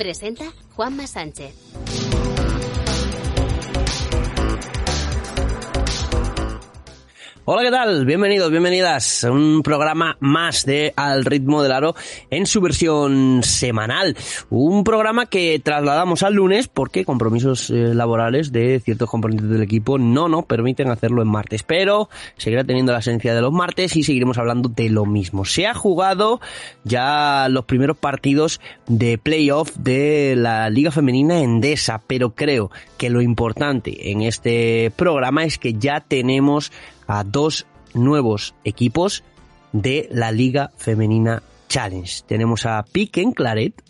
Presenta 0.00 0.50
Juanma 0.74 1.06
Sánchez. 1.06 1.52
Hola, 7.52 7.62
¿qué 7.62 7.70
tal? 7.72 8.06
Bienvenidos, 8.06 8.48
bienvenidas 8.52 9.24
a 9.24 9.32
un 9.32 9.64
programa 9.64 10.16
más 10.20 10.64
de 10.64 10.92
Al 10.94 11.24
ritmo 11.24 11.64
del 11.64 11.72
aro 11.72 11.96
en 12.30 12.46
su 12.46 12.60
versión 12.60 13.42
semanal. 13.42 14.16
Un 14.50 14.84
programa 14.84 15.26
que 15.26 15.58
trasladamos 15.58 16.22
al 16.22 16.34
lunes 16.34 16.68
porque 16.68 17.04
compromisos 17.04 17.68
eh, 17.70 17.92
laborales 17.92 18.52
de 18.52 18.78
ciertos 18.78 19.10
componentes 19.10 19.48
del 19.48 19.62
equipo 19.62 19.98
no 19.98 20.28
nos 20.28 20.44
permiten 20.44 20.90
hacerlo 20.90 21.22
en 21.22 21.28
martes, 21.28 21.64
pero 21.64 22.08
seguirá 22.36 22.62
teniendo 22.62 22.92
la 22.92 23.00
esencia 23.00 23.34
de 23.34 23.40
los 23.40 23.52
martes 23.52 23.96
y 23.96 24.04
seguiremos 24.04 24.38
hablando 24.38 24.68
de 24.68 24.88
lo 24.88 25.04
mismo. 25.04 25.44
Se 25.44 25.66
ha 25.66 25.74
jugado 25.74 26.40
ya 26.84 27.48
los 27.50 27.64
primeros 27.64 27.96
partidos 27.96 28.60
de 28.86 29.18
playoff 29.18 29.74
de 29.76 30.36
la 30.36 30.70
Liga 30.70 30.92
Femenina 30.92 31.40
Endesa, 31.40 32.00
pero 32.06 32.30
creo 32.36 32.70
que 32.96 33.10
lo 33.10 33.20
importante 33.20 34.12
en 34.12 34.22
este 34.22 34.92
programa 34.94 35.42
es 35.42 35.58
que 35.58 35.74
ya 35.74 35.98
tenemos 35.98 36.70
a 37.10 37.24
dos 37.24 37.66
nuevos 37.92 38.54
equipos 38.62 39.24
de 39.72 40.08
la 40.12 40.30
Liga 40.30 40.70
Femenina 40.76 41.42
Challenge. 41.68 42.22
Tenemos 42.26 42.66
a 42.66 42.84
Piquen 42.84 43.32
Claret, 43.32 43.82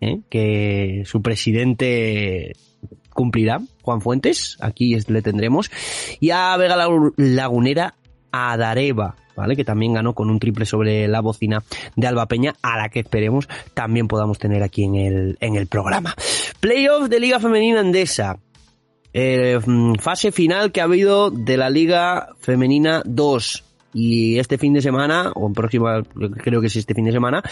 ¿eh? 0.00 0.20
que 0.30 1.02
su 1.04 1.20
presidente 1.20 2.54
cumplirá, 3.10 3.60
Juan 3.82 4.00
Fuentes, 4.00 4.56
aquí 4.60 4.96
le 5.08 5.22
tendremos, 5.22 5.72
y 6.20 6.30
a 6.30 6.56
Vega 6.56 6.76
Lagunera 7.16 7.96
Adareva, 8.30 9.16
¿vale? 9.34 9.56
Que 9.56 9.64
también 9.64 9.94
ganó 9.94 10.14
con 10.14 10.30
un 10.30 10.38
triple 10.38 10.64
sobre 10.64 11.08
la 11.08 11.20
bocina 11.20 11.64
de 11.96 12.06
Alba 12.06 12.26
Peña, 12.26 12.54
a 12.62 12.76
la 12.76 12.90
que 12.90 13.00
esperemos 13.00 13.48
también 13.74 14.06
podamos 14.06 14.38
tener 14.38 14.62
aquí 14.62 14.84
en 14.84 14.94
el, 14.94 15.36
en 15.40 15.56
el 15.56 15.66
programa. 15.66 16.14
Playoff 16.60 17.08
de 17.08 17.18
Liga 17.18 17.40
Femenina 17.40 17.80
Endesa. 17.80 18.38
Eh, 19.12 19.58
fase 20.00 20.32
final 20.32 20.72
que 20.72 20.80
ha 20.80 20.84
habido 20.84 21.30
de 21.30 21.56
la 21.56 21.70
Liga 21.70 22.28
Femenina 22.40 23.02
2. 23.04 23.64
Y 23.94 24.38
este 24.38 24.58
fin 24.58 24.74
de 24.74 24.82
semana, 24.82 25.32
o 25.34 25.50
próxima, 25.52 26.02
creo 26.42 26.60
que 26.60 26.66
es 26.66 26.76
este 26.76 26.94
fin 26.94 27.06
de 27.06 27.12
semana, 27.12 27.42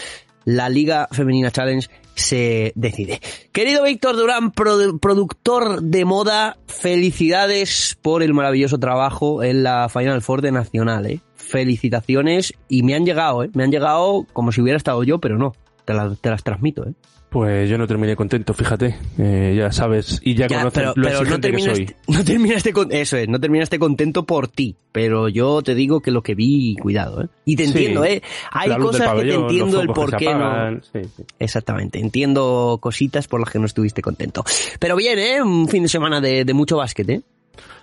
la 0.45 0.69
Liga 0.69 1.07
Femenina 1.11 1.51
Challenge 1.51 1.89
se 2.15 2.71
decide. 2.75 3.19
Querido 3.51 3.83
Víctor 3.83 4.15
Durán, 4.15 4.51
productor 4.51 5.81
de 5.81 6.05
moda, 6.05 6.57
felicidades 6.67 7.97
por 8.01 8.23
el 8.23 8.33
maravilloso 8.33 8.79
trabajo 8.79 9.43
en 9.43 9.63
la 9.63 9.89
Final 9.89 10.21
Four 10.21 10.41
de 10.41 10.51
Nacional, 10.51 11.05
¿eh? 11.07 11.19
Felicitaciones 11.35 12.53
y 12.69 12.83
me 12.83 12.95
han 12.95 13.05
llegado, 13.05 13.43
¿eh? 13.43 13.49
Me 13.53 13.63
han 13.63 13.71
llegado 13.71 14.25
como 14.31 14.51
si 14.51 14.61
hubiera 14.61 14.77
estado 14.77 15.03
yo, 15.03 15.19
pero 15.19 15.37
no. 15.37 15.53
Te, 15.85 15.93
te 16.21 16.29
las 16.29 16.43
transmito, 16.43 16.87
¿eh? 16.87 16.93
Pues 17.29 17.69
yo 17.69 17.77
no 17.77 17.85
terminé 17.87 18.15
contento, 18.15 18.53
fíjate, 18.53 18.95
eh, 19.17 19.53
ya 19.57 19.69
sabes, 19.73 20.21
y 20.23 20.33
ya, 20.33 20.47
conoces 20.47 20.71
pero, 20.73 20.93
lo 20.95 21.03
pero 21.03 21.23
no 21.25 21.39
terminaste, 21.41 21.85
que 21.85 21.93
soy. 21.93 21.95
No 22.15 22.23
terminaste 22.23 22.71
con, 22.73 22.91
eso 22.93 23.17
es, 23.17 23.27
no 23.27 23.37
terminaste 23.37 23.77
contento 23.79 24.25
por 24.25 24.47
ti, 24.47 24.75
pero 24.93 25.27
yo 25.27 25.61
te 25.61 25.75
digo 25.75 25.99
que 25.99 26.09
lo 26.11 26.23
que 26.23 26.35
vi, 26.35 26.77
cuidado, 26.77 27.23
¿eh? 27.23 27.27
Y 27.43 27.57
te 27.57 27.63
Sí. 27.63 27.69
entiendo, 27.71 28.05
¿eh? 28.05 28.21
Hay 28.51 28.73
cosas 28.77 29.13
que 29.13 29.21
te 29.23 29.33
entiendo 29.33 29.81
el 29.81 29.87
por 29.89 30.15
qué 30.15 30.25
no. 30.25 30.45
apagan, 30.45 30.81
sí, 30.93 31.01
sí. 31.17 31.23
Exactamente, 31.37 31.99
entiendo 31.99 32.79
cositas 32.81 33.27
por 33.27 33.41
las 33.41 33.49
que 33.49 33.59
no 33.59 33.65
estuviste 33.65 34.01
contento. 34.01 34.45
Pero 34.79 34.95
bien, 34.95 35.19
¿eh? 35.19 35.41
Un 35.43 35.67
fin 35.67 35.83
de 35.83 35.89
semana 35.89 36.21
de, 36.21 36.45
de 36.45 36.53
mucho 36.53 36.77
básquet, 36.77 37.09
¿eh? 37.09 37.21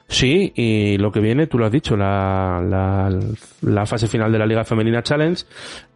Sí, 0.07 0.53
y 0.55 0.99
lo 0.99 1.11
que 1.11 1.21
viene, 1.21 1.47
tú 1.47 1.59
lo 1.59 1.65
has 1.67 1.73
dicho, 1.73 1.97
la, 1.97 2.63
la, 2.63 3.19
la 3.63 3.87
fase 3.87 4.07
final 4.07 4.31
de 4.31 4.39
la 4.39 4.47
Liga 4.47 4.63
Femenina 4.65 5.03
Challenge 5.03 5.43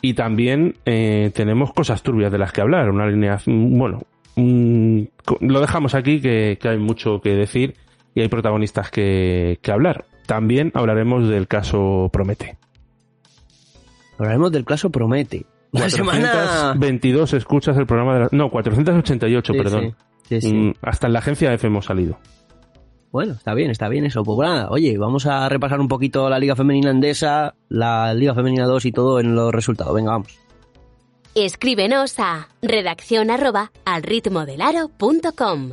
y 0.01 0.15
también 0.15 0.77
eh, 0.87 1.31
tenemos 1.35 1.73
cosas 1.73 2.03
turbias 2.03 2.33
de 2.33 2.39
las 2.39 2.51
que 2.53 2.61
hablar, 2.63 2.89
una 2.91 3.07
línea, 3.07 3.39
bueno, 3.47 4.01
mm, 4.37 5.03
co- 5.25 5.37
lo 5.41 5.61
dejamos 5.61 5.95
aquí 5.95 6.21
que, 6.21 6.59
que 6.61 6.69
hay 6.71 6.79
mucho 6.79 7.21
que 7.21 7.31
decir 7.35 7.75
y 8.15 8.23
hay 8.23 8.29
protagonistas 8.29 8.91
que, 8.91 9.59
que 9.63 9.71
hablar. 9.73 10.07
También 10.27 10.73
hablaremos 10.75 11.29
del 11.29 11.47
caso 11.47 12.09
Promete. 12.13 12.57
Hablaremos 14.19 14.51
del 14.53 14.65
caso 14.65 14.91
Promete. 14.91 15.47
La 15.73 15.91
semana... 15.91 16.31
422 16.33 17.35
escuchas 17.35 17.77
el 17.77 17.87
programa 17.87 18.15
de 18.15 18.21
la, 18.21 18.29
no, 18.33 18.51
488, 18.51 19.53
Sí, 19.53 19.59
perdón. 19.59 19.95
sí, 20.25 20.41
sí, 20.41 20.49
sí. 20.49 20.55
Mm, 20.55 20.73
Hasta 20.83 21.07
en 21.07 21.13
la 21.13 21.19
agencia 21.19 21.53
F 21.53 21.67
hemos 21.67 21.85
salido. 21.85 22.19
Bueno, 23.11 23.33
está 23.33 23.55
bien, 23.55 23.71
está 23.71 23.89
bien 23.89 24.05
eso. 24.05 24.23
Pues 24.23 24.39
nada, 24.39 24.69
oye, 24.71 24.99
vamos 24.99 25.27
a 25.27 25.49
repasar 25.49 25.81
un 25.81 25.89
poquito 25.89 26.29
la 26.29 26.39
Liga 26.39 26.57
Femenina 26.57 26.91
Endesa, 26.91 27.55
la 27.69 28.13
Liga 28.15 28.35
Femenina 28.35 28.67
2 28.67 28.85
y 28.85 28.93
todo 28.93 29.21
en 29.21 29.35
los 29.35 29.53
resultados. 29.53 29.95
Venga, 29.95 30.13
vamos. 30.13 30.39
Escríbenos 31.35 32.19
a 32.19 32.49
redacción 32.63 33.31
arroba 33.31 33.71
al 33.85 34.03
ritmo 34.03 34.45
del 34.45 34.61
aro 34.61 34.91
com. 35.37 35.73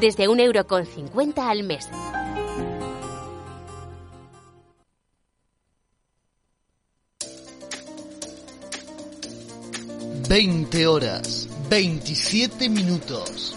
Desde 0.00 0.28
un 0.28 0.38
euro 0.38 0.64
con 0.66 0.86
cincuenta 0.86 1.50
al 1.50 1.64
mes. 1.64 1.88
20 10.28 10.86
horas, 10.86 11.48
27 11.68 12.68
minutos. 12.68 13.56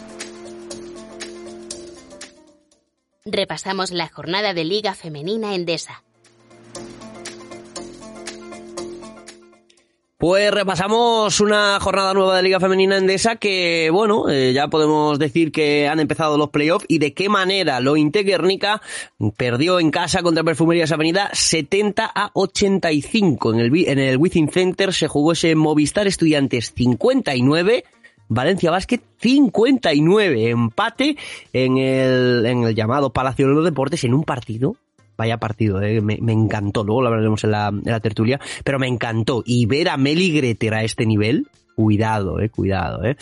Repasamos 3.26 3.92
la 3.92 4.08
jornada 4.08 4.56
de 4.56 4.64
Liga 4.64 4.96
Femenina 4.96 5.54
Endesa. 5.54 6.02
Pues 10.22 10.52
repasamos 10.52 11.42
una 11.42 11.80
jornada 11.80 12.14
nueva 12.14 12.38
de 12.38 12.44
Liga 12.44 12.60
Femenina 12.60 12.96
Endesa 12.96 13.38
que, 13.38 13.90
bueno, 13.92 14.30
eh, 14.30 14.54
ya 14.54 14.68
podemos 14.68 15.18
decir 15.18 15.52
que 15.52 15.88
han 15.88 16.00
empezado 16.00 16.38
los 16.38 16.52
playoffs 16.52 16.86
y 16.88 17.00
de 17.00 17.16
qué 17.16 17.28
manera 17.28 17.80
lo 17.80 17.96
Guernica 17.96 18.84
perdió 19.36 19.80
en 19.80 19.90
casa 19.90 20.22
contra 20.22 20.44
Perfumerías 20.44 20.92
Avenida 20.92 21.32
70 21.34 22.06
a 22.06 22.30
85. 22.36 23.54
En 23.54 23.60
el, 23.62 23.88
en 23.88 23.98
el 23.98 24.18
Within 24.18 24.50
Center 24.50 24.94
se 24.94 25.08
jugó 25.08 25.32
ese 25.32 25.56
Movistar 25.56 26.06
Estudiantes 26.06 26.72
59, 26.76 27.84
Valencia 28.28 28.70
Basket 28.70 29.02
59. 29.22 30.50
Empate 30.52 31.18
en 31.52 31.80
el, 31.80 32.46
en 32.46 32.64
el 32.66 32.76
llamado 32.76 33.12
Palacio 33.12 33.48
de 33.48 33.56
los 33.56 33.66
Deportes 33.66 34.04
en 34.04 34.14
un 34.14 34.24
partido 34.24 34.76
Vaya 35.22 35.38
partido, 35.38 35.80
eh, 35.84 36.02
me, 36.02 36.16
encantó. 36.34 36.84
Luego 36.84 37.04
lo 37.04 37.10
hablaremos 37.10 37.44
en 37.44 37.52
la, 37.52 37.72
la 37.84 38.00
tertulia, 38.00 38.40
pero 38.64 38.80
me 38.80 38.88
encantó. 38.88 39.44
Y 39.46 39.68
ver 39.68 39.90
a 39.90 39.96
Meli 39.96 40.32
Greter 40.32 40.74
a 40.74 40.84
este 40.84 41.06
nivel, 41.06 41.46
cuidado, 41.76 42.40
eh, 42.40 42.50
cuidado, 42.50 43.06
eh. 43.06 43.18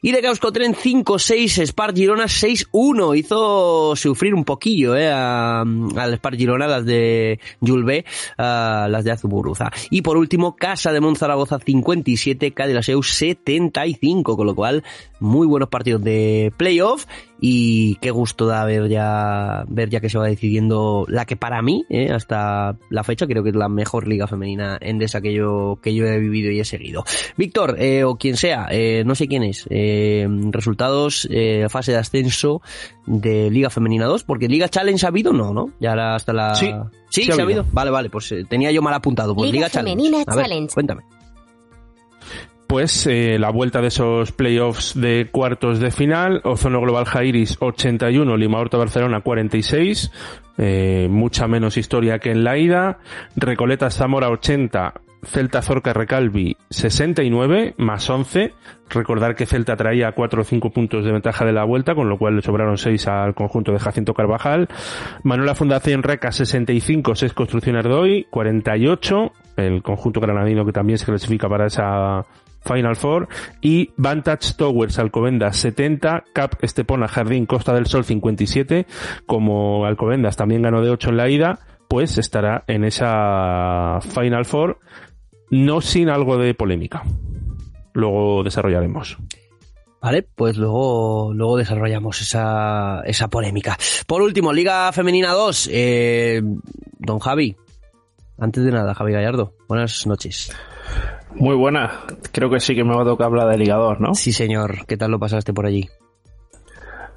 Y 0.00 0.12
de 0.12 0.22
Tren 0.22 0.74
5-6, 0.74 1.66
Spar 1.66 1.94
Girona 1.94 2.24
6-1. 2.24 3.18
Hizo 3.18 3.94
sufrir 3.96 4.34
un 4.34 4.44
poquillo, 4.44 4.96
eh, 4.96 5.10
al 5.10 6.14
Spar 6.16 6.36
Girona, 6.36 6.66
las 6.66 6.86
de 6.86 7.38
Julbe, 7.60 8.06
las 8.38 9.04
de 9.04 9.10
Azuburuza. 9.10 9.70
Y 9.90 10.00
por 10.00 10.16
último, 10.16 10.56
Casa 10.56 10.90
de 10.90 11.00
Monzaragoza 11.00 11.58
57, 11.58 12.52
Cadillaceu 12.52 13.02
75, 13.02 14.38
con 14.38 14.46
lo 14.46 14.54
cual, 14.54 14.82
muy 15.22 15.46
buenos 15.46 15.68
partidos 15.68 16.02
de 16.02 16.52
playoff 16.56 17.06
y 17.40 17.94
qué 17.96 18.10
gusto 18.10 18.46
da 18.46 18.64
ver 18.64 18.88
ya 18.88 19.64
ver 19.68 19.88
ya 19.88 20.00
que 20.00 20.08
se 20.08 20.18
va 20.18 20.26
decidiendo 20.26 21.06
la 21.08 21.24
que 21.24 21.36
para 21.36 21.62
mí 21.62 21.84
eh, 21.88 22.10
hasta 22.10 22.76
la 22.90 23.04
fecha 23.04 23.26
creo 23.26 23.42
que 23.42 23.50
es 23.50 23.56
la 23.56 23.68
mejor 23.68 24.08
liga 24.08 24.26
femenina 24.26 24.78
endesa 24.80 25.20
que 25.20 25.32
yo 25.32 25.78
que 25.80 25.94
yo 25.94 26.06
he 26.06 26.18
vivido 26.18 26.50
y 26.50 26.60
he 26.60 26.64
seguido. 26.64 27.04
Víctor 27.36 27.76
eh, 27.78 28.04
o 28.04 28.16
quien 28.16 28.36
sea 28.36 28.66
eh, 28.70 29.04
no 29.06 29.14
sé 29.14 29.28
quién 29.28 29.44
es 29.44 29.66
resultados 30.50 31.28
fase 31.68 31.92
de 31.92 31.98
ascenso 31.98 32.60
de 33.06 33.50
liga 33.50 33.70
femenina 33.70 34.06
2 34.06 34.24
porque 34.24 34.48
liga 34.48 34.68
challenge 34.68 35.06
ha 35.06 35.08
habido 35.08 35.32
no 35.32 35.54
no 35.54 35.70
ya 35.80 35.92
era 35.92 36.16
hasta 36.16 36.32
la 36.32 36.54
sí 36.54 36.72
sí, 37.10 37.24
se 37.24 37.40
ha 37.40 37.44
habido. 37.44 37.64
vale 37.72 37.90
vale 37.90 38.10
pues 38.10 38.34
tenía 38.48 38.70
yo 38.72 38.82
mal 38.82 38.94
apuntado 38.94 39.34
pues 39.34 39.50
liga, 39.52 39.68
femenina 39.68 40.24
challenge, 40.24 40.74
cuéntame 40.74 41.02
pues 42.72 43.06
eh, 43.06 43.36
la 43.38 43.50
vuelta 43.50 43.82
de 43.82 43.88
esos 43.88 44.32
playoffs 44.32 44.98
de 44.98 45.28
cuartos 45.30 45.78
de 45.78 45.90
final, 45.90 46.40
Ozono 46.42 46.80
Global 46.80 47.04
Jairis 47.04 47.58
81, 47.60 48.34
Lima 48.38 48.60
Horta 48.60 48.78
Barcelona 48.78 49.20
46, 49.20 50.10
eh, 50.56 51.06
mucha 51.10 51.46
menos 51.46 51.76
historia 51.76 52.18
que 52.18 52.30
en 52.30 52.44
la 52.44 52.56
ida, 52.56 52.98
Recoleta 53.36 53.90
Zamora 53.90 54.30
80, 54.30 54.94
Celta 55.24 55.62
Zorca 55.62 55.92
Recalvi 55.92 56.56
69 56.70 57.74
más 57.78 58.08
11. 58.10 58.52
Recordar 58.90 59.34
que 59.34 59.46
Celta 59.46 59.76
traía 59.76 60.12
4 60.12 60.42
o 60.42 60.44
5 60.44 60.70
puntos 60.70 61.04
de 61.04 61.12
ventaja 61.12 61.44
de 61.44 61.52
la 61.52 61.64
vuelta, 61.64 61.94
con 61.94 62.08
lo 62.08 62.18
cual 62.18 62.36
le 62.36 62.42
sobraron 62.42 62.76
6 62.76 63.06
al 63.08 63.34
conjunto 63.34 63.72
de 63.72 63.78
Jacinto 63.78 64.14
Carvajal. 64.14 64.68
Manuela 65.22 65.54
Fundación 65.54 66.02
Reca 66.02 66.32
65, 66.32 67.14
6 67.14 67.32
Construcción 67.32 67.76
Ardoy 67.76 68.26
48. 68.30 69.32
El 69.56 69.82
conjunto 69.82 70.20
granadino 70.20 70.66
que 70.66 70.72
también 70.72 70.98
se 70.98 71.06
clasifica 71.06 71.48
para 71.48 71.66
esa 71.66 72.24
Final 72.64 72.96
Four 72.96 73.28
y 73.60 73.92
Vantage 73.96 74.54
Towers 74.56 74.98
Alcobendas 74.98 75.56
70, 75.56 76.24
Cap 76.32 76.54
Estepona 76.62 77.08
Jardín 77.08 77.46
Costa 77.46 77.74
del 77.74 77.86
Sol 77.86 78.04
57, 78.04 78.86
como 79.26 79.84
Alcobendas 79.84 80.36
también 80.36 80.62
ganó 80.62 80.80
de 80.80 80.90
8 80.90 81.10
en 81.10 81.16
la 81.16 81.28
ida, 81.28 81.58
pues 81.88 82.18
estará 82.18 82.64
en 82.68 82.84
esa 82.84 83.98
Final 84.00 84.44
Four, 84.44 84.78
no 85.52 85.82
sin 85.82 86.08
algo 86.08 86.38
de 86.38 86.54
polémica. 86.54 87.04
Luego 87.92 88.42
desarrollaremos. 88.42 89.18
Vale, 90.00 90.22
pues 90.22 90.56
luego, 90.56 91.32
luego 91.34 91.58
desarrollamos 91.58 92.22
esa, 92.22 93.02
esa 93.04 93.28
polémica. 93.28 93.78
Por 94.06 94.22
último, 94.22 94.52
Liga 94.52 94.90
Femenina 94.92 95.32
2. 95.32 95.68
Eh, 95.70 96.42
don 96.98 97.18
Javi, 97.20 97.54
antes 98.38 98.64
de 98.64 98.72
nada, 98.72 98.94
Javi 98.94 99.12
Gallardo, 99.12 99.54
buenas 99.68 100.06
noches. 100.06 100.50
Muy 101.34 101.54
buena. 101.54 102.00
Creo 102.32 102.50
que 102.50 102.58
sí 102.58 102.74
que 102.74 102.82
me 102.82 102.96
va 102.96 103.02
a 103.02 103.04
tocar 103.04 103.26
hablar 103.26 103.48
de 103.48 103.58
ligador, 103.58 104.00
¿no? 104.00 104.14
Sí, 104.14 104.32
señor. 104.32 104.86
¿Qué 104.86 104.96
tal 104.96 105.10
lo 105.10 105.20
pasaste 105.20 105.52
por 105.52 105.66
allí? 105.66 105.88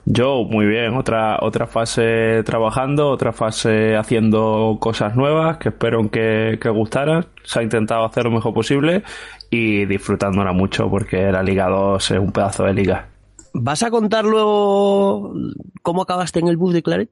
Yo, 0.06 0.44
muy 0.44 0.68
bien. 0.68 0.96
Otra, 0.96 1.40
otra 1.42 1.66
fase 1.66 2.44
trabajando, 2.44 3.10
otra 3.10 3.34
fase 3.34 3.96
haciendo 3.96 4.78
cosas 4.80 5.16
nuevas 5.16 5.58
que 5.58 5.70
espero 5.70 6.10
que, 6.12 6.60
que 6.62 6.70
gustaran. 6.70 7.26
Se 7.44 7.60
ha 7.60 7.64
intentado 7.64 8.06
hacer 8.06 8.26
lo 8.26 8.32
mejor 8.32 8.54
posible 8.54 9.04
y 9.50 9.86
disfrutándola 9.86 10.54
mucho 10.54 10.90
porque 10.90 11.32
la 11.32 11.42
Liga 11.42 11.68
2 11.68 12.12
es 12.12 12.20
un 12.20 12.32
pedazo 12.32 12.66
de 12.66 12.74
liga. 12.74 13.10
¿Vas 13.54 13.84
a 13.84 13.90
contar 13.90 14.26
luego 14.26 15.34
cómo 15.82 16.04
acabaste 16.04 16.40
en 16.40 16.50
el 16.50 16.58
bus 16.58 16.74
de 16.74 16.84
Claret? 16.84 17.10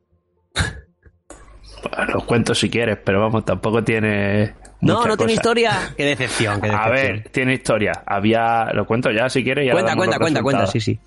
Lo 2.14 2.26
cuento 2.26 2.54
si 2.54 2.70
quieres, 2.70 2.98
pero 3.04 3.22
vamos, 3.22 3.46
tampoco 3.46 3.84
tiene 3.84 4.54
no, 4.84 5.06
no 5.06 5.18
tiene 5.18 5.34
historia. 5.34 5.94
Qué 5.98 6.06
decepción, 6.06 6.62
qué 6.62 6.68
decepción. 6.68 6.92
A 6.92 6.94
ver, 6.94 7.30
tiene 7.30 7.54
historia. 7.54 8.04
Había, 8.06 8.72
lo 8.74 8.86
cuento 8.86 9.12
ya 9.12 9.30
si 9.30 9.44
quieres. 9.44 9.72
cuenta, 9.72 9.96
cuenta, 9.96 10.20
cuenta, 10.20 10.42
cuenta, 10.42 10.68
sí, 10.68 10.80
sí. 10.80 11.00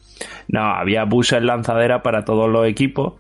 No, 0.49 0.61
había 0.61 1.05
buses 1.05 1.43
lanzadera 1.43 2.03
para 2.03 2.25
todos 2.25 2.49
los 2.49 2.67
equipos 2.67 3.15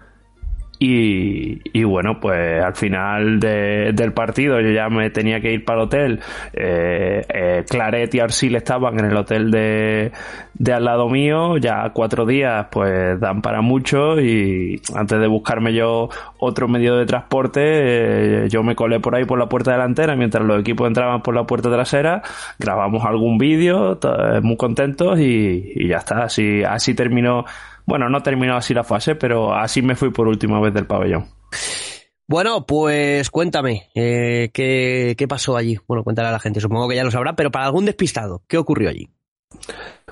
y, 0.79 1.85
bueno, 1.85 2.21
pues 2.21 2.63
al 2.63 2.75
final 2.75 3.41
del 3.41 4.13
partido 4.13 4.61
yo 4.61 4.71
ya 4.71 4.89
me 4.89 5.11
tenía 5.11 5.41
que 5.41 5.53
ir 5.53 5.65
para 5.65 5.81
el 5.81 5.85
hotel. 5.87 6.21
Eh, 6.53 7.25
eh, 7.29 7.65
Claret 7.69 8.15
y 8.15 8.21
Arsil 8.21 8.57
estaban 8.57 8.99
en 8.99 9.07
el 9.07 9.17
hotel 9.17 9.51
de, 9.51 10.13
de 10.55 10.73
al 10.73 10.85
lado 10.85 11.09
mío. 11.09 11.57
Ya 11.57 11.91
cuatro 11.95 12.27
días 12.27 12.67
pues 12.71 13.19
dan 13.19 13.41
para 13.41 13.63
mucho 13.63 14.21
y 14.21 14.81
antes 14.95 15.19
de 15.19 15.27
buscarme 15.27 15.73
yo 15.73 16.11
otro 16.39 16.69
medio 16.69 16.97
de 16.97 17.07
transporte, 17.07 17.63
eh, 17.65 18.49
yo 18.51 18.63
me 18.63 18.75
colé 18.75 19.01
por 19.01 19.15
ahí 19.15 19.25
por 19.25 19.39
la 19.39 19.49
puerta 19.49 19.73
delantera 19.73 20.15
mientras 20.15 20.45
los 20.45 20.61
equipos 20.61 20.87
entraban 20.87 21.23
por 21.23 21.35
la 21.35 21.45
puerta 21.45 21.71
trasera. 21.71 22.23
Grabamos 22.59 23.05
algún 23.05 23.39
vídeo, 23.39 23.99
muy 24.43 24.57
contentos 24.57 25.19
y, 25.21 25.73
y 25.75 25.89
ya 25.89 25.99
está. 25.99 26.25
Así, 26.25 26.63
así 26.65 26.95
terminó 26.95 27.45
bueno, 27.87 28.09
no 28.09 28.23
terminó 28.23 28.57
así 28.57 28.75
la 28.75 28.85
fase, 28.85 29.15
pero 29.15 29.55
así 29.55 29.83
me 29.83 29.95
fui 29.95 30.11
por 30.11 30.29
última 30.29 30.61
vez 30.61 30.75
del 30.75 30.87
pabellón. 30.87 31.27
Bueno, 32.29 32.67
pues 32.67 33.31
cuéntame, 33.31 33.89
eh, 33.95 34.51
¿qué, 34.53 35.15
¿qué 35.17 35.29
pasó 35.29 35.57
allí? 35.57 35.79
Bueno, 35.87 36.03
cuéntale 36.03 36.29
a 36.29 36.33
la 36.33 36.41
gente, 36.41 36.61
supongo 36.61 36.89
que 36.89 36.97
ya 36.97 37.05
lo 37.05 37.13
sabrá, 37.13 37.37
pero 37.37 37.53
para 37.53 37.67
algún 37.67 37.85
despistado, 37.85 38.43
¿qué 38.49 38.59
ocurrió 38.59 38.91
allí? 38.91 39.09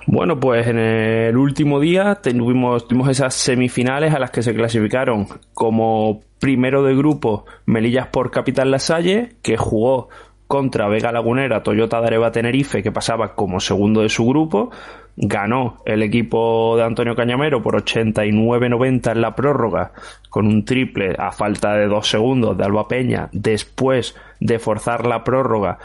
Bueno, 0.07 0.39
pues 0.39 0.67
en 0.67 0.79
el 0.79 1.37
último 1.37 1.81
día 1.81 2.17
tuvimos, 2.17 2.87
tuvimos 2.87 3.09
esas 3.09 3.35
semifinales 3.35 4.15
a 4.15 4.19
las 4.19 4.31
que 4.31 4.43
se 4.43 4.55
clasificaron 4.55 5.27
como 5.55 6.21
primero 6.39 6.83
de 6.83 6.95
grupo 6.95 7.47
Melillas 7.65 8.09
por 8.09 8.31
Capital 8.31 8.71
Lasalle, 8.71 9.37
que 9.43 9.57
jugó 9.57 10.09
contra 10.47 10.89
Vega 10.89 11.11
Lagunera, 11.11 11.63
Toyota 11.63 12.01
de 12.01 12.07
Areva 12.07 12.33
Tenerife, 12.33 12.83
que 12.83 12.93
pasaba 12.93 13.35
como 13.35 13.61
segundo 13.61 14.03
de 14.03 14.11
su 14.11 14.27
grupo. 14.27 14.71
Ganó 15.17 15.77
el 15.87 16.03
equipo 16.03 16.77
de 16.77 16.85
Antonio 16.85 17.15
Cañamero 17.15 17.63
por 17.63 17.77
89-90 17.77 19.13
en 19.13 19.21
la 19.21 19.35
prórroga, 19.35 19.93
con 20.29 20.47
un 20.47 20.65
triple 20.65 21.15
a 21.19 21.31
falta 21.31 21.75
de 21.75 21.87
dos 21.87 22.09
segundos 22.09 22.57
de 22.59 22.65
Alba 22.65 22.89
Peña, 22.89 23.29
después 23.33 24.17
de 24.41 24.59
forzar 24.59 25.07
la 25.07 25.23
prórroga 25.23 25.79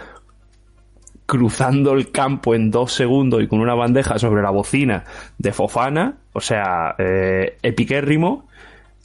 cruzando 1.29 1.93
el 1.93 2.11
campo 2.11 2.55
en 2.55 2.71
dos 2.71 2.91
segundos 2.93 3.43
y 3.43 3.47
con 3.47 3.59
una 3.59 3.75
bandeja 3.75 4.17
sobre 4.17 4.41
la 4.41 4.49
bocina 4.49 5.03
de 5.37 5.53
Fofana, 5.53 6.15
o 6.33 6.41
sea, 6.41 6.95
eh, 6.97 7.59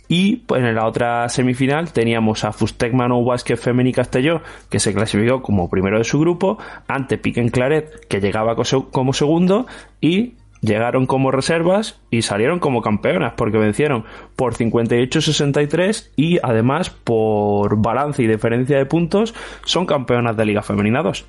y 0.09 0.37
pues, 0.37 0.63
en 0.63 0.75
la 0.75 0.87
otra 0.87 1.29
semifinal 1.29 1.93
teníamos 1.93 2.45
a 2.45 2.53
Fustec 2.53 2.93
Manu 2.93 3.25
Basket 3.25 3.57
Femeni 3.57 3.93
Castelló, 3.93 4.43
que 4.69 4.81
se 4.81 4.93
clasificó 4.93 5.43
como 5.43 5.71
primero 5.71 5.99
de 5.99 6.05
su 6.05 6.21
grupo, 6.21 6.59
ante 6.87 7.19
Piquen 7.19 7.49
Claret, 7.49 8.07
que 8.07 8.21
llegaba 8.21 8.57
como 8.91 9.13
segundo, 9.13 9.67
y 10.01 10.35
llegaron 10.61 11.07
como 11.07 11.31
reservas 11.31 12.01
y 12.11 12.23
salieron 12.23 12.59
como 12.59 12.83
campeonas, 12.83 13.35
porque 13.37 13.59
vencieron 13.59 14.05
por 14.37 14.55
58-63 14.55 16.11
y 16.17 16.39
además 16.43 16.91
por 16.91 17.81
balance 17.81 18.23
y 18.23 18.27
diferencia 18.27 18.79
de 18.79 18.87
puntos 18.87 19.35
son 19.65 19.87
campeonas 19.87 20.37
de 20.37 20.47
Liga 20.47 20.63
Femenina 20.63 21.03
2. 21.03 21.27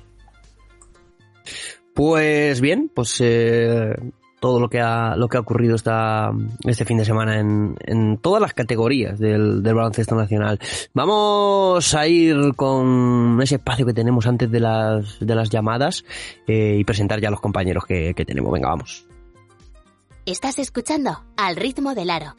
Pues 1.94 2.60
bien, 2.60 2.90
pues 2.92 3.18
eh, 3.22 3.94
todo 4.40 4.60
lo 4.60 4.68
que 4.68 4.80
ha, 4.80 5.16
lo 5.16 5.28
que 5.28 5.36
ha 5.36 5.40
ocurrido 5.40 5.76
esta, 5.76 6.30
este 6.64 6.84
fin 6.84 6.98
de 6.98 7.04
semana 7.04 7.40
en, 7.40 7.76
en 7.80 8.18
todas 8.18 8.40
las 8.40 8.54
categorías 8.54 9.18
del, 9.18 9.62
del, 9.62 9.74
baloncesto 9.74 10.14
nacional. 10.14 10.58
Vamos 10.94 11.94
a 11.94 12.06
ir 12.06 12.54
con 12.54 13.40
ese 13.42 13.56
espacio 13.56 13.86
que 13.86 13.94
tenemos 13.94 14.26
antes 14.26 14.50
de 14.50 14.60
las, 14.60 15.18
de 15.20 15.34
las 15.34 15.50
llamadas 15.50 16.04
eh, 16.46 16.76
y 16.78 16.84
presentar 16.84 17.20
ya 17.20 17.28
a 17.28 17.30
los 17.30 17.40
compañeros 17.40 17.84
que, 17.86 18.14
que 18.14 18.24
tenemos. 18.24 18.52
Venga, 18.52 18.68
vamos. 18.68 19.06
Estás 20.24 20.58
escuchando 20.58 21.22
Al 21.36 21.56
ritmo 21.56 21.94
del 21.94 22.10
aro 22.10 22.34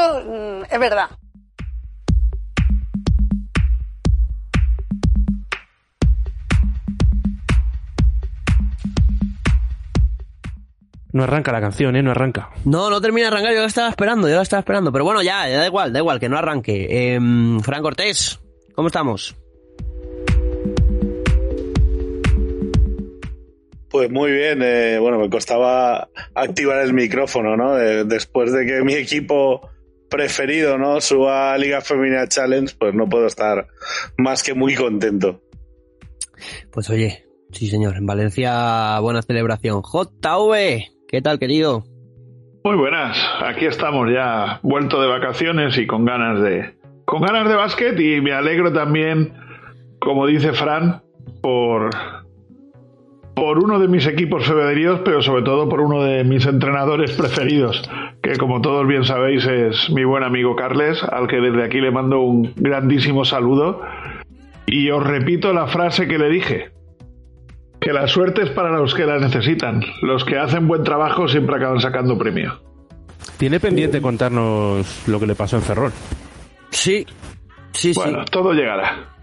Mm, 0.00 0.62
es 0.70 0.80
verdad. 0.80 1.10
No 11.12 11.24
arranca 11.24 11.50
la 11.50 11.60
canción, 11.60 11.96
¿eh? 11.96 12.02
No 12.02 12.12
arranca. 12.12 12.50
No, 12.64 12.88
no 12.88 13.00
termina 13.00 13.28
de 13.28 13.34
arrancar, 13.34 13.52
yo 13.52 13.60
la 13.60 13.66
estaba 13.66 13.88
esperando, 13.88 14.28
yo 14.28 14.36
la 14.36 14.42
estaba 14.42 14.60
esperando. 14.60 14.92
Pero 14.92 15.04
bueno, 15.04 15.22
ya, 15.22 15.48
ya 15.48 15.58
da 15.58 15.66
igual, 15.66 15.92
da 15.92 15.98
igual, 15.98 16.20
que 16.20 16.28
no 16.28 16.38
arranque. 16.38 16.86
Eh, 16.88 17.18
Fran 17.62 17.82
Cortés, 17.82 18.38
¿cómo 18.74 18.86
estamos? 18.86 19.36
Pues 23.90 24.08
muy 24.08 24.30
bien, 24.30 24.60
eh, 24.62 24.98
bueno, 25.00 25.18
me 25.18 25.28
costaba 25.28 26.08
activar 26.32 26.78
el 26.78 26.92
micrófono, 26.92 27.56
¿no? 27.56 27.74
después 27.74 28.52
de 28.52 28.64
que 28.64 28.82
mi 28.82 28.94
equipo 28.94 29.68
preferido, 30.10 30.76
¿no? 30.76 31.00
Suba 31.00 31.54
a 31.54 31.58
Liga 31.58 31.80
Femenina 31.80 32.26
Challenge, 32.26 32.74
pues 32.78 32.94
no 32.94 33.08
puedo 33.08 33.26
estar 33.26 33.68
más 34.18 34.42
que 34.42 34.54
muy 34.54 34.74
contento. 34.74 35.40
Pues 36.72 36.90
oye, 36.90 37.24
sí 37.52 37.68
señor, 37.68 37.96
en 37.96 38.06
Valencia 38.06 38.98
buena 39.00 39.22
celebración. 39.22 39.82
JV, 39.82 40.84
¿qué 41.08 41.22
tal 41.22 41.38
querido? 41.38 41.84
Muy 42.62 42.76
buenas, 42.76 43.16
aquí 43.42 43.64
estamos 43.64 44.10
ya, 44.12 44.60
vuelto 44.62 45.00
de 45.00 45.08
vacaciones 45.08 45.78
y 45.78 45.86
con 45.86 46.04
ganas 46.04 46.42
de, 46.42 46.74
con 47.06 47.22
ganas 47.22 47.48
de 47.48 47.54
básquet 47.54 47.98
y 47.98 48.20
me 48.20 48.32
alegro 48.32 48.70
también, 48.70 49.32
como 49.98 50.26
dice 50.26 50.52
Fran, 50.52 51.02
por 51.40 51.90
por 53.40 53.58
uno 53.58 53.78
de 53.78 53.88
mis 53.88 54.06
equipos 54.06 54.46
preferidos, 54.46 55.00
pero 55.02 55.22
sobre 55.22 55.42
todo 55.42 55.66
por 55.66 55.80
uno 55.80 56.02
de 56.02 56.24
mis 56.24 56.44
entrenadores 56.44 57.12
preferidos, 57.12 57.82
que 58.22 58.36
como 58.36 58.60
todos 58.60 58.86
bien 58.86 59.02
sabéis 59.02 59.46
es 59.46 59.88
mi 59.88 60.04
buen 60.04 60.22
amigo 60.24 60.54
Carles, 60.54 61.02
al 61.02 61.26
que 61.26 61.40
desde 61.40 61.64
aquí 61.64 61.80
le 61.80 61.90
mando 61.90 62.20
un 62.20 62.52
grandísimo 62.54 63.24
saludo. 63.24 63.80
Y 64.66 64.90
os 64.90 65.02
repito 65.02 65.54
la 65.54 65.68
frase 65.68 66.06
que 66.06 66.18
le 66.18 66.28
dije, 66.28 66.72
que 67.80 67.94
la 67.94 68.08
suerte 68.08 68.42
es 68.42 68.50
para 68.50 68.72
los 68.72 68.94
que 68.94 69.06
la 69.06 69.18
necesitan, 69.18 69.80
los 70.02 70.22
que 70.26 70.36
hacen 70.36 70.68
buen 70.68 70.84
trabajo 70.84 71.26
siempre 71.26 71.56
acaban 71.56 71.80
sacando 71.80 72.18
premio. 72.18 72.60
Tiene 73.38 73.58
pendiente 73.58 74.02
contarnos 74.02 75.08
lo 75.08 75.18
que 75.18 75.26
le 75.26 75.34
pasó 75.34 75.56
en 75.56 75.62
Ferrol. 75.62 75.92
Sí, 76.68 77.06
sí, 77.72 77.94
sí. 77.94 77.98
Bueno, 77.98 78.22
todo 78.26 78.52
llegará. 78.52 79.14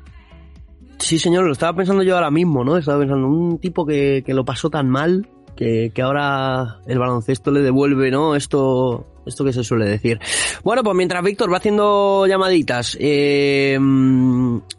Sí, 1.00 1.20
señor, 1.20 1.46
lo 1.46 1.52
estaba 1.52 1.76
pensando 1.76 2.04
yo 2.04 2.16
ahora 2.16 2.32
mismo, 2.32 2.64
¿no? 2.64 2.78
Estaba 2.78 3.00
pensando, 3.00 3.28
un 3.28 3.60
tipo 3.60 3.86
que, 3.86 4.24
lo 4.28 4.44
pasó 4.46 4.70
tan 4.70 4.90
mal, 4.90 5.28
que, 5.56 5.92
ahora 6.02 6.80
el 6.88 7.00
baloncesto 7.00 7.52
le 7.52 7.62
devuelve, 7.62 8.12
¿no? 8.12 8.36
Esto, 8.36 9.06
esto 9.26 9.46
que 9.46 9.54
se 9.54 9.64
suele 9.64 9.86
decir. 9.86 10.20
Bueno, 10.64 10.84
pues 10.84 10.96
mientras 10.96 11.24
Víctor 11.24 11.52
va 11.52 11.58
haciendo 11.58 12.26
llamaditas, 12.28 12.98
eh, 13.00 13.78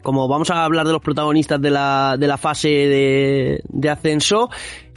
como 0.01 0.27
vamos 0.27 0.49
a 0.51 0.65
hablar 0.65 0.85
de 0.85 0.93
los 0.93 1.01
protagonistas 1.01 1.61
de 1.61 1.69
la, 1.69 2.15
de 2.19 2.27
la 2.27 2.37
fase 2.37 2.69
de, 2.69 3.63
de 3.67 3.89
ascenso, 3.89 4.49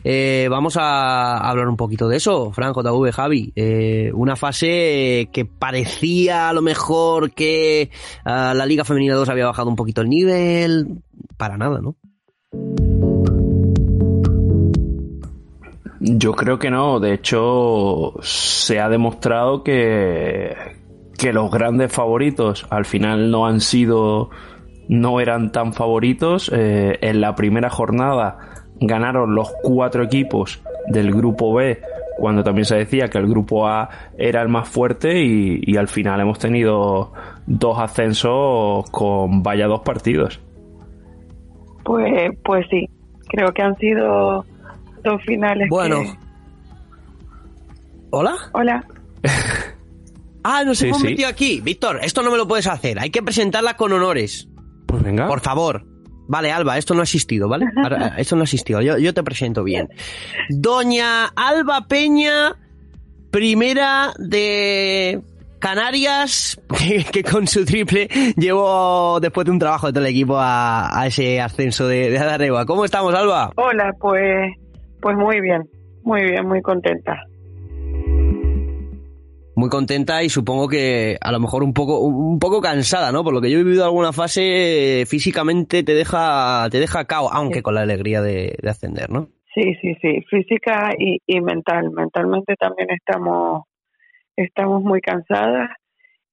eh, 0.05 0.49
vamos 0.51 0.77
a 0.77 1.37
hablar 1.39 1.69
un 1.69 1.77
poquito 1.77 2.09
de 2.09 2.17
eso, 2.17 2.51
Fran, 2.53 2.73
JV, 2.73 3.13
Javi. 3.13 3.53
Eh, 3.55 4.11
una 4.15 4.37
fase 4.37 5.29
que 5.33 5.45
parecía 5.45 6.49
a 6.49 6.53
lo 6.53 6.63
mejor 6.63 7.33
que 7.33 7.91
ah, 8.25 8.53
la 8.55 8.67
Liga 8.67 8.85
Femenina 8.85 9.15
2 9.15 9.29
había 9.29 9.47
bajado 9.47 9.69
un 9.69 9.77
poquito 9.77 10.01
el 10.01 10.09
nivel. 10.09 11.03
Para 11.43 11.57
nada, 11.57 11.81
¿no? 11.81 11.97
Yo 15.99 16.35
creo 16.35 16.61
que 16.61 16.71
no. 16.71 17.01
De 17.01 17.15
hecho, 17.15 18.15
se 18.21 18.79
ha 18.79 18.89
demostrado 18.89 19.65
que, 19.65 20.55
que 21.19 21.33
los 21.33 21.51
grandes 21.51 21.93
favoritos 21.93 22.65
al 22.71 22.85
final 22.85 23.33
no 23.33 23.45
han 23.45 23.59
sido, 23.59 24.31
no 24.87 25.19
eran 25.19 25.51
tan 25.51 25.73
favoritos. 25.73 26.49
Eh, 26.55 27.01
en 27.01 27.21
la 27.21 27.35
primera 27.35 27.71
jornada 27.71 28.39
ganaron 28.81 29.35
los 29.35 29.53
cuatro 29.65 30.05
equipos 30.05 30.63
del 30.87 31.11
grupo 31.13 31.53
B 31.55 31.81
cuando 32.19 32.45
también 32.45 32.67
se 32.67 32.77
decía 32.77 33.09
que 33.09 33.19
el 33.19 33.27
grupo 33.27 33.67
A 33.67 33.89
era 34.17 34.43
el 34.43 34.49
más 34.49 34.69
fuerte 34.69 35.25
y, 35.25 35.77
al 35.77 35.89
final 35.89 36.21
hemos 36.21 36.39
tenido 36.39 37.13
dos 37.49 37.81
ascensos 37.81 38.89
con 38.93 39.43
vaya 39.43 39.67
dos 39.67 39.81
partidos. 39.81 40.41
Pues, 41.85 42.31
pues 42.45 42.67
sí, 42.71 42.89
creo 43.29 43.53
que 43.53 43.63
han 43.63 43.77
sido 43.77 44.45
dos 45.03 45.23
finales. 45.27 45.69
Bueno. 45.69 46.03
¿Hola? 48.11 48.37
Hola. 48.53 48.85
ah, 50.45 50.65
nos 50.65 50.83
hemos 50.83 51.03
metido 51.03 51.29
aquí. 51.29 51.61
Víctor, 51.61 52.01
esto 52.03 52.23
no 52.23 52.31
me 52.31 52.37
lo 52.37 52.47
puedes 52.47 52.67
hacer. 52.67 52.99
Hay 52.99 53.11
que 53.11 53.23
presentarla 53.23 53.77
con 53.77 53.93
honores. 53.93 54.49
Pues 54.87 55.03
venga. 55.03 55.27
Por 55.27 55.41
favor. 55.41 55.87
Vale, 56.29 56.53
Alba, 56.53 56.79
esto 56.79 56.95
no 56.95 57.01
ha 57.01 57.05
existido, 57.05 57.49
¿vale? 57.49 57.67
esto 58.17 58.37
no 58.37 58.43
ha 58.43 58.45
existido, 58.45 58.81
yo, 58.81 59.15
te 59.15 59.23
presento 59.23 59.65
bien. 59.65 59.89
Doña 60.49 61.27
Alba 61.27 61.87
Peña, 61.89 62.57
primera 63.31 64.13
de 64.19 65.21
Canarias, 65.63 66.61
que, 67.13 67.23
con 67.23 67.47
su 67.47 67.65
triple 67.65 68.09
llevó 68.37 69.21
después 69.21 69.45
de 69.45 69.53
un 69.53 69.61
trabajo 69.61 69.87
de 69.87 69.93
todo 69.93 70.05
el 70.05 70.11
equipo 70.11 70.35
a, 70.37 71.05
ese 71.07 71.41
ascenso 71.41 71.87
de, 71.87 72.11
de. 72.11 72.65
¿Cómo 72.67 72.85
estamos, 72.85 73.15
Alba? 73.15 73.53
Hola, 73.55 73.95
pues, 74.01 74.57
pues 75.01 75.17
muy 75.17 75.41
bien, 75.41 75.63
muy 76.03 76.23
bien, 76.25 76.49
muy 76.49 76.61
contenta 76.63 77.23
muy 79.55 79.69
contenta 79.69 80.25
y 80.25 80.31
supongo 80.31 80.67
que 80.67 81.17
a 81.21 81.31
lo 81.31 81.39
mejor 81.39 81.63
un 81.63 81.75
poco 81.75 82.01
un 82.01 82.41
poco 82.41 82.61
cansada, 82.61 83.13
¿no? 83.13 83.23
Por 83.23 83.35
lo 83.35 83.41
que 83.41 83.51
yo 83.51 83.61
he 83.61 83.63
vivido 83.63 83.85
alguna 83.85 84.13
fase 84.13 85.05
físicamente 85.07 85.85
te 85.85 85.95
deja 85.95 86.67
te 86.71 86.81
deja 86.81 87.05
cao, 87.05 87.33
aunque 87.33 87.63
con 87.63 87.77
la 87.77 87.83
alegría 87.83 88.23
de, 88.23 88.57
ascender, 88.69 89.11
¿no? 89.11 89.29
Sí, 89.55 89.75
sí, 89.81 89.95
sí, 90.01 90.23
física 90.29 90.91
y, 90.99 91.19
y 91.27 91.41
mental. 91.41 91.91
Mentalmente 91.93 92.57
también 92.57 92.89
estamos 92.91 93.63
estamos 94.37 94.83
muy 94.83 95.01
cansadas 95.01 95.71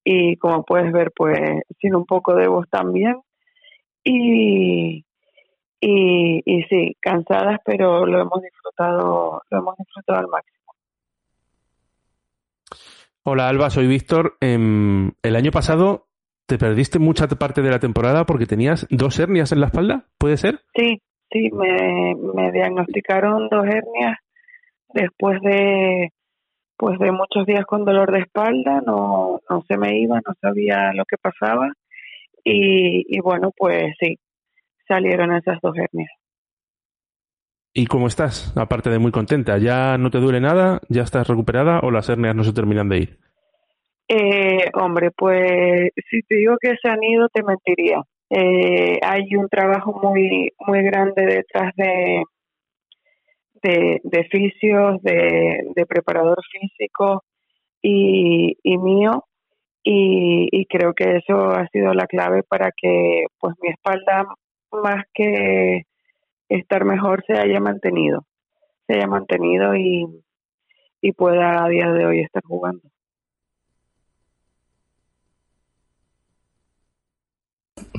y 0.03 0.37
como 0.37 0.63
puedes 0.63 0.91
ver, 0.91 1.11
pues 1.15 1.39
sin 1.79 1.95
un 1.95 2.05
poco 2.05 2.35
de 2.35 2.47
voz 2.47 2.67
también 2.69 3.17
y 4.03 5.05
y, 5.81 6.41
y 6.45 6.63
sí, 6.63 6.97
cansadas, 6.99 7.59
pero 7.63 8.05
lo 8.05 8.21
hemos 8.21 8.41
disfrutado 8.41 9.41
lo 9.49 9.57
hemos 9.57 9.77
disfrutado 9.77 10.19
al 10.19 10.27
máximo. 10.27 10.59
Hola 13.23 13.47
Alba, 13.47 13.69
soy 13.69 13.87
Víctor. 13.87 14.37
Em, 14.41 15.11
el 15.21 15.35
año 15.35 15.51
pasado 15.51 16.07
te 16.47 16.57
perdiste 16.57 16.99
mucha 16.99 17.27
parte 17.27 17.61
de 17.61 17.69
la 17.69 17.79
temporada 17.79 18.25
porque 18.25 18.45
tenías 18.45 18.87
dos 18.89 19.19
hernias 19.19 19.51
en 19.51 19.59
la 19.59 19.67
espalda, 19.67 20.05
¿puede 20.17 20.37
ser? 20.37 20.61
Sí, 20.73 21.01
sí, 21.31 21.49
me, 21.51 22.51
diagnosticaron 22.51 23.47
dos 23.49 23.65
hernias 23.65 24.17
después 24.93 25.39
de 25.41 26.11
pues 26.79 26.97
de 26.97 27.11
muchos 27.11 27.45
días 27.45 27.65
con 27.65 27.83
dolor 27.83 28.09
de 28.09 28.19
espalda, 28.19 28.81
no, 28.85 29.41
no 29.49 29.61
se 29.67 29.77
me 29.77 29.99
iba, 29.99 30.21
no 30.25 30.33
sabía 30.39 30.93
lo 30.93 31.03
que 31.03 31.17
pasaba 31.17 31.73
y, 32.41 33.03
y 33.05 33.19
bueno, 33.19 33.51
pues 33.55 33.93
sí, 33.99 34.17
salieron 34.87 35.35
esas 35.35 35.59
dos 35.61 35.75
hernias. 35.75 36.09
¿Y 37.73 37.85
cómo 37.87 38.07
estás? 38.07 38.53
Aparte 38.55 38.89
de 38.89 38.97
muy 38.97 39.11
contenta, 39.11 39.57
¿ya 39.57 39.97
no 39.97 40.09
te 40.09 40.19
duele 40.19 40.39
nada? 40.39 40.79
¿Ya 40.87 41.01
estás 41.01 41.27
recuperada 41.27 41.81
o 41.81 41.91
las 41.91 42.07
hernias 42.07 42.33
no 42.33 42.45
se 42.45 42.53
terminan 42.53 42.87
de 42.87 42.97
ir? 42.97 43.19
Eh, 44.07 44.71
hombre, 44.73 45.11
pues 45.11 45.91
si 46.09 46.21
te 46.21 46.35
digo 46.35 46.55
que 46.61 46.75
se 46.81 46.87
han 46.87 47.03
ido, 47.03 47.27
te 47.27 47.43
mentiría. 47.43 48.01
Eh, 48.29 48.99
hay 49.03 49.35
un 49.35 49.49
trabajo 49.49 49.99
muy 50.01 50.53
muy 50.65 50.81
grande 50.83 51.25
detrás 51.25 51.73
de 51.75 52.23
de, 53.61 54.01
de 54.03 54.23
fisios, 54.25 55.01
de, 55.01 55.67
de 55.75 55.85
preparador 55.85 56.39
físico 56.51 57.23
y, 57.81 58.57
y 58.63 58.77
mío 58.77 59.25
y, 59.83 60.49
y, 60.51 60.65
creo 60.65 60.93
que 60.93 61.17
eso 61.17 61.51
ha 61.51 61.67
sido 61.69 61.93
la 61.93 62.05
clave 62.05 62.43
para 62.43 62.71
que 62.75 63.25
pues 63.39 63.55
mi 63.61 63.69
espalda 63.69 64.25
más 64.71 65.05
que 65.13 65.83
estar 66.49 66.85
mejor 66.85 67.23
se 67.25 67.33
haya 67.33 67.59
mantenido, 67.59 68.25
se 68.87 68.95
haya 68.95 69.07
mantenido 69.07 69.75
y, 69.75 70.05
y 71.01 71.13
pueda 71.13 71.63
a 71.63 71.69
día 71.69 71.91
de 71.91 72.05
hoy 72.05 72.19
estar 72.21 72.43
jugando. 72.43 72.81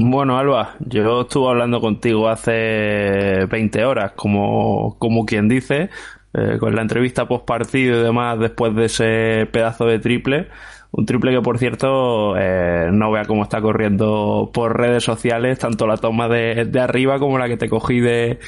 Bueno, 0.02 0.38
Alba, 0.38 0.76
yo 0.78 1.20
estuve 1.20 1.50
hablando 1.50 1.78
contigo 1.78 2.30
hace 2.30 3.44
20 3.50 3.84
horas, 3.84 4.12
como, 4.12 4.96
como 4.98 5.26
quien 5.26 5.46
dice, 5.46 5.90
eh, 6.32 6.56
con 6.58 6.74
la 6.74 6.80
entrevista 6.80 7.28
post 7.28 7.44
partido 7.44 8.00
y 8.00 8.02
demás 8.04 8.38
después 8.38 8.74
de 8.74 8.86
ese 8.86 9.46
pedazo 9.52 9.84
de 9.84 9.98
triple. 9.98 10.48
Un 10.90 11.04
triple 11.04 11.32
que, 11.32 11.42
por 11.42 11.58
cierto, 11.58 12.34
eh, 12.38 12.88
no 12.90 13.12
vea 13.12 13.26
cómo 13.26 13.42
está 13.42 13.60
corriendo 13.60 14.50
por 14.54 14.78
redes 14.78 15.04
sociales, 15.04 15.58
tanto 15.58 15.86
la 15.86 15.98
toma 15.98 16.28
de, 16.28 16.70
arriba 16.80 17.18
como 17.18 17.38
la 17.38 17.46
que 17.48 17.58
te 17.58 17.68
cogí 17.68 18.00
de, 18.00 18.38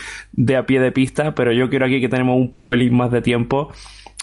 a 0.56 0.64
pie 0.64 0.80
de 0.80 0.90
pista, 0.90 1.34
pero 1.34 1.52
yo 1.52 1.68
quiero 1.68 1.84
aquí 1.84 2.00
que 2.00 2.08
tenemos 2.08 2.34
un 2.34 2.54
pelín 2.70 2.96
más 2.96 3.10
de 3.10 3.20
tiempo. 3.20 3.70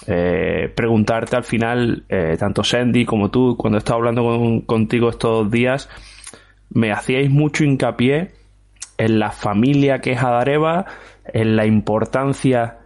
Eh, 0.07 0.74
preguntarte 0.75 1.36
al 1.36 1.43
final, 1.43 2.05
eh, 2.09 2.38
tanto 2.39 2.63
Sandy 2.63 3.05
como 3.05 3.29
tú, 3.29 3.55
cuando 3.55 3.77
estaba 3.77 3.98
hablando 3.98 4.63
contigo 4.65 5.09
estos 5.09 5.51
días, 5.51 5.89
me 6.69 6.91
hacíais 6.91 7.29
mucho 7.29 7.63
hincapié 7.63 8.31
en 8.97 9.19
la 9.19 9.31
familia 9.31 9.99
que 9.99 10.11
es 10.11 10.23
Adareva, 10.23 10.85
en 11.25 11.55
la 11.55 11.65
importancia 11.65 12.77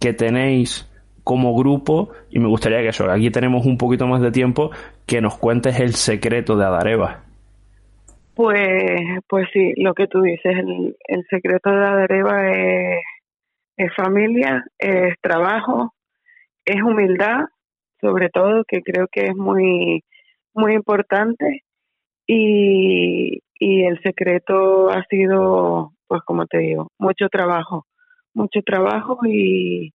que 0.00 0.12
tenéis 0.12 0.90
como 1.22 1.54
grupo 1.54 2.10
y 2.30 2.38
me 2.38 2.48
gustaría 2.48 2.80
que 2.80 2.88
eso, 2.88 3.10
aquí 3.10 3.30
tenemos 3.30 3.66
un 3.66 3.78
poquito 3.78 4.06
más 4.06 4.20
de 4.20 4.32
tiempo, 4.32 4.70
que 5.06 5.20
nos 5.20 5.38
cuentes 5.38 5.78
el 5.78 5.94
secreto 5.94 6.56
de 6.56 6.64
Adareva. 6.64 7.24
Pues, 8.34 9.00
pues 9.28 9.48
sí, 9.52 9.74
lo 9.76 9.94
que 9.94 10.06
tú 10.06 10.22
dices, 10.22 10.54
el, 10.56 11.26
secreto 11.28 11.70
de 11.70 11.84
Adareva 11.84 12.50
es, 12.50 13.02
es 13.76 13.94
familia, 13.94 14.64
es 14.78 15.14
trabajo, 15.20 15.92
es 16.64 16.82
humildad, 16.82 17.44
sobre 18.00 18.30
todo, 18.30 18.64
que 18.66 18.82
creo 18.82 19.08
que 19.12 19.24
es 19.24 19.36
muy, 19.36 20.02
muy 20.54 20.74
importante. 20.74 21.64
Y, 22.32 23.42
y 23.58 23.82
el 23.82 24.00
secreto 24.02 24.88
ha 24.88 25.04
sido, 25.10 25.94
pues 26.06 26.22
como 26.22 26.46
te 26.46 26.58
digo, 26.58 26.92
mucho 26.96 27.28
trabajo, 27.28 27.86
mucho 28.34 28.60
trabajo 28.64 29.18
y, 29.26 29.92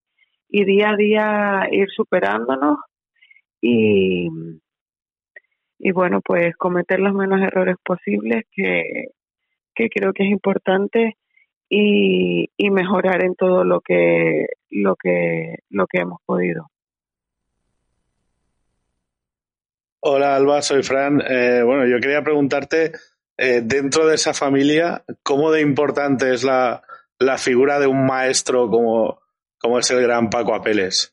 y 0.50 0.64
día 0.66 0.90
a 0.90 0.96
día 0.96 1.68
ir 1.72 1.88
superándonos 1.88 2.76
y, 3.62 4.28
y 5.78 5.92
bueno, 5.92 6.20
pues 6.22 6.54
cometer 6.58 7.00
los 7.00 7.14
menos 7.14 7.40
errores 7.40 7.76
posibles 7.82 8.44
que, 8.52 9.12
que 9.74 9.88
creo 9.88 10.12
que 10.12 10.24
es 10.24 10.30
importante 10.30 11.16
y, 11.70 12.50
y 12.54 12.70
mejorar 12.70 13.24
en 13.24 13.34
todo 13.34 13.64
lo 13.64 13.80
que 13.80 14.44
lo 14.68 14.94
que 14.96 15.54
lo 15.70 15.86
que 15.86 16.00
hemos 16.00 16.20
podido. 16.26 16.66
Hola 20.08 20.36
Alba, 20.36 20.62
soy 20.62 20.84
Fran. 20.84 21.20
Eh, 21.20 21.64
bueno, 21.64 21.84
yo 21.84 21.98
quería 21.98 22.22
preguntarte, 22.22 22.92
eh, 23.36 23.60
dentro 23.64 24.06
de 24.06 24.14
esa 24.14 24.32
familia, 24.34 25.02
¿cómo 25.24 25.50
de 25.50 25.60
importante 25.60 26.32
es 26.32 26.44
la, 26.44 26.84
la 27.18 27.38
figura 27.38 27.80
de 27.80 27.88
un 27.88 28.06
maestro 28.06 28.70
como, 28.70 29.18
como 29.58 29.80
es 29.80 29.90
el 29.90 30.00
gran 30.00 30.30
Paco 30.30 30.54
Apeles? 30.54 31.12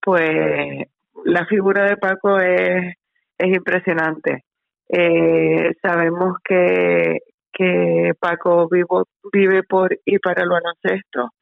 Pues 0.00 0.88
la 1.26 1.44
figura 1.44 1.84
de 1.84 1.98
Paco 1.98 2.40
es, 2.40 2.94
es 3.36 3.54
impresionante. 3.54 4.44
Eh, 4.88 5.74
sabemos 5.82 6.38
que, 6.42 7.18
que 7.52 8.12
Paco 8.18 8.66
vivo, 8.70 9.04
vive 9.30 9.62
por 9.62 9.94
y 10.06 10.18
para 10.20 10.42
el 10.42 10.48
baloncesto 10.48 11.32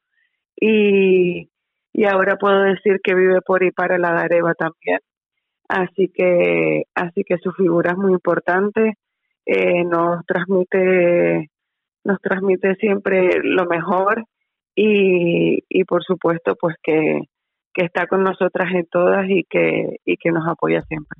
y, 0.57 1.49
y 1.93 2.03
ahora 2.03 2.35
puedo 2.35 2.63
decir 2.63 2.99
que 3.01 3.15
vive 3.15 3.39
por 3.45 3.63
y 3.63 3.71
para 3.71 3.97
la 3.97 4.11
Dareva 4.11 4.53
también. 4.55 4.99
Así 5.67 6.09
que, 6.13 6.83
así 6.95 7.23
que 7.23 7.37
su 7.37 7.51
figura 7.51 7.91
es 7.91 7.97
muy 7.97 8.13
importante. 8.13 8.97
Eh, 9.45 9.83
nos 9.83 10.25
transmite, 10.25 11.49
nos 12.03 12.21
transmite 12.21 12.75
siempre 12.75 13.39
lo 13.43 13.65
mejor 13.65 14.25
y, 14.75 15.63
y 15.69 15.83
por 15.85 16.03
supuesto, 16.03 16.55
pues 16.59 16.75
que, 16.83 17.21
que 17.73 17.85
está 17.85 18.07
con 18.07 18.23
nosotras 18.23 18.71
en 18.73 18.85
todas 18.87 19.29
y 19.29 19.43
que, 19.49 19.97
y 20.05 20.17
que 20.17 20.31
nos 20.31 20.47
apoya 20.47 20.81
siempre. 20.83 21.19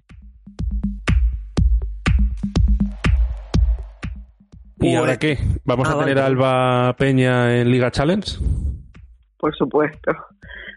¿Y 4.80 4.96
ahora 4.96 5.18
qué? 5.18 5.38
¿Vamos 5.66 5.90
a 5.90 5.98
tener 5.98 6.20
a 6.20 6.26
Alba 6.28 6.96
Peña 6.98 7.58
en 7.58 7.72
Liga 7.72 7.90
Challenge? 7.92 8.38
Por 9.38 9.56
supuesto. 9.56 10.12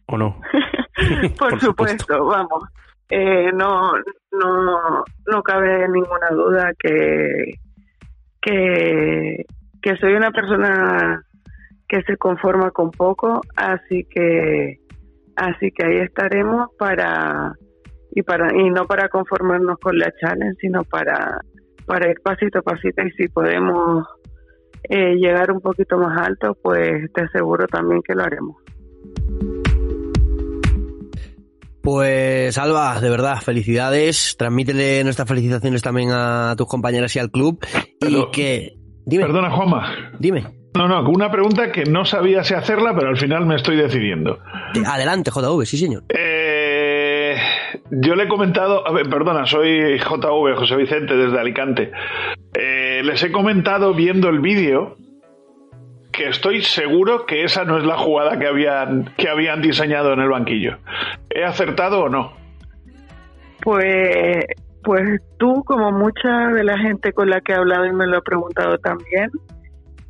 ¿O 0.07 0.17
no? 0.17 0.41
Por, 1.39 1.61
supuesto, 1.61 2.27
vamos. 2.27 2.65
Eh, 3.11 3.51
no, 3.53 3.93
no, 4.33 5.05
no 5.27 5.43
cabe 5.43 5.89
ninguna 5.89 6.29
duda 6.31 6.73
que, 6.79 7.55
que, 8.41 9.97
soy 10.01 10.15
una 10.15 10.31
persona 10.31 11.25
que 11.89 12.03
se 12.03 12.17
conforma 12.17 12.71
con 12.71 12.93
poco, 12.93 13.41
así 13.57 14.07
que, 14.09 14.79
así 15.35 15.73
que 15.73 15.87
ahí 15.87 15.97
estaremos 15.99 16.69
para 16.79 17.53
y 18.13 18.23
para 18.23 18.55
y 18.57 18.71
no 18.71 18.87
para 18.87 19.09
conformarnos 19.09 19.79
con 19.79 19.99
la 19.99 20.13
challenge, 20.21 20.57
sino 20.61 20.85
para 20.85 21.41
para 21.87 22.09
ir 22.09 22.21
pasito 22.23 22.61
a 22.61 22.63
pasito 22.63 23.03
y 23.03 23.11
si 23.13 23.27
podemos 23.27 24.07
eh, 24.89 25.17
llegar 25.17 25.51
un 25.51 25.61
poquito 25.61 25.99
más 25.99 26.27
alto, 26.27 26.57
pues 26.63 27.13
te 27.13 27.23
aseguro 27.23 27.67
también 27.67 28.01
que 28.03 28.15
lo 28.15 28.23
haremos. 28.23 28.57
Pues 31.83 32.59
Alba, 32.59 33.01
de 33.01 33.11
verdad, 33.11 33.37
felicidades. 33.41 34.37
Transmítele 34.39 35.03
nuestras 35.05 35.27
felicitaciones 35.29 35.83
también 35.83 36.11
a 36.13 36.55
tus 36.57 36.67
compañeras 36.67 37.15
y 37.17 37.19
al 37.19 37.31
club. 37.31 37.65
y 38.01 38.31
que. 38.33 38.75
Dime. 39.07 39.25
Perdona, 39.25 39.51
Juanma. 39.51 40.13
Dime. 40.19 40.45
No, 40.75 40.87
no, 40.87 41.09
una 41.11 41.31
pregunta 41.33 41.73
que 41.73 41.85
no 41.85 42.05
sabía 42.05 42.45
si 42.45 42.55
hacerla, 42.55 42.95
pero 42.95 43.09
al 43.09 43.17
final 43.17 43.45
me 43.45 43.57
estoy 43.57 43.77
decidiendo. 43.77 44.39
Adelante, 44.87 45.31
JV, 45.31 45.67
sí, 45.67 45.77
señor. 45.77 46.05
Eh, 46.17 47.37
yo 47.91 48.15
le 48.15 48.25
he 48.25 48.29
comentado, 48.29 48.87
a 48.87 48.93
ver, 48.93 49.09
perdona, 49.09 49.47
soy 49.47 49.99
JV, 49.99 50.55
José 50.57 50.77
Vicente, 50.77 51.17
desde 51.17 51.41
Alicante. 51.41 51.91
Eh, 52.55 53.03
les 53.03 53.21
he 53.25 53.33
comentado 53.33 53.95
viendo 53.95 54.29
el 54.29 54.39
vídeo 54.39 54.97
estoy 56.29 56.63
seguro 56.63 57.27
que 57.27 57.45
esa 57.45 57.65
no 57.65 57.79
es 57.79 57.85
la 57.85 57.97
jugada 57.97 58.39
que 58.39 58.47
habían, 58.47 59.05
que 59.17 59.29
habían 59.29 59.61
diseñado 59.61 60.13
en 60.13 60.21
el 60.21 60.29
banquillo. 60.29 60.79
¿He 61.31 61.45
acertado 61.45 62.05
o 62.05 62.09
no? 62.09 62.33
Pues, 63.63 64.45
pues 64.83 65.21
tú, 65.39 65.63
como 65.65 65.93
mucha 65.93 66.49
de 66.49 66.65
la 66.65 66.79
gente 66.79 67.13
con 67.13 67.29
la 67.29 67.41
que 67.41 67.53
he 67.53 67.57
hablado 67.57 67.87
y 67.87 67.93
me 67.93 68.07
lo 68.07 68.19
he 68.19 68.23
preguntado 68.23 68.79
también, 68.79 69.31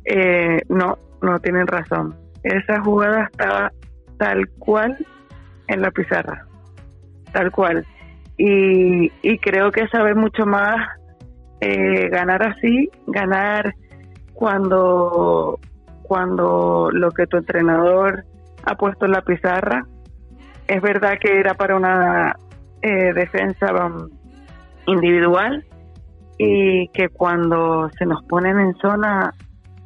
eh, 0.05 0.61
no, 0.69 0.97
no 1.21 1.39
tienen 1.39 1.67
razón. 1.67 2.15
Esa 2.43 2.81
jugada 2.81 3.27
estaba 3.31 3.71
tal 4.17 4.47
cual 4.59 4.97
en 5.67 5.81
la 5.81 5.91
pizarra, 5.91 6.45
tal 7.31 7.51
cual. 7.51 7.85
Y, 8.37 9.11
y 9.21 9.37
creo 9.39 9.71
que 9.71 9.87
sabe 9.87 10.15
mucho 10.15 10.45
más 10.45 10.77
eh, 11.59 12.09
ganar 12.09 12.41
así, 12.43 12.89
ganar 13.07 13.73
cuando, 14.33 15.59
cuando 16.11 16.89
lo 16.91 17.09
que 17.11 17.25
tu 17.25 17.37
entrenador 17.37 18.25
ha 18.65 18.75
puesto 18.75 19.05
en 19.05 19.11
la 19.11 19.21
pizarra 19.21 19.87
es 20.67 20.81
verdad 20.81 21.13
que 21.21 21.39
era 21.39 21.53
para 21.53 21.77
una 21.77 22.35
eh, 22.81 23.13
defensa 23.13 23.73
um, 23.73 24.09
individual 24.87 25.65
y 26.37 26.89
que 26.89 27.07
cuando 27.07 27.89
se 27.97 28.05
nos 28.05 28.25
ponen 28.25 28.59
en 28.59 28.75
zona 28.75 29.33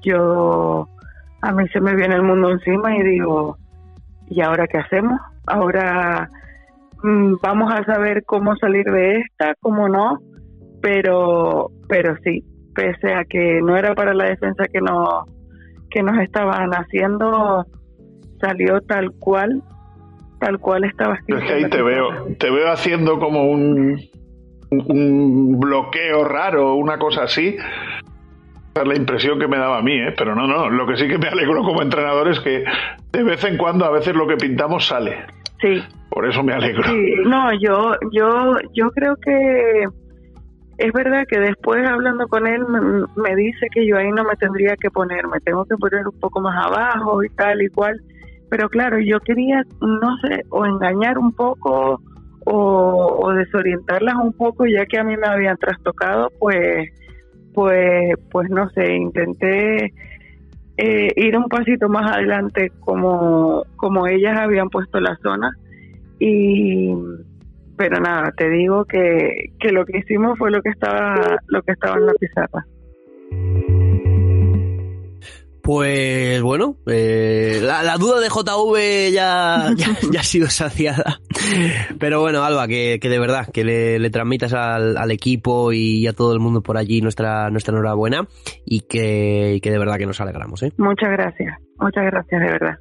yo 0.01 0.89
a 1.43 1.51
mí 1.51 1.67
se 1.67 1.79
me 1.79 1.93
viene 1.93 2.15
el 2.15 2.23
mundo 2.23 2.49
encima 2.49 2.97
y 2.97 3.03
digo 3.03 3.59
¿y 4.27 4.41
ahora 4.41 4.65
qué 4.65 4.79
hacemos? 4.79 5.21
ahora 5.45 6.27
mm, 7.03 7.35
vamos 7.39 7.71
a 7.71 7.83
saber 7.83 8.23
cómo 8.25 8.55
salir 8.55 8.85
de 8.85 9.19
esta, 9.19 9.53
cómo 9.59 9.87
no 9.89 10.17
pero 10.81 11.69
pero 11.87 12.17
sí 12.23 12.43
pese 12.73 13.13
a 13.13 13.25
que 13.25 13.61
no 13.61 13.77
era 13.77 13.93
para 13.93 14.15
la 14.15 14.25
defensa 14.25 14.63
que 14.73 14.81
nos 14.81 15.35
que 15.95 16.03
nos 16.03 16.17
estaban 16.17 16.71
haciendo 16.71 17.65
salió 18.41 18.81
tal 18.81 19.11
cual 19.13 19.63
tal 20.41 20.59
cual 20.59 20.83
estaba 20.83 21.15
escrito 21.15 21.39
Es 21.39 21.47
que 21.47 21.53
ahí 21.53 21.63
en 21.63 21.69
la 21.69 21.77
te 21.77 21.81
veo, 21.81 22.09
te 22.37 22.51
veo 22.51 22.69
haciendo 22.69 23.17
como 23.17 23.49
un, 23.49 23.97
un 24.71 25.57
bloqueo 25.57 26.25
raro, 26.25 26.75
una 26.75 26.99
cosa 26.99 27.23
así. 27.23 27.55
Esa 27.55 28.81
es 28.81 28.87
la 28.89 28.95
impresión 28.97 29.39
que 29.39 29.47
me 29.47 29.55
daba 29.55 29.77
a 29.77 29.81
mí, 29.81 29.93
¿eh? 29.93 30.13
pero 30.17 30.35
no, 30.35 30.47
no, 30.47 30.69
lo 30.69 30.85
que 30.85 30.97
sí 30.97 31.07
que 31.07 31.17
me 31.17 31.29
alegro 31.29 31.63
como 31.63 31.81
entrenador 31.81 32.27
es 32.27 32.41
que 32.41 32.65
de 33.13 33.23
vez 33.23 33.41
en 33.45 33.55
cuando 33.55 33.85
a 33.85 33.91
veces 33.91 34.13
lo 34.13 34.27
que 34.27 34.35
pintamos 34.35 34.85
sale. 34.85 35.25
Sí. 35.61 35.81
Por 36.09 36.27
eso 36.27 36.43
me 36.43 36.51
alegro. 36.51 36.83
Sí, 36.83 37.13
no, 37.25 37.53
yo, 37.53 37.93
yo, 38.11 38.57
yo 38.73 38.91
creo 38.91 39.15
que 39.15 39.85
es 40.77 40.91
verdad 40.93 41.25
que 41.27 41.39
después 41.39 41.85
hablando 41.87 42.27
con 42.27 42.47
él 42.47 42.65
me, 42.67 43.05
me 43.15 43.35
dice 43.35 43.67
que 43.73 43.85
yo 43.87 43.97
ahí 43.97 44.11
no 44.11 44.23
me 44.23 44.35
tendría 44.35 44.75
que 44.75 44.91
poner, 44.91 45.27
me 45.27 45.39
tengo 45.39 45.65
que 45.65 45.75
poner 45.77 46.07
un 46.07 46.19
poco 46.19 46.41
más 46.41 46.65
abajo 46.65 47.23
y 47.23 47.29
tal 47.29 47.61
y 47.61 47.69
cual. 47.69 48.01
Pero 48.49 48.69
claro, 48.69 48.99
yo 48.99 49.19
quería, 49.19 49.63
no 49.81 50.17
sé, 50.17 50.43
o 50.49 50.65
engañar 50.65 51.17
un 51.17 51.31
poco 51.33 52.01
o, 52.45 53.19
o 53.21 53.33
desorientarlas 53.33 54.15
un 54.15 54.33
poco, 54.33 54.65
ya 54.65 54.85
que 54.85 54.99
a 54.99 55.03
mí 55.03 55.17
me 55.17 55.27
habían 55.27 55.57
trastocado, 55.57 56.31
pues, 56.39 56.89
pues, 57.53 58.13
pues 58.29 58.49
no 58.49 58.69
sé, 58.69 58.93
intenté 58.93 59.93
eh, 60.77 61.13
ir 61.15 61.37
un 61.37 61.47
pasito 61.47 61.89
más 61.89 62.11
adelante 62.11 62.71
como, 62.81 63.63
como 63.77 64.07
ellas 64.07 64.37
habían 64.37 64.69
puesto 64.69 64.99
la 64.99 65.17
zona 65.23 65.51
y 66.19 66.93
pero 67.77 67.99
nada 67.99 68.31
te 68.35 68.49
digo 68.49 68.85
que, 68.85 69.53
que 69.59 69.71
lo 69.71 69.85
que 69.85 69.99
hicimos 69.99 70.37
fue 70.37 70.51
lo 70.51 70.61
que 70.61 70.69
estaba 70.69 71.37
lo 71.47 71.61
que 71.61 71.71
estaba 71.73 71.97
en 71.97 72.05
la 72.05 72.13
pizarra 72.13 72.65
Pues 75.65 76.43
bueno, 76.43 76.77
eh, 76.85 77.59
la, 77.63 77.81
la 77.81 77.97
duda 77.97 78.19
de 78.19 78.29
JV 78.29 79.11
ya, 79.11 79.71
ya, 79.75 79.87
ya 80.11 80.19
ha 80.19 80.23
sido 80.23 80.47
saciada. 80.47 81.19
Pero 81.99 82.21
bueno, 82.21 82.43
Alba, 82.43 82.67
que, 82.67 82.99
que 83.01 83.09
de 83.09 83.17
verdad, 83.17 83.47
que 83.51 83.63
le, 83.63 83.97
le 83.97 84.11
transmitas 84.11 84.53
al, 84.53 84.95
al 84.95 85.09
equipo 85.09 85.73
y 85.73 86.05
a 86.05 86.13
todo 86.13 86.33
el 86.33 86.39
mundo 86.39 86.61
por 86.61 86.77
allí 86.77 87.01
nuestra, 87.01 87.49
nuestra 87.49 87.73
enhorabuena 87.73 88.27
y 88.63 88.81
que, 88.81 89.55
y 89.55 89.59
que 89.59 89.71
de 89.71 89.79
verdad 89.79 89.97
que 89.97 90.05
nos 90.05 90.21
alegramos. 90.21 90.61
¿eh? 90.61 90.71
muchas 90.77 91.09
gracias 91.09 91.57
muchas 91.79 92.05
gracias 92.05 92.41
de 92.41 92.47
verdad 92.47 92.75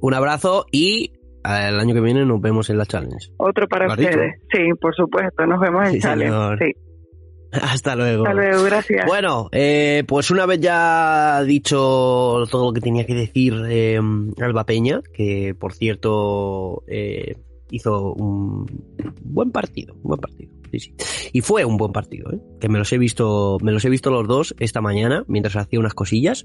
Un 0.00 0.14
abrazo 0.14 0.66
y 0.70 1.17
el 1.44 1.78
año 1.80 1.94
que 1.94 2.00
viene 2.00 2.24
nos 2.24 2.40
vemos 2.40 2.68
en 2.70 2.78
la 2.78 2.86
challenge. 2.86 3.30
otro 3.38 3.66
para 3.68 3.86
ustedes 3.88 4.40
sí 4.52 4.58
por 4.80 4.94
supuesto 4.94 5.46
nos 5.46 5.60
vemos 5.60 5.86
en 5.86 5.92
Sí, 5.94 6.00
Challenge 6.00 6.32
señor. 6.32 6.58
sí 6.58 6.72
Hasta 7.62 7.96
luego. 7.96 8.26
Hasta 8.26 8.34
luego, 8.34 8.62
gracias. 8.64 9.06
Bueno, 9.06 9.48
eh, 9.52 10.04
pues 10.06 10.30
una 10.30 10.44
vez 10.44 10.60
ya 10.60 11.42
dicho 11.44 12.44
todo 12.50 12.66
lo 12.66 12.72
que 12.74 12.82
tenía 12.82 13.06
que 13.06 13.14
decir 13.14 13.54
eh, 13.70 13.98
Alba 14.42 14.64
Peña, 14.64 15.00
que 15.14 15.54
por 15.58 15.72
cierto 15.72 16.82
eh, 16.88 17.36
hizo 17.70 18.12
un 18.12 18.66
buen 19.22 19.50
partido, 19.50 19.94
un 19.94 20.02
buen 20.02 20.20
partido. 20.20 20.52
Y 21.32 21.40
fue 21.40 21.64
un 21.64 21.76
buen 21.76 21.92
partido, 21.92 22.30
¿eh? 22.32 22.38
que 22.60 22.68
me 22.68 22.78
los 22.78 22.92
he 22.92 22.98
visto, 22.98 23.58
me 23.62 23.72
los 23.72 23.84
he 23.84 23.90
visto 23.90 24.10
los 24.10 24.26
dos 24.26 24.54
esta 24.58 24.80
mañana 24.80 25.24
mientras 25.28 25.56
hacía 25.56 25.78
unas 25.78 25.94
cosillas 25.94 26.44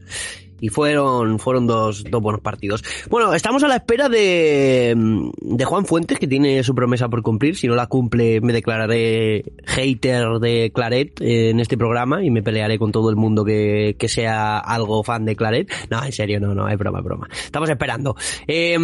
y 0.63 0.69
fueron, 0.69 1.39
fueron 1.39 1.67
dos, 1.67 2.05
dos 2.09 2.21
buenos 2.21 2.41
partidos. 2.41 2.83
Bueno, 3.09 3.33
estamos 3.33 3.63
a 3.63 3.67
la 3.67 3.75
espera 3.75 4.07
de, 4.07 4.95
de 5.41 5.65
Juan 5.65 5.85
Fuentes 5.85 6.19
que 6.19 6.27
tiene 6.27 6.63
su 6.63 6.73
promesa 6.73 7.09
por 7.09 7.21
cumplir. 7.21 7.57
Si 7.57 7.67
no 7.67 7.75
la 7.75 7.87
cumple, 7.87 8.39
me 8.39 8.53
declararé 8.53 9.43
hater 9.65 10.39
de 10.39 10.71
Claret 10.73 11.19
eh, 11.19 11.49
en 11.49 11.59
este 11.59 11.77
programa 11.77 12.23
y 12.23 12.29
me 12.29 12.41
pelearé 12.41 12.79
con 12.79 12.93
todo 12.93 13.09
el 13.09 13.17
mundo 13.17 13.43
que, 13.43 13.97
que 13.99 14.07
sea 14.07 14.57
algo 14.57 15.03
fan 15.03 15.25
de 15.25 15.35
Claret. 15.35 15.69
No, 15.89 16.03
en 16.03 16.13
serio, 16.13 16.39
no, 16.39 16.55
no, 16.55 16.69
es 16.69 16.77
broma, 16.77 16.99
es 16.99 17.05
broma. 17.05 17.27
Estamos 17.45 17.69
esperando. 17.69 18.15
Eh, 18.47 18.77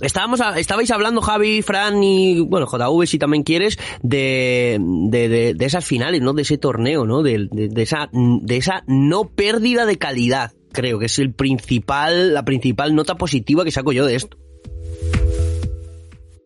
Estábamos 0.00 0.40
a- 0.42 0.58
estabais 0.58 0.90
hablando, 0.90 1.22
Javi, 1.22 1.62
Fran 1.62 2.02
y, 2.02 2.40
bueno, 2.40 2.66
JV, 2.66 3.06
si 3.06 3.18
también 3.18 3.42
quieres, 3.44 3.78
de, 4.02 4.78
de, 4.80 5.28
de- 5.28 5.54
de 5.54 5.64
esas 5.64 5.84
finales, 5.86 6.20
¿no? 6.20 6.34
De 6.34 6.42
ese 6.42 6.58
torneo, 6.58 7.06
¿no? 7.06 7.22
De, 7.22 7.48
de- 7.50 7.82
esa, 7.82 8.10
de 8.12 8.56
esa 8.56 8.82
no 8.86 9.30
pérdida 9.30 9.86
de 9.86 9.96
calidad. 9.96 10.52
Creo 10.72 10.98
que 10.98 11.06
es 11.06 11.18
el 11.18 11.32
principal, 11.32 12.34
la 12.34 12.44
principal 12.44 12.94
nota 12.94 13.14
positiva 13.14 13.64
que 13.64 13.70
saco 13.70 13.92
yo 13.92 14.04
de 14.04 14.16
esto. 14.16 14.36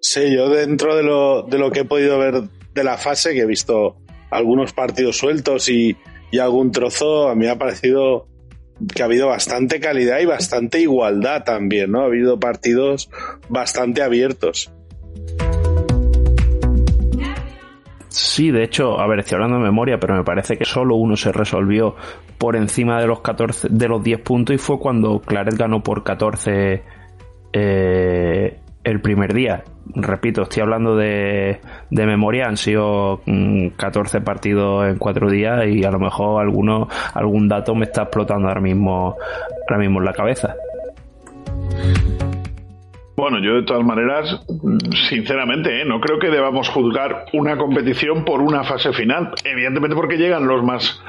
Sí, 0.00 0.34
yo 0.34 0.48
dentro 0.48 0.96
de 0.96 1.02
lo, 1.02 1.42
de 1.42 1.58
lo 1.58 1.70
que 1.70 1.80
he 1.80 1.84
podido 1.84 2.18
ver 2.18 2.42
de 2.74 2.84
la 2.84 2.96
fase, 2.96 3.32
que 3.34 3.40
he 3.40 3.46
visto 3.46 3.96
algunos 4.30 4.72
partidos 4.72 5.16
sueltos 5.18 5.68
y, 5.68 5.96
y 6.30 6.38
algún 6.38 6.70
trozo, 6.72 7.28
a 7.28 7.34
mí 7.34 7.44
me 7.46 7.50
ha 7.50 7.58
parecido 7.58 8.28
que 8.94 9.02
ha 9.02 9.06
habido 9.06 9.28
bastante 9.28 9.80
calidad 9.80 10.20
y 10.20 10.26
bastante 10.26 10.80
igualdad 10.80 11.44
también, 11.44 11.92
¿no? 11.92 12.02
Ha 12.02 12.06
habido 12.06 12.38
partidos 12.38 13.10
bastante 13.48 14.02
abiertos. 14.02 14.72
Sí, 18.08 18.50
de 18.50 18.64
hecho, 18.64 18.98
a 18.98 19.06
ver, 19.06 19.20
estoy 19.20 19.36
hablando 19.36 19.58
de 19.58 19.62
memoria, 19.62 20.00
pero 20.00 20.16
me 20.16 20.24
parece 20.24 20.56
que 20.56 20.64
solo 20.64 20.96
uno 20.96 21.16
se 21.16 21.30
resolvió 21.30 21.94
por 22.38 22.56
encima 22.56 23.00
de 23.00 23.06
los 23.06 23.20
14, 23.20 23.68
de 23.70 23.88
los 23.88 24.02
10 24.02 24.20
puntos 24.22 24.54
y 24.54 24.58
fue 24.58 24.78
cuando 24.78 25.20
Claret 25.20 25.54
ganó 25.56 25.82
por 25.82 26.02
14 26.02 26.82
eh, 27.52 28.60
el 28.84 29.00
primer 29.00 29.34
día. 29.34 29.64
Repito, 29.94 30.42
estoy 30.42 30.62
hablando 30.62 30.96
de, 30.96 31.60
de 31.90 32.06
memoria, 32.06 32.46
han 32.46 32.56
sido 32.56 33.20
mm, 33.26 33.68
14 33.76 34.20
partidos 34.20 34.88
en 34.88 34.98
4 34.98 35.30
días 35.30 35.66
y 35.66 35.84
a 35.84 35.90
lo 35.90 35.98
mejor 35.98 36.42
alguno, 36.42 36.88
algún 37.14 37.48
dato 37.48 37.74
me 37.74 37.84
está 37.84 38.02
explotando 38.02 38.48
ahora 38.48 38.60
mismo, 38.60 39.16
ahora 39.68 39.78
mismo 39.80 39.98
en 39.98 40.04
la 40.04 40.12
cabeza. 40.12 40.54
Bueno, 43.16 43.38
yo 43.40 43.56
de 43.56 43.64
todas 43.64 43.84
maneras, 43.84 44.44
mm, 44.48 44.78
sinceramente, 45.08 45.82
¿eh? 45.82 45.84
no 45.84 46.00
creo 46.00 46.18
que 46.18 46.30
debamos 46.30 46.68
juzgar 46.70 47.26
una 47.34 47.58
competición 47.58 48.24
por 48.24 48.40
una 48.40 48.64
fase 48.64 48.92
final. 48.92 49.34
Evidentemente 49.44 49.94
porque 49.94 50.16
llegan 50.16 50.46
los 50.46 50.62
más 50.62 51.02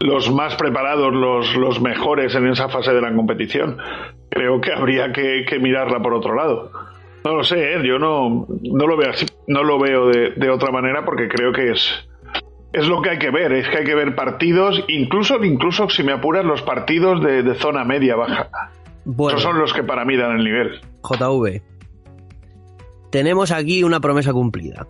los 0.00 0.30
más 0.32 0.54
preparados, 0.54 1.12
los, 1.12 1.56
los 1.56 1.80
mejores 1.80 2.32
en 2.36 2.46
esa 2.46 2.68
fase 2.68 2.92
de 2.92 3.00
la 3.00 3.12
competición. 3.12 3.78
Creo 4.28 4.60
que 4.60 4.72
habría 4.72 5.12
que, 5.12 5.44
que 5.48 5.58
mirarla 5.58 6.00
por 6.00 6.14
otro 6.14 6.36
lado. 6.36 6.70
No 7.24 7.34
lo 7.34 7.44
sé, 7.44 7.74
¿eh? 7.74 7.82
yo 7.84 7.98
no, 7.98 8.46
no 8.62 8.86
lo 8.86 8.96
veo 8.96 9.10
así, 9.10 9.26
no 9.46 9.62
lo 9.62 9.78
veo 9.78 10.08
de, 10.08 10.30
de 10.36 10.50
otra 10.50 10.70
manera 10.70 11.04
porque 11.04 11.28
creo 11.28 11.52
que 11.52 11.72
es, 11.72 12.08
es 12.72 12.86
lo 12.86 13.02
que 13.02 13.10
hay 13.10 13.18
que 13.18 13.30
ver, 13.30 13.52
es 13.52 13.68
que 13.68 13.78
hay 13.78 13.84
que 13.84 13.94
ver 13.94 14.14
partidos, 14.14 14.84
incluso, 14.88 15.42
incluso 15.44 15.88
si 15.88 16.02
me 16.02 16.12
apuras, 16.12 16.44
los 16.44 16.62
partidos 16.62 17.22
de, 17.22 17.42
de 17.42 17.54
zona 17.54 17.84
media 17.84 18.16
baja. 18.16 18.48
Bueno. 19.04 19.38
Esos 19.38 19.50
son 19.50 19.58
los 19.58 19.72
que 19.72 19.82
para 19.82 20.04
mí 20.04 20.16
dan 20.16 20.38
el 20.38 20.44
nivel. 20.44 20.80
JV. 21.02 21.62
Tenemos 23.10 23.52
aquí 23.52 23.82
una 23.82 24.00
promesa 24.00 24.32
cumplida. 24.32 24.86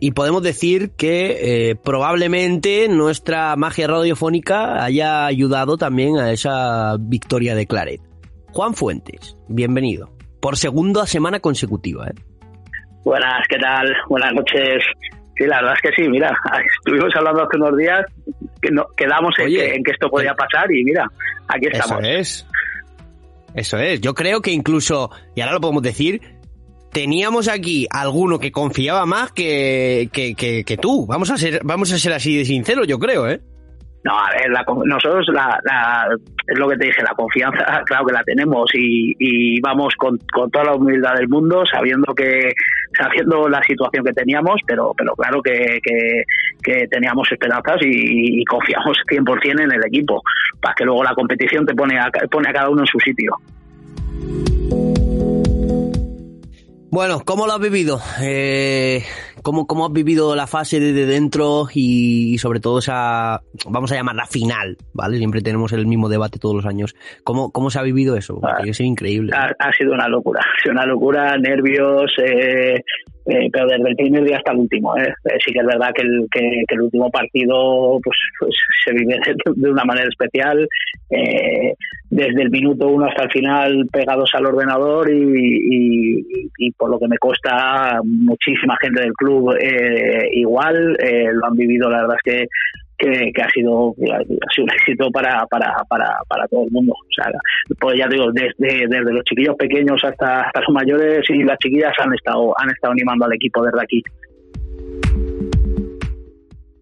Y 0.00 0.12
podemos 0.12 0.42
decir 0.42 0.92
que 0.96 1.70
eh, 1.70 1.76
probablemente 1.76 2.88
nuestra 2.88 3.54
magia 3.56 3.86
radiofónica 3.86 4.82
haya 4.82 5.26
ayudado 5.26 5.76
también 5.76 6.16
a 6.16 6.32
esa 6.32 6.96
victoria 6.98 7.54
de 7.54 7.66
Claret. 7.66 8.00
Juan 8.52 8.74
Fuentes, 8.74 9.36
bienvenido. 9.48 10.10
Por 10.40 10.56
segunda 10.56 11.06
semana 11.06 11.40
consecutiva, 11.40 12.08
¿eh? 12.08 12.14
Buenas, 13.04 13.46
¿qué 13.48 13.58
tal? 13.58 13.86
Buenas 14.08 14.32
noches. 14.32 14.82
Sí, 15.36 15.46
la 15.46 15.56
verdad 15.56 15.74
es 15.82 15.90
que 15.90 16.02
sí, 16.02 16.08
mira, 16.08 16.36
estuvimos 16.76 17.14
hablando 17.16 17.42
hace 17.42 17.56
unos 17.56 17.76
días, 17.76 18.04
que 18.60 18.70
no, 18.70 18.84
quedamos 18.96 19.34
en, 19.38 19.46
que, 19.48 19.74
en 19.74 19.82
que 19.82 19.92
esto 19.92 20.10
podía 20.10 20.34
pasar 20.34 20.70
y 20.70 20.84
mira, 20.84 21.06
aquí 21.48 21.66
estamos. 21.72 22.04
Eso 22.04 22.18
es. 22.18 22.46
Eso 23.54 23.78
es. 23.78 24.00
Yo 24.00 24.14
creo 24.14 24.42
que 24.42 24.52
incluso, 24.52 25.10
y 25.34 25.40
ahora 25.40 25.54
lo 25.54 25.60
podemos 25.60 25.82
decir, 25.82 26.20
teníamos 26.92 27.48
aquí 27.48 27.86
alguno 27.90 28.38
que 28.38 28.52
confiaba 28.52 29.06
más 29.06 29.32
que, 29.32 30.10
que, 30.12 30.34
que, 30.34 30.64
que 30.64 30.76
tú. 30.76 31.06
Vamos 31.06 31.30
a 31.30 31.38
ser, 31.38 31.60
vamos 31.64 31.90
a 31.92 31.98
ser 31.98 32.12
así 32.12 32.36
de 32.36 32.44
sinceros, 32.44 32.86
yo 32.86 32.98
creo, 32.98 33.28
¿eh? 33.28 33.40
No, 34.02 34.18
a 34.18 34.30
ver, 34.30 34.50
la 34.50 34.64
nosotros 34.86 35.26
la, 35.28 35.58
la- 35.62 36.08
es 36.46 36.58
lo 36.58 36.68
que 36.68 36.76
te 36.78 36.86
dije, 36.86 37.02
la 37.02 37.14
confianza, 37.14 37.82
claro 37.86 38.06
que 38.06 38.12
la 38.14 38.24
tenemos 38.24 38.70
y, 38.74 39.14
y 39.18 39.60
vamos 39.60 39.92
con, 39.98 40.18
con 40.32 40.50
toda 40.50 40.64
la 40.64 40.74
humildad 40.74 41.14
del 41.16 41.28
mundo, 41.28 41.62
sabiendo 41.70 42.14
que 42.14 42.52
sabiendo 42.98 43.46
la 43.48 43.62
situación 43.62 44.02
que 44.04 44.12
teníamos, 44.14 44.60
pero 44.66 44.92
pero 44.96 45.14
claro 45.14 45.42
que, 45.42 45.78
que, 45.82 46.24
que 46.62 46.86
teníamos 46.88 47.30
esperanzas 47.30 47.76
y, 47.82 48.40
y 48.40 48.44
confiamos 48.46 48.96
100% 49.06 49.62
en 49.64 49.72
el 49.72 49.84
equipo, 49.86 50.22
para 50.62 50.74
que 50.74 50.84
luego 50.84 51.04
la 51.04 51.14
competición 51.14 51.66
te 51.66 51.74
pone 51.74 51.98
a, 51.98 52.10
pone 52.30 52.48
a 52.48 52.52
cada 52.54 52.70
uno 52.70 52.80
en 52.80 52.86
su 52.86 52.98
sitio. 53.00 53.32
Bueno, 56.92 57.20
¿cómo 57.24 57.46
lo 57.46 57.52
has 57.52 57.60
vivido? 57.60 58.00
Eh, 58.20 59.04
¿cómo, 59.42 59.66
¿Cómo 59.66 59.86
has 59.86 59.92
vivido 59.92 60.34
la 60.36 60.46
fase 60.46 60.80
desde 60.80 61.06
dentro 61.06 61.66
y, 61.72 62.34
y 62.34 62.38
sobre 62.38 62.60
todo 62.60 62.78
esa, 62.78 63.40
vamos 63.68 63.92
a 63.92 63.96
llamarla 63.96 64.26
final, 64.26 64.76
¿vale? 64.92 65.18
Siempre 65.18 65.42
tenemos 65.42 65.72
el 65.72 65.86
mismo 65.86 66.08
debate 66.08 66.38
todos 66.38 66.56
los 66.56 66.66
años. 66.66 66.94
¿Cómo, 67.24 67.50
cómo 67.50 67.70
se 67.70 67.78
ha 67.78 67.82
vivido 67.82 68.16
eso? 68.16 68.34
Porque 68.34 68.56
tiene 68.56 68.70
que 68.70 68.74
ser 68.74 68.86
increíble. 68.86 69.32
ha, 69.34 69.50
ha 69.58 69.72
sido 69.72 69.92
una 69.92 70.08
locura, 70.08 70.40
ha 70.40 70.62
sido 70.62 70.72
una 70.72 70.86
locura, 70.86 71.36
nervios, 71.38 72.12
eh, 72.18 72.82
eh, 73.26 73.48
pero 73.52 73.66
desde 73.66 73.88
el 73.90 73.96
primer 73.96 74.24
día 74.24 74.36
hasta 74.38 74.52
el 74.52 74.58
último. 74.58 74.96
¿eh? 74.96 75.12
Sí 75.44 75.52
que 75.52 75.60
es 75.60 75.66
verdad 75.66 75.90
que 75.94 76.02
el, 76.02 76.26
que, 76.30 76.64
el 76.68 76.80
último 76.82 77.10
partido 77.10 77.98
pues, 78.02 78.16
pues 78.38 78.54
se 78.84 78.92
vive 78.92 79.14
de, 79.14 79.34
de 79.56 79.70
una 79.70 79.84
manera 79.84 80.08
especial, 80.08 80.66
eh, 81.10 81.74
desde 82.10 82.42
el 82.42 82.50
minuto 82.50 82.88
uno 82.88 83.06
hasta 83.06 83.24
el 83.24 83.30
final 83.30 83.86
pegados 83.92 84.30
al 84.34 84.46
ordenador 84.46 85.10
y, 85.12 85.14
y- 85.70 86.50
y 86.58 86.72
por 86.72 86.90
lo 86.90 86.98
que 86.98 87.08
me 87.08 87.18
consta 87.18 88.00
muchísima 88.04 88.76
gente 88.80 89.00
del 89.02 89.12
club 89.12 89.54
eh, 89.60 90.28
igual, 90.32 90.96
eh, 91.00 91.28
lo 91.32 91.46
han 91.46 91.54
vivido, 91.56 91.88
la 91.90 92.02
verdad 92.02 92.16
es 92.24 92.32
que 92.32 92.46
que, 93.00 93.42
ha 93.42 93.48
sido 93.50 93.94
ha 94.12 94.52
sido 94.54 94.64
un 94.64 94.70
éxito 94.70 95.10
para, 95.10 95.46
para, 95.46 95.74
para, 95.88 96.18
para 96.28 96.46
todo 96.48 96.64
el 96.64 96.70
mundo. 96.70 96.92
O 96.92 97.12
sea, 97.14 97.32
pues 97.78 97.96
ya 97.98 98.06
digo, 98.08 98.30
desde, 98.32 98.86
desde 98.86 99.12
los 99.12 99.24
chiquillos 99.24 99.56
pequeños 99.56 100.00
hasta, 100.04 100.42
hasta 100.42 100.60
los 100.60 100.74
mayores 100.74 101.28
y 101.30 101.42
las 101.42 101.58
chiquillas 101.58 101.92
han 101.98 102.12
estado, 102.14 102.52
han 102.58 102.70
estado 102.70 102.92
animando 102.92 103.24
al 103.24 103.32
equipo 103.32 103.62
desde 103.64 103.82
aquí. 103.82 104.02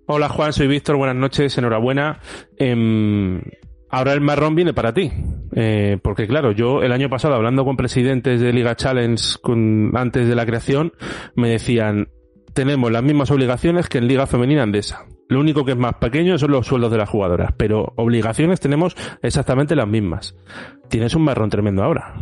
Hola 0.06 0.28
Juan, 0.28 0.52
soy 0.52 0.66
Víctor, 0.66 0.96
buenas 0.96 1.16
noches, 1.16 1.56
enhorabuena. 1.58 2.20
Em, 2.56 3.42
ahora 3.90 4.14
el 4.14 4.20
marrón 4.20 4.54
viene 4.54 4.72
para 4.72 4.92
ti, 4.92 5.10
Eh, 5.54 5.98
porque 6.02 6.26
claro, 6.26 6.52
yo 6.52 6.82
el 6.82 6.92
año 6.92 7.08
pasado 7.08 7.34
hablando 7.34 7.64
con 7.64 7.76
presidentes 7.76 8.40
de 8.40 8.52
Liga 8.52 8.76
Challenge 8.76 9.38
antes 9.94 10.28
de 10.28 10.34
la 10.34 10.44
creación, 10.44 10.92
me 11.34 11.48
decían, 11.50 12.08
tenemos 12.54 12.92
las 12.92 13.02
mismas 13.02 13.30
obligaciones 13.30 13.88
que 13.88 13.98
en 13.98 14.08
Liga 14.08 14.26
Femenina 14.26 14.62
Andesa. 14.62 15.06
Lo 15.28 15.40
único 15.40 15.64
que 15.64 15.72
es 15.72 15.76
más 15.78 15.94
pequeño 15.94 16.38
son 16.38 16.52
los 16.52 16.66
sueldos 16.66 16.90
de 16.90 16.98
las 16.98 17.08
jugadoras, 17.08 17.52
pero 17.56 17.92
obligaciones 17.96 18.60
tenemos 18.60 18.94
exactamente 19.22 19.76
las 19.76 19.86
mismas. 19.86 20.34
Tienes 20.88 21.14
un 21.14 21.22
marrón 21.24 21.50
tremendo 21.50 21.82
ahora. 21.82 22.14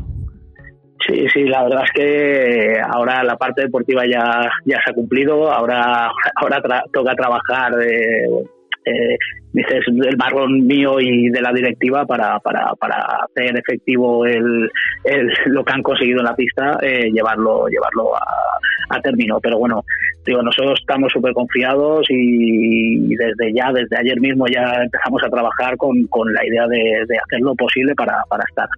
Sí, 1.06 1.24
sí, 1.32 1.44
la 1.44 1.62
verdad 1.62 1.84
es 1.84 1.90
que 1.94 2.80
ahora 2.80 3.22
la 3.22 3.36
parte 3.36 3.62
deportiva 3.62 4.02
ya, 4.10 4.50
ya 4.64 4.78
se 4.84 4.90
ha 4.90 4.94
cumplido, 4.94 5.52
ahora, 5.52 6.10
ahora 6.34 6.60
toca 6.92 7.14
trabajar 7.14 7.72
eh, 7.80 8.26
eh, 8.86 9.16
dices, 9.52 9.84
el 9.86 10.16
marrón 10.16 10.66
mío 10.66 10.98
y 11.00 11.28
de 11.28 11.40
la 11.40 11.52
directiva 11.52 12.04
para, 12.06 12.40
para, 12.40 12.72
para 12.74 12.96
hacer 13.24 13.56
efectivo 13.56 14.24
el, 14.26 14.68
el- 15.04 15.30
lo 15.46 15.64
que 15.64 15.72
han 15.72 15.82
conseguido 15.82 16.18
en 16.20 16.24
la 16.26 16.34
pista, 16.34 16.76
eh, 16.82 17.08
llevarlo, 17.12 17.66
llevarlo 17.68 18.16
a, 18.16 18.24
a 18.96 19.00
término. 19.00 19.38
Pero 19.40 19.58
bueno, 19.58 19.84
digo, 20.26 20.42
nosotros 20.42 20.78
estamos 20.80 21.12
súper 21.12 21.32
confiados 21.32 22.06
y 22.10 23.14
desde 23.14 23.52
ya, 23.54 23.72
desde 23.72 23.96
ayer 23.96 24.20
mismo 24.20 24.46
ya 24.48 24.82
empezamos 24.82 25.22
a 25.24 25.30
trabajar 25.30 25.76
con, 25.76 26.06
con 26.08 26.32
la 26.34 26.44
idea 26.44 26.66
de, 26.66 27.04
de 27.06 27.18
hacer 27.18 27.40
lo 27.40 27.54
posible 27.54 27.94
para, 27.94 28.22
para 28.28 28.44
estar. 28.44 28.68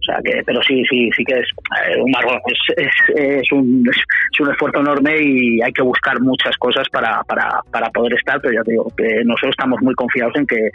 O 0.00 0.02
sea 0.02 0.16
que, 0.24 0.42
pero 0.46 0.62
sí, 0.62 0.82
sí, 0.88 1.10
sí 1.14 1.24
que 1.24 1.34
es 1.34 1.46
eh, 1.86 2.00
un 2.00 2.10
marrón, 2.10 2.40
es, 2.46 2.90
es, 3.14 3.52
un, 3.52 3.84
es 3.86 4.40
un 4.40 4.50
esfuerzo 4.50 4.80
enorme 4.80 5.20
y 5.20 5.60
hay 5.60 5.72
que 5.72 5.82
buscar 5.82 6.18
muchas 6.20 6.56
cosas 6.56 6.88
para, 6.90 7.22
para, 7.24 7.60
para 7.70 7.90
poder 7.90 8.14
estar, 8.14 8.40
pero 8.40 8.54
ya 8.54 8.62
te 8.62 8.70
digo 8.70 8.90
que 8.96 9.22
nosotros 9.24 9.50
estamos 9.50 9.78
muy 9.82 9.94
confiados 9.94 10.34
en 10.36 10.46
que, 10.46 10.70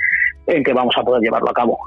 en 0.46 0.64
que 0.64 0.74
vamos 0.74 0.96
a 0.96 1.02
poder 1.02 1.24
llevarlo 1.24 1.50
a 1.50 1.54
cabo. 1.54 1.80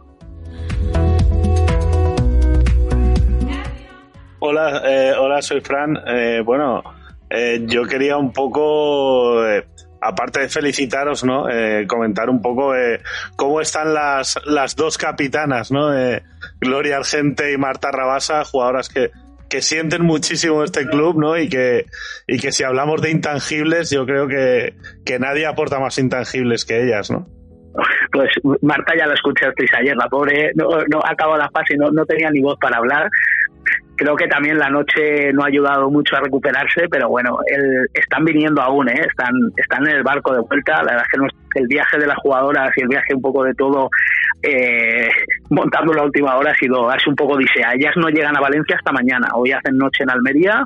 Hola, 4.41 4.83
eh, 4.85 5.13
hola, 5.19 5.43
soy 5.43 5.61
Fran. 5.61 5.97
Eh, 6.07 6.43
bueno, 6.45 6.83
eh, 7.31 7.63
yo 7.67 7.85
quería 7.85 8.17
un 8.17 8.33
poco, 8.33 9.47
eh, 9.47 9.67
aparte 10.01 10.41
de 10.41 10.49
felicitaros, 10.49 11.25
¿no? 11.25 11.49
Eh, 11.49 11.87
comentar 11.87 12.31
un 12.31 12.41
poco 12.41 12.75
eh, 12.75 13.01
cómo 13.37 13.61
están 13.61 13.95
las, 13.95 14.39
las 14.47 14.77
dos 14.77 14.99
capitanas, 14.99 15.71
¿no? 15.71 15.97
Eh, 15.97 16.23
Gloria 16.61 16.99
Argente 16.99 17.53
y 17.53 17.59
Marta 17.59 17.91
Rabasa, 17.91 18.45
jugadoras 18.45 18.89
que, 18.89 19.11
que 19.49 19.63
sienten 19.63 20.03
muchísimo 20.03 20.63
este 20.63 20.87
club, 20.87 21.19
¿no? 21.19 21.37
Y 21.39 21.49
que, 21.49 21.87
y 22.27 22.39
que 22.39 22.53
si 22.53 22.65
hablamos 22.65 23.03
de 23.03 23.11
intangibles, 23.11 23.91
yo 23.91 24.07
creo 24.07 24.29
que, 24.29 24.75
que 25.05 25.19
nadie 25.19 25.47
aporta 25.47 25.79
más 25.79 25.99
intangibles 25.99 26.65
que 26.65 26.85
ellas, 26.85 27.11
¿no? 27.11 27.27
Pues 28.11 28.31
Marta 28.63 28.95
ya 28.97 29.07
la 29.07 29.15
escuchasteis 29.15 29.71
ayer, 29.79 29.97
la 29.97 30.09
pobre 30.09 30.51
no, 30.55 30.69
no 30.91 31.01
acabó 31.05 31.37
la 31.37 31.49
fase, 31.51 31.77
no, 31.77 31.91
no 31.91 32.05
tenía 32.07 32.31
ni 32.31 32.41
voz 32.41 32.59
para 32.61 32.79
hablar. 32.79 33.09
Creo 33.99 34.15
que 34.15 34.29
también 34.29 34.57
la 34.59 34.71
noche 34.71 35.33
no 35.33 35.43
ha 35.43 35.49
ayudado 35.49 35.91
mucho 35.91 36.15
a 36.17 36.21
recuperarse, 36.21 36.89
pero 36.89 37.09
bueno, 37.09 37.39
el, 37.49 37.85
están 37.93 38.25
viniendo 38.25 38.63
aún, 38.63 38.89
¿eh? 38.89 39.03
están, 39.09 39.33
están 39.57 39.89
en 39.89 39.97
el 39.97 40.03
barco 40.05 40.33
de 40.33 40.41
vuelta. 40.41 40.77
La 40.85 40.93
verdad 40.93 41.03
es 41.05 41.09
que 41.13 41.19
no- 41.19 41.27
el 41.57 41.67
viaje 41.67 41.99
de 41.99 42.07
las 42.07 42.17
jugadoras 42.19 42.71
y 42.77 42.83
el 42.83 42.89
viaje 42.89 43.13
un 43.13 43.21
poco 43.23 43.43
de 43.43 43.55
todo, 43.55 43.91
eh, 44.45 45.09
montando 45.51 45.93
la 45.93 46.05
última 46.05 46.37
hora, 46.37 46.53
ha 46.53 46.55
sido, 46.55 46.89
un 47.09 47.17
poco 47.17 47.33
odisea. 47.35 47.73
Ellas 47.75 47.95
no 47.97 48.09
llegan 48.09 48.37
a 48.37 48.41
Valencia 48.41 48.77
hasta 48.77 48.93
mañana. 48.93 49.27
Hoy 49.35 49.51
hacen 49.51 49.77
noche 49.77 50.05
en 50.05 50.11
Almería 50.11 50.65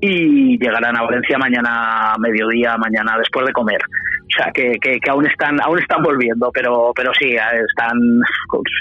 y 0.00 0.56
llegarán 0.58 0.96
a 0.96 1.02
Valencia 1.02 1.38
mañana 1.38 2.14
mediodía, 2.20 2.76
mañana 2.78 3.16
después 3.18 3.46
de 3.46 3.52
comer. 3.52 3.80
O 3.82 4.32
sea, 4.42 4.52
que, 4.52 4.78
que, 4.80 5.00
que 5.00 5.10
aún 5.10 5.26
están 5.26 5.60
aún 5.60 5.80
están 5.80 6.04
volviendo, 6.04 6.52
pero 6.54 6.92
pero 6.94 7.10
sí, 7.18 7.34
están 7.34 7.98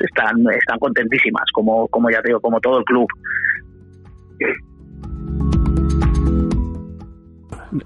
están 0.05 0.35
están 0.55 0.77
contentísimas, 0.77 1.45
como 1.51 1.87
como 1.87 2.11
ya 2.11 2.21
te 2.21 2.27
digo, 2.29 2.39
como 2.39 2.59
todo 2.59 2.77
el 2.77 2.85
club. 2.85 3.07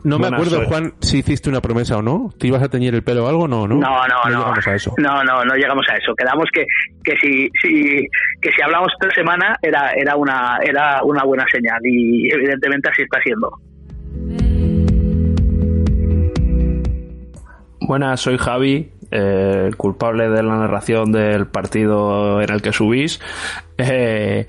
No 0.06 0.18
me 0.18 0.30
Buenas, 0.30 0.34
acuerdo, 0.34 0.58
soy- 0.60 0.66
Juan, 0.68 0.94
si 1.02 1.18
hiciste 1.20 1.50
una 1.50 1.60
promesa 1.60 1.98
o 1.98 2.02
no. 2.02 2.30
¿Te 2.39 2.48
ibas 2.48 2.63
a 2.63 2.70
teñir 2.70 2.96
el 2.96 3.04
pelo 3.04 3.26
o 3.26 3.28
algo? 3.28 3.48
No, 3.50 3.68
no. 3.68 3.76
No, 3.76 4.08
no, 4.08 4.24
no. 4.30 4.38
llegamos 4.39 4.68
a 4.68 4.76
eso. 4.76 4.94
No, 4.98 5.24
no, 5.26 5.44
no 5.44 5.56
llegamos 5.56 5.86
a 5.89 5.98
eso. 5.98 6.16
Quedamos 6.16 6.46
que, 6.54 6.66
que 7.04 7.18
si, 7.18 7.50
si 7.62 8.08
que 8.42 8.52
si 8.54 8.62
hablamos 8.62 8.88
esta 9.02 9.13
semana 9.13 9.58
era 9.62 9.92
era 9.92 10.16
una 10.16 10.58
era 10.63 11.04
una 11.04 11.24
buena 11.26 11.46
señal 11.52 11.80
y 11.84 12.32
evidentemente 12.32 12.89
así 12.89 13.02
está 13.02 13.20
siendo. 13.22 13.52
Buenas, 17.82 18.22
soy 18.22 18.38
Javi, 18.38 18.89
eh, 19.15 19.69
culpable 19.78 20.28
de 20.28 20.41
la 20.41 20.58
narración 20.58 21.12
del 21.12 21.45
partido 21.47 22.41
en 22.41 22.52
el 22.52 22.62
que 22.62 22.73
subís. 22.73 23.21
Eh, 23.78 24.47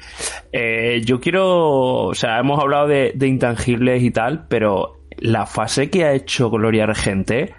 eh, 0.52 1.02
yo 1.04 1.20
quiero, 1.20 2.06
o 2.06 2.14
sea, 2.14 2.38
hemos 2.38 2.58
hablado 2.58 2.88
de, 2.88 3.12
de 3.14 3.28
intangibles 3.28 4.02
y 4.02 4.10
tal, 4.10 4.46
pero 4.48 5.00
la 5.18 5.46
fase 5.46 5.90
que 5.90 6.04
ha 6.04 6.12
hecho 6.12 6.50
Gloria 6.50 6.84
Argente 6.84 7.54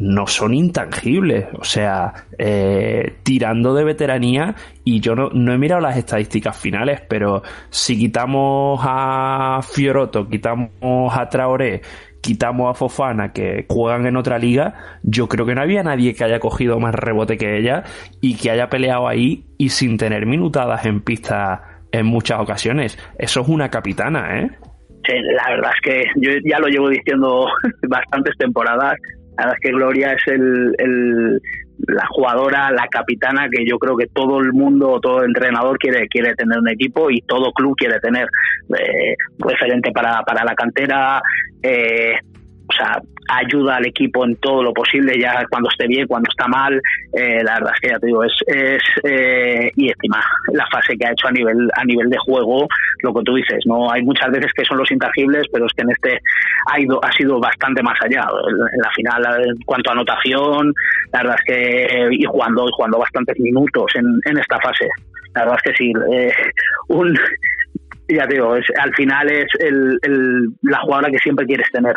no 0.00 0.26
son 0.26 0.54
intangibles, 0.54 1.46
o 1.58 1.64
sea, 1.64 2.26
eh, 2.38 3.18
tirando 3.22 3.74
de 3.74 3.84
veteranía 3.84 4.54
y 4.82 5.00
yo 5.00 5.14
no, 5.14 5.28
no 5.30 5.52
he 5.52 5.58
mirado 5.58 5.82
las 5.82 5.96
estadísticas 5.98 6.56
finales, 6.56 7.02
pero 7.06 7.42
si 7.68 7.98
quitamos 7.98 8.80
a 8.82 9.60
Fioroto, 9.62 10.26
quitamos 10.26 10.70
a 11.14 11.28
Traoré, 11.28 11.82
quitamos 12.22 12.70
a 12.70 12.74
Fofana 12.74 13.32
que 13.32 13.66
juegan 13.68 14.06
en 14.06 14.16
otra 14.16 14.38
liga, 14.38 14.74
yo 15.02 15.28
creo 15.28 15.46
que 15.46 15.54
no 15.54 15.62
había 15.62 15.82
nadie 15.82 16.14
que 16.14 16.24
haya 16.24 16.38
cogido 16.40 16.78
más 16.78 16.94
rebote 16.94 17.36
que 17.38 17.56
ella 17.58 17.84
y 18.20 18.36
que 18.36 18.50
haya 18.50 18.68
peleado 18.68 19.08
ahí 19.08 19.44
y 19.58 19.70
sin 19.70 19.96
tener 19.96 20.26
minutadas 20.26 20.84
en 20.86 21.00
pista 21.00 21.80
en 21.92 22.06
muchas 22.06 22.40
ocasiones. 22.40 22.98
Eso 23.18 23.40
es 23.40 23.48
una 23.48 23.68
capitana, 23.70 24.40
¿eh? 24.40 24.50
Sí, 25.06 25.14
la 25.34 25.48
verdad 25.54 25.70
es 25.74 25.80
que 25.82 26.04
yo 26.16 26.30
ya 26.44 26.58
lo 26.58 26.68
llevo 26.68 26.88
diciendo 26.90 27.46
bastantes 27.88 28.36
temporadas. 28.38 28.94
La 29.38 29.46
verdad 29.46 29.56
es 29.62 29.70
que 29.70 29.74
Gloria 29.76 30.12
es 30.12 30.22
el, 30.26 30.74
el- 30.78 31.40
la 31.86 32.06
jugadora, 32.06 32.70
la 32.70 32.86
capitana 32.88 33.48
que 33.50 33.64
yo 33.66 33.78
creo 33.78 33.96
que 33.96 34.06
todo 34.06 34.40
el 34.40 34.52
mundo, 34.52 34.98
todo 35.00 35.24
entrenador 35.24 35.78
quiere 35.78 36.06
quiere 36.08 36.34
tener 36.34 36.58
un 36.58 36.68
equipo 36.68 37.10
y 37.10 37.20
todo 37.22 37.52
club 37.52 37.74
quiere 37.76 37.98
tener 38.00 38.28
eh, 38.78 39.16
referente 39.38 39.90
para, 39.92 40.22
para 40.22 40.44
la 40.44 40.54
cantera. 40.54 41.22
eh, 41.62 42.14
o 42.68 42.72
sea, 42.72 43.02
ayuda 43.32 43.76
al 43.76 43.86
equipo 43.86 44.24
en 44.24 44.36
todo 44.36 44.62
lo 44.62 44.72
posible, 44.72 45.18
ya 45.18 45.44
cuando 45.50 45.68
esté 45.68 45.86
bien, 45.86 46.06
cuando 46.06 46.28
está 46.30 46.46
mal. 46.48 46.80
eh, 47.12 47.42
la 47.44 47.54
verdad 47.54 47.72
es 47.74 47.80
que 47.80 47.88
ya 47.88 47.98
te 47.98 48.06
digo, 48.06 48.24
es, 48.24 48.32
es 48.46 48.82
eh, 49.04 49.70
y 49.76 49.88
encima 49.88 50.22
la 50.52 50.66
fase 50.72 50.96
que 50.96 51.06
ha 51.06 51.12
hecho 51.12 51.28
a 51.28 51.32
nivel 51.32 51.68
a 51.74 51.84
nivel 51.84 52.08
de 52.10 52.18
juego, 52.18 52.66
lo 53.02 53.14
que 53.14 53.22
tú 53.24 53.34
dices, 53.34 53.58
no 53.66 53.90
hay 53.90 54.02
muchas 54.02 54.30
veces 54.30 54.52
que 54.52 54.64
son 54.64 54.78
los 54.78 54.90
intangibles, 54.90 55.46
pero 55.52 55.66
es 55.66 55.72
que 55.74 55.82
en 55.82 55.90
este 55.90 56.18
ha 56.72 56.80
ido 56.80 57.00
ha 57.04 57.12
sido 57.12 57.38
bastante 57.40 57.82
más 57.82 57.98
allá. 58.02 58.24
En 58.74 58.80
la 58.80 58.90
final, 58.90 59.44
en 59.48 59.56
cuanto 59.64 59.90
a 59.90 59.92
anotación, 59.94 60.72
la 61.12 61.18
verdad 61.22 61.36
es 61.38 61.44
que 61.54 62.08
y 62.12 62.24
jugando 62.24 62.66
jugando 62.72 62.98
bastantes 62.98 63.38
minutos 63.40 63.86
en, 63.94 64.04
en 64.24 64.38
esta 64.38 64.58
fase. 64.60 64.88
La 65.34 65.42
verdad 65.42 65.58
es 65.64 65.70
que 65.72 65.76
sí, 65.76 65.92
eh, 66.12 66.32
un 66.88 67.16
ya 68.08 68.26
te 68.26 68.34
digo, 68.34 68.56
es, 68.56 68.66
al 68.82 68.92
final 68.94 69.30
es 69.30 69.46
el- 69.60 70.48
la 70.62 70.78
jugadora 70.80 71.10
que 71.12 71.18
siempre 71.18 71.46
quieres 71.46 71.70
tener. 71.70 71.94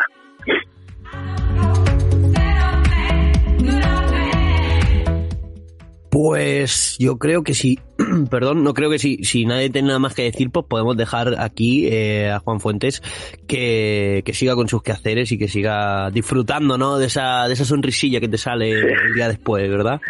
Pues 6.14 6.94
yo 7.00 7.18
creo 7.18 7.42
que 7.42 7.54
sí, 7.54 7.80
perdón, 8.30 8.62
no 8.62 8.72
creo 8.72 8.88
que 8.88 9.00
sí, 9.00 9.18
si 9.24 9.46
nadie 9.46 9.68
tiene 9.68 9.88
nada 9.88 9.98
más 9.98 10.14
que 10.14 10.22
decir, 10.22 10.48
pues 10.50 10.64
podemos 10.68 10.96
dejar 10.96 11.34
aquí 11.40 11.88
eh, 11.88 12.30
a 12.30 12.38
Juan 12.38 12.60
Fuentes 12.60 13.02
que, 13.48 14.22
que 14.24 14.32
siga 14.32 14.54
con 14.54 14.68
sus 14.68 14.80
quehaceres 14.80 15.32
y 15.32 15.38
que 15.38 15.48
siga 15.48 16.12
disfrutando, 16.12 16.78
¿no? 16.78 16.98
De 16.98 17.06
esa, 17.06 17.48
de 17.48 17.54
esa 17.54 17.64
sonrisilla 17.64 18.20
que 18.20 18.28
te 18.28 18.38
sale 18.38 18.70
el 18.70 19.14
día 19.16 19.26
después, 19.26 19.68
¿verdad? 19.68 20.00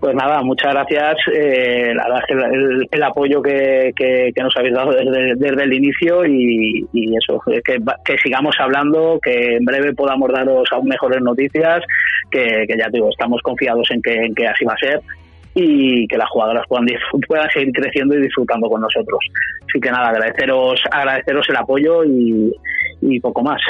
Pues 0.00 0.14
nada, 0.14 0.42
muchas 0.42 0.72
gracias. 0.72 1.16
Eh, 1.34 1.92
la 1.92 2.04
verdad 2.04 2.20
es 2.20 2.26
que 2.88 2.96
el, 2.96 3.02
apoyo 3.02 3.42
que, 3.42 3.92
que- 3.96 4.30
que 4.32 4.42
nos 4.42 4.56
habéis 4.56 4.74
dado 4.74 4.92
desde, 4.92 5.34
desde 5.34 5.64
el 5.64 5.72
inicio 5.72 6.24
y, 6.24 6.86
eso, 7.16 7.40
que, 7.64 7.78
que 8.04 8.16
sigamos 8.22 8.54
hablando, 8.60 9.18
que 9.20 9.56
en 9.56 9.64
breve 9.64 9.92
podamos 9.94 10.30
daros 10.32 10.68
aún 10.70 10.86
mejores 10.88 11.20
noticias, 11.20 11.80
que, 12.30 12.64
ya 12.68 12.84
te 12.84 12.92
digo, 12.92 13.08
estamos 13.10 13.40
confiados 13.42 13.90
en 13.90 14.00
que, 14.00 14.14
en 14.14 14.34
que 14.36 14.46
así 14.46 14.64
va 14.64 14.74
a 14.74 14.78
ser 14.78 15.00
y 15.54 16.06
que 16.06 16.16
las 16.16 16.28
jugadoras 16.28 16.64
puedan, 16.68 16.86
puedan 17.26 17.50
seguir 17.50 17.72
creciendo 17.72 18.16
y 18.16 18.22
disfrutando 18.22 18.68
con 18.68 18.80
nosotros. 18.80 19.18
Así 19.68 19.80
que 19.80 19.90
nada, 19.90 20.10
agradeceros, 20.10 20.80
agradeceros 20.92 21.48
el 21.48 21.56
apoyo 21.56 22.04
y 22.04 23.20
poco 23.20 23.42
más. 23.42 23.60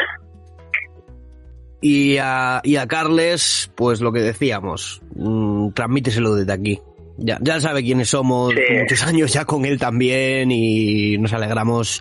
Y 1.80 2.16
a, 2.18 2.60
y 2.64 2.76
a 2.76 2.86
Carles, 2.86 3.70
pues 3.76 4.00
lo 4.00 4.12
que 4.12 4.20
decíamos, 4.20 5.00
mm, 5.14 5.70
transmíteselo 5.70 6.34
desde 6.34 6.52
aquí. 6.52 6.80
Ya, 7.18 7.38
ya 7.40 7.60
sabe 7.60 7.82
quiénes 7.82 8.10
somos, 8.10 8.54
muchos 8.54 9.04
años 9.04 9.32
ya 9.32 9.44
con 9.44 9.64
él 9.64 9.78
también 9.78 10.50
y 10.52 11.18
nos 11.18 11.32
alegramos 11.32 12.00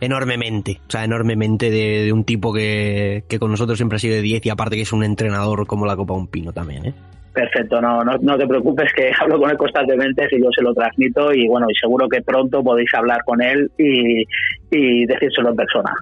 enormemente, 0.00 0.80
o 0.86 0.90
sea, 0.90 1.04
enormemente 1.04 1.70
de, 1.70 2.04
de 2.04 2.12
un 2.12 2.24
tipo 2.24 2.52
que, 2.52 3.24
que 3.28 3.38
con 3.38 3.50
nosotros 3.50 3.78
siempre 3.78 3.96
ha 3.96 3.98
sido 3.98 4.14
de 4.14 4.22
10 4.22 4.46
y 4.46 4.50
aparte 4.50 4.76
que 4.76 4.82
es 4.82 4.92
un 4.92 5.02
entrenador 5.02 5.66
como 5.66 5.86
la 5.86 5.96
Copa 5.96 6.14
Un 6.14 6.28
Pino 6.28 6.52
también, 6.52 6.86
¿eh? 6.86 6.94
Perfecto, 7.32 7.80
no, 7.80 8.04
no, 8.04 8.16
no 8.18 8.38
te 8.38 8.46
preocupes 8.46 8.92
que 8.94 9.10
hablo 9.20 9.40
con 9.40 9.50
él 9.50 9.56
constantemente 9.56 10.28
si 10.28 10.40
yo 10.40 10.50
se 10.54 10.62
lo 10.62 10.72
transmito 10.72 11.32
y 11.32 11.48
bueno, 11.48 11.66
y 11.68 11.74
seguro 11.74 12.08
que 12.08 12.22
pronto 12.22 12.62
podéis 12.62 12.92
hablar 12.94 13.24
con 13.24 13.42
él 13.42 13.70
y, 13.76 14.22
y 14.70 15.06
decírselo 15.06 15.50
en 15.50 15.56
persona. 15.56 15.94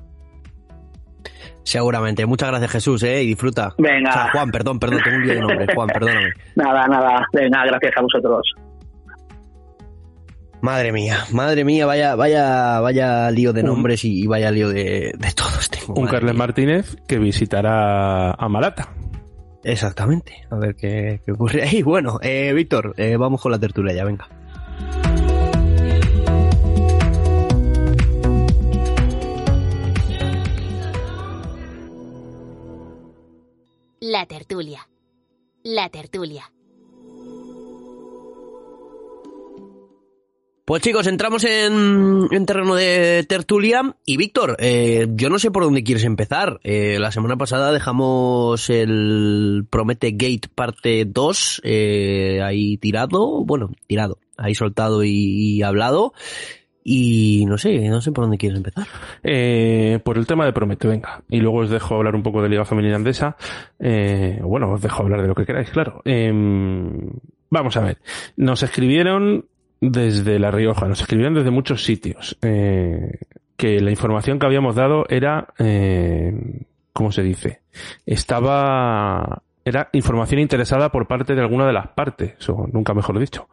Seguramente. 1.64 2.26
Muchas 2.26 2.48
gracias 2.48 2.70
Jesús, 2.72 3.02
¿eh? 3.04 3.22
Y 3.22 3.28
disfruta. 3.28 3.74
Venga. 3.78 4.10
O 4.10 4.12
sea, 4.12 4.30
Juan, 4.32 4.50
perdón, 4.50 4.78
perdón, 4.78 5.00
tengo 5.04 5.16
un 5.16 5.22
lío 5.22 5.34
de 5.34 5.40
nombre. 5.40 5.66
Juan, 5.74 5.88
perdóname. 5.88 6.30
Nada, 6.56 6.86
nada, 6.86 7.26
venga, 7.32 7.64
gracias 7.66 7.92
a 7.96 8.00
vosotros. 8.02 8.54
Madre 10.60 10.92
mía, 10.92 11.18
madre 11.32 11.64
mía, 11.64 11.86
vaya, 11.86 12.14
vaya, 12.14 12.78
vaya 12.78 13.30
lío 13.32 13.52
de 13.52 13.64
nombres 13.64 14.04
y, 14.04 14.22
y 14.22 14.26
vaya 14.28 14.50
lío 14.52 14.68
de, 14.68 15.12
de 15.18 15.32
todos. 15.34 15.68
Tengo, 15.68 15.94
Un 16.00 16.06
Carles 16.06 16.36
Martínez 16.36 16.96
que 17.08 17.18
visitará 17.18 18.30
a 18.30 18.48
Malata. 18.48 18.90
Exactamente. 19.64 20.44
A 20.50 20.56
ver 20.56 20.76
qué, 20.76 21.20
qué 21.24 21.32
ocurre 21.32 21.62
ahí. 21.62 21.82
Bueno, 21.92 22.18
eh, 22.22 22.52
Víctor, 22.54 22.94
eh, 22.96 23.16
vamos 23.16 23.40
con 23.40 23.50
la 23.50 23.58
tertulia 23.58 23.92
ya, 23.92 24.04
venga. 24.04 24.28
La 34.12 34.26
tertulia. 34.26 34.86
La 35.62 35.88
tertulia. 35.88 36.52
Pues 40.66 40.82
chicos, 40.82 41.06
entramos 41.06 41.44
en, 41.44 42.28
en 42.30 42.44
terreno 42.44 42.74
de 42.74 43.24
tertulia 43.26 43.96
y 44.04 44.18
Víctor, 44.18 44.56
eh, 44.58 45.06
yo 45.14 45.30
no 45.30 45.38
sé 45.38 45.50
por 45.50 45.62
dónde 45.62 45.82
quieres 45.82 46.04
empezar. 46.04 46.60
Eh, 46.62 46.98
la 47.00 47.10
semana 47.10 47.38
pasada 47.38 47.72
dejamos 47.72 48.68
el 48.68 49.66
Promete 49.70 50.10
Gate 50.10 50.50
parte 50.54 51.06
2 51.06 51.62
eh, 51.64 52.42
ahí 52.44 52.76
tirado, 52.76 53.46
bueno, 53.46 53.70
tirado, 53.86 54.18
ahí 54.36 54.54
soltado 54.54 55.04
y, 55.04 55.56
y 55.56 55.62
hablado. 55.62 56.12
Y 56.84 57.44
no 57.46 57.58
sé, 57.58 57.88
no 57.88 58.00
sé 58.00 58.12
por 58.12 58.24
dónde 58.24 58.38
quieres 58.38 58.56
empezar. 58.56 58.86
Eh, 59.22 60.00
por 60.04 60.18
el 60.18 60.26
tema 60.26 60.44
de 60.44 60.52
Promete, 60.52 60.88
venga. 60.88 61.22
Y 61.28 61.40
luego 61.40 61.58
os 61.58 61.70
dejo 61.70 61.94
hablar 61.94 62.14
un 62.14 62.22
poco 62.22 62.42
de 62.42 62.48
Liga 62.48 62.64
Femenina 62.64 62.96
Andesa. 62.96 63.36
Eh, 63.78 64.40
bueno, 64.42 64.72
os 64.72 64.82
dejo 64.82 65.02
hablar 65.02 65.22
de 65.22 65.28
lo 65.28 65.34
que 65.34 65.46
queráis, 65.46 65.70
claro. 65.70 66.02
Eh, 66.04 66.32
vamos 67.50 67.76
a 67.76 67.80
ver. 67.82 67.98
Nos 68.36 68.62
escribieron 68.62 69.46
desde 69.82 70.38
La 70.38 70.52
Rioja, 70.52 70.86
nos 70.86 71.00
escribieron 71.00 71.34
desde 71.34 71.50
muchos 71.50 71.84
sitios. 71.84 72.38
Eh, 72.40 73.18
que 73.56 73.80
la 73.80 73.90
información 73.90 74.38
que 74.38 74.46
habíamos 74.46 74.76
dado 74.76 75.04
era, 75.08 75.48
eh, 75.58 76.32
¿cómo 76.92 77.12
se 77.12 77.22
dice? 77.22 77.60
Estaba 78.06 79.42
era 79.64 79.88
información 79.92 80.40
interesada 80.40 80.90
por 80.90 81.06
parte 81.06 81.34
de 81.34 81.40
alguna 81.40 81.66
de 81.66 81.72
las 81.72 81.88
partes, 81.88 82.48
o 82.48 82.66
nunca 82.72 82.94
mejor 82.94 83.18
dicho. 83.18 83.48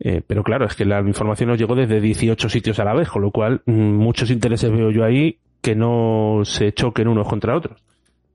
Eh, 0.00 0.22
pero 0.26 0.42
claro, 0.42 0.66
es 0.66 0.74
que 0.74 0.84
la 0.84 1.00
información 1.00 1.50
nos 1.50 1.58
llegó 1.58 1.74
desde 1.74 2.00
18 2.00 2.48
sitios 2.48 2.78
a 2.80 2.84
la 2.84 2.94
vez, 2.94 3.08
con 3.08 3.22
lo 3.22 3.30
cual 3.30 3.62
mm, 3.66 3.72
muchos 3.72 4.30
intereses 4.30 4.70
veo 4.70 4.90
yo 4.90 5.04
ahí 5.04 5.38
que 5.60 5.76
no 5.76 6.40
se 6.44 6.72
choquen 6.72 7.08
unos 7.08 7.28
contra 7.28 7.56
otros. 7.56 7.82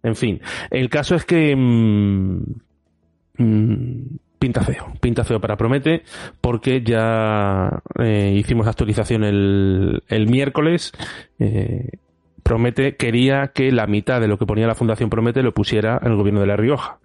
En 0.04 0.16
fin, 0.16 0.42
el 0.72 0.90
caso 0.90 1.16
es 1.16 1.26
que 1.26 1.56
mm, 1.56 2.44
mm, 3.38 4.18
pinta 4.40 4.62
feo, 4.62 4.94
pinta 5.02 5.24
feo 5.26 5.42
para 5.42 5.58
Promete, 5.58 6.04
porque 6.40 6.82
ya 6.82 7.82
eh, 8.00 8.34
hicimos 8.38 8.68
actualización 8.68 9.24
el, 9.24 10.04
el 10.08 10.28
miércoles. 10.28 10.94
Eh, 11.40 11.90
Promete 12.44 12.96
quería 12.96 13.50
que 13.50 13.74
la 13.74 13.88
mitad 13.88 14.22
de 14.22 14.30
lo 14.30 14.38
que 14.38 14.46
ponía 14.46 14.68
la 14.68 14.76
Fundación 14.76 15.10
Promete 15.10 15.44
lo 15.44 15.54
pusiera 15.54 16.00
el 16.02 16.16
gobierno 16.16 16.40
de 16.40 16.48
La 16.48 16.56
Rioja. 16.56 17.00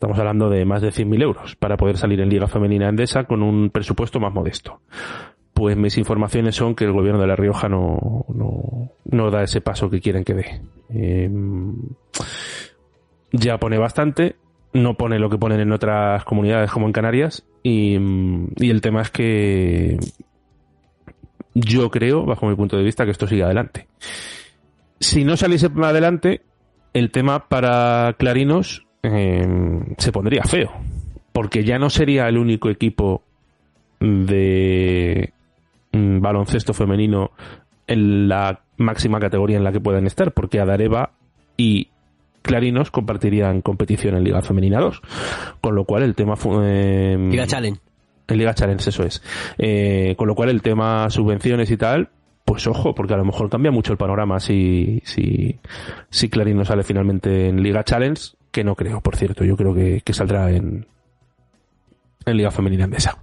Estamos 0.00 0.18
hablando 0.18 0.48
de 0.48 0.64
más 0.64 0.80
de 0.80 0.88
100.000 0.88 1.22
euros 1.22 1.56
para 1.56 1.76
poder 1.76 1.98
salir 1.98 2.22
en 2.22 2.30
Liga 2.30 2.46
Femenina 2.46 2.88
Endesa 2.88 3.24
con 3.24 3.42
un 3.42 3.68
presupuesto 3.68 4.18
más 4.18 4.32
modesto. 4.32 4.80
Pues 5.52 5.76
mis 5.76 5.98
informaciones 5.98 6.56
son 6.56 6.74
que 6.74 6.84
el 6.84 6.92
gobierno 6.92 7.20
de 7.20 7.26
La 7.26 7.36
Rioja 7.36 7.68
no, 7.68 8.24
no, 8.28 8.92
no 9.04 9.30
da 9.30 9.42
ese 9.42 9.60
paso 9.60 9.90
que 9.90 10.00
quieren 10.00 10.24
que 10.24 10.32
dé. 10.32 10.62
Eh, 10.88 11.30
ya 13.32 13.58
pone 13.58 13.76
bastante, 13.76 14.36
no 14.72 14.94
pone 14.94 15.18
lo 15.18 15.28
que 15.28 15.36
ponen 15.36 15.60
en 15.60 15.70
otras 15.70 16.24
comunidades 16.24 16.70
como 16.70 16.86
en 16.86 16.92
Canarias 16.92 17.46
y, 17.62 17.98
y 18.56 18.70
el 18.70 18.80
tema 18.80 19.02
es 19.02 19.10
que 19.10 19.98
yo 21.52 21.90
creo, 21.90 22.24
bajo 22.24 22.46
mi 22.48 22.56
punto 22.56 22.78
de 22.78 22.84
vista, 22.84 23.04
que 23.04 23.10
esto 23.10 23.26
sigue 23.26 23.42
adelante. 23.42 23.86
Si 24.98 25.24
no 25.24 25.36
saliese 25.36 25.66
adelante, 25.66 26.40
el 26.94 27.10
tema 27.10 27.50
para 27.50 28.14
Clarinos 28.18 28.86
eh, 29.02 29.46
se 29.98 30.12
pondría 30.12 30.42
feo. 30.44 30.70
Porque 31.32 31.64
ya 31.64 31.78
no 31.78 31.90
sería 31.90 32.28
el 32.28 32.38
único 32.38 32.70
equipo 32.70 33.22
de 34.00 35.32
mm, 35.92 36.20
baloncesto 36.20 36.74
femenino 36.74 37.30
en 37.86 38.28
la 38.28 38.60
máxima 38.76 39.20
categoría 39.20 39.56
en 39.56 39.64
la 39.64 39.72
que 39.72 39.80
puedan 39.80 40.06
estar, 40.06 40.32
porque 40.32 40.60
Adareva 40.60 41.12
y 41.56 41.88
Clarinos 42.42 42.90
compartirían 42.90 43.60
competición 43.60 44.16
en 44.16 44.24
Liga 44.24 44.42
Femenina 44.42 44.80
2. 44.80 45.02
Con 45.60 45.74
lo 45.74 45.84
cual 45.84 46.02
el 46.02 46.14
tema... 46.14 46.34
Eh, 46.62 47.16
Liga 47.30 47.46
Challenge. 47.46 47.80
En 48.28 48.38
Liga 48.38 48.54
Challenge, 48.54 48.88
eso 48.88 49.02
es. 49.02 49.22
Eh, 49.58 50.14
con 50.16 50.28
lo 50.28 50.34
cual 50.34 50.50
el 50.50 50.62
tema 50.62 51.10
subvenciones 51.10 51.70
y 51.70 51.76
tal, 51.76 52.08
pues 52.44 52.66
ojo, 52.66 52.94
porque 52.94 53.14
a 53.14 53.16
lo 53.16 53.24
mejor 53.24 53.50
cambia 53.50 53.70
mucho 53.70 53.92
el 53.92 53.98
panorama 53.98 54.40
si, 54.40 55.02
si, 55.04 55.58
si 56.08 56.28
Clarinos 56.28 56.68
sale 56.68 56.82
finalmente 56.82 57.48
en 57.48 57.62
Liga 57.62 57.84
Challenge 57.84 58.20
que 58.50 58.64
no 58.64 58.74
creo, 58.74 59.00
por 59.00 59.16
cierto. 59.16 59.44
Yo 59.44 59.56
creo 59.56 59.74
que, 59.74 60.02
que 60.04 60.12
saldrá 60.12 60.50
en, 60.50 60.86
en 62.26 62.36
Liga 62.36 62.50
Femenina 62.50 62.84
Andesa. 62.84 63.18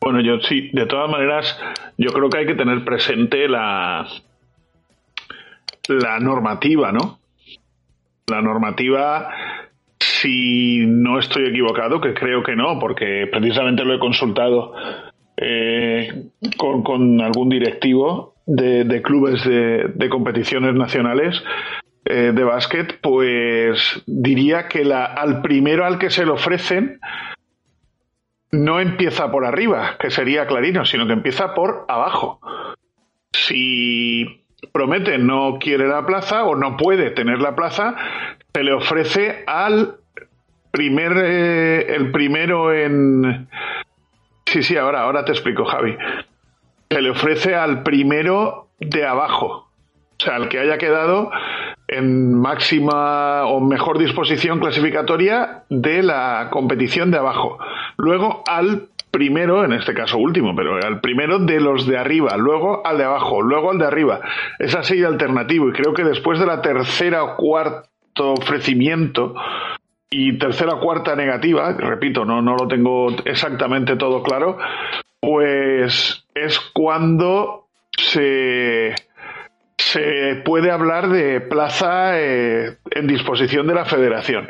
Bueno, 0.00 0.20
yo 0.20 0.38
sí, 0.40 0.70
de 0.72 0.86
todas 0.86 1.10
maneras, 1.10 1.58
yo 1.96 2.12
creo 2.12 2.28
que 2.28 2.38
hay 2.38 2.46
que 2.46 2.54
tener 2.54 2.84
presente 2.84 3.48
la, 3.48 4.06
la 5.88 6.18
normativa, 6.18 6.92
¿no? 6.92 7.18
La 8.26 8.42
normativa, 8.42 9.30
si 9.98 10.84
no 10.86 11.18
estoy 11.18 11.46
equivocado, 11.46 12.00
que 12.00 12.14
creo 12.14 12.42
que 12.42 12.56
no, 12.56 12.78
porque 12.78 13.28
precisamente 13.30 13.84
lo 13.84 13.94
he 13.94 13.98
consultado 13.98 14.74
eh, 15.36 16.28
con, 16.56 17.20
algún 17.20 17.48
directivo 17.48 18.34
de, 18.46 19.02
clubes 19.02 19.44
de, 19.44 20.08
competiciones 20.08 20.74
nacionales, 20.74 21.42
eh, 22.04 22.32
de 22.34 22.44
básquet, 22.44 23.00
pues 23.00 24.02
diría 24.06 24.68
que 24.68 24.84
la, 24.84 25.04
al 25.04 25.42
primero 25.42 25.84
al 25.84 25.98
que 25.98 26.10
se 26.10 26.24
le 26.24 26.32
ofrecen 26.32 27.00
no 28.52 28.78
empieza 28.78 29.30
por 29.30 29.44
arriba, 29.44 29.96
que 29.98 30.10
sería 30.10 30.46
Clarino, 30.46 30.84
sino 30.84 31.06
que 31.06 31.12
empieza 31.12 31.54
por 31.54 31.86
abajo. 31.88 32.40
Si 33.32 34.44
Promete 34.72 35.18
no 35.18 35.58
quiere 35.58 35.88
la 35.88 36.06
plaza 36.06 36.44
o 36.44 36.56
no 36.56 36.76
puede 36.76 37.10
tener 37.10 37.40
la 37.40 37.56
plaza, 37.56 37.96
se 38.52 38.62
le 38.62 38.72
ofrece 38.72 39.44
al 39.46 39.96
primer, 40.70 41.12
eh, 41.16 41.94
el 41.94 42.10
primero 42.10 42.72
en... 42.72 43.48
Sí, 44.46 44.62
sí, 44.62 44.76
ahora, 44.76 45.02
ahora 45.02 45.24
te 45.24 45.32
explico, 45.32 45.64
Javi. 45.64 45.96
Se 46.90 47.00
le 47.00 47.10
ofrece 47.10 47.54
al 47.54 47.82
primero 47.82 48.68
de 48.78 49.06
abajo. 49.06 49.63
O 50.20 50.24
sea, 50.24 50.36
al 50.36 50.48
que 50.48 50.58
haya 50.58 50.78
quedado 50.78 51.30
en 51.88 52.34
máxima 52.34 53.44
o 53.46 53.60
mejor 53.60 53.98
disposición 53.98 54.58
clasificatoria 54.60 55.64
de 55.68 56.02
la 56.02 56.48
competición 56.50 57.10
de 57.10 57.18
abajo. 57.18 57.58
Luego 57.96 58.42
al 58.46 58.88
primero, 59.10 59.64
en 59.64 59.72
este 59.72 59.94
caso 59.94 60.18
último, 60.18 60.56
pero 60.56 60.76
al 60.84 61.00
primero 61.00 61.38
de 61.38 61.60
los 61.60 61.86
de 61.86 61.96
arriba, 61.98 62.36
luego 62.36 62.84
al 62.84 62.98
de 62.98 63.04
abajo, 63.04 63.42
luego 63.42 63.70
al 63.70 63.78
de 63.78 63.86
arriba. 63.86 64.20
Es 64.58 64.74
así 64.74 65.04
alternativo 65.04 65.68
y 65.68 65.72
creo 65.72 65.94
que 65.94 66.02
después 66.04 66.40
de 66.40 66.46
la 66.46 66.62
tercera 66.62 67.22
o 67.22 67.36
cuarto 67.36 68.32
ofrecimiento 68.32 69.34
y 70.10 70.38
tercera 70.38 70.74
o 70.74 70.80
cuarta 70.80 71.14
negativa, 71.14 71.72
repito, 71.72 72.24
no, 72.24 72.42
no 72.42 72.56
lo 72.56 72.66
tengo 72.66 73.08
exactamente 73.24 73.96
todo 73.96 74.22
claro, 74.22 74.58
pues 75.20 76.26
es 76.34 76.58
cuando 76.72 77.68
se 77.96 78.94
se 79.94 80.42
puede 80.44 80.72
hablar 80.72 81.08
de 81.08 81.40
plaza 81.40 82.18
eh, 82.20 82.78
en 82.90 83.06
disposición 83.06 83.68
de 83.68 83.74
la 83.74 83.84
federación. 83.84 84.48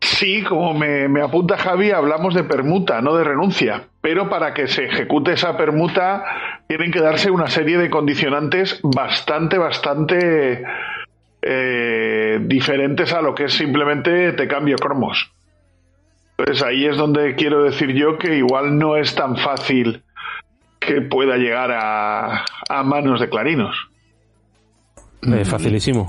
Sí, 0.00 0.42
como 0.42 0.74
me, 0.74 1.22
apunta 1.22 1.56
Javi, 1.56 1.90
hablamos 1.90 2.34
de 2.34 2.44
permuta, 2.44 3.00
no 3.00 3.16
de 3.16 3.24
renuncia. 3.24 3.84
Pero 4.02 4.28
para 4.28 4.52
que 4.52 4.68
se 4.68 4.84
ejecute 4.84 5.32
esa 5.32 5.56
permuta 5.56 6.24
tienen 6.68 6.92
que 6.92 7.00
darse 7.00 7.30
una 7.30 7.46
serie 7.46 7.78
de 7.78 7.88
condicionantes 7.88 8.80
bastante, 8.82 9.56
bastante 9.56 10.62
eh, 11.40 12.38
diferentes 12.42 13.14
a 13.14 13.22
lo 13.22 13.34
que 13.34 13.44
es 13.44 13.54
simplemente 13.54 14.32
te 14.32 14.46
cambio 14.46 14.76
cromos. 14.76 15.32
Entonces 16.36 16.62
ahí 16.62 16.84
es 16.84 16.98
donde 16.98 17.34
quiero 17.34 17.64
decir 17.64 17.94
yo 17.94 18.18
que 18.18 18.36
igual 18.36 18.76
no 18.78 18.96
es 18.96 19.14
tan 19.14 19.38
fácil 19.38 20.02
que 20.86 21.00
pueda 21.00 21.36
llegar 21.36 21.70
a, 21.72 22.44
a 22.68 22.82
manos 22.82 23.20
de 23.20 23.28
clarinos. 23.28 23.76
Eh, 25.22 25.44
facilísimo. 25.44 26.06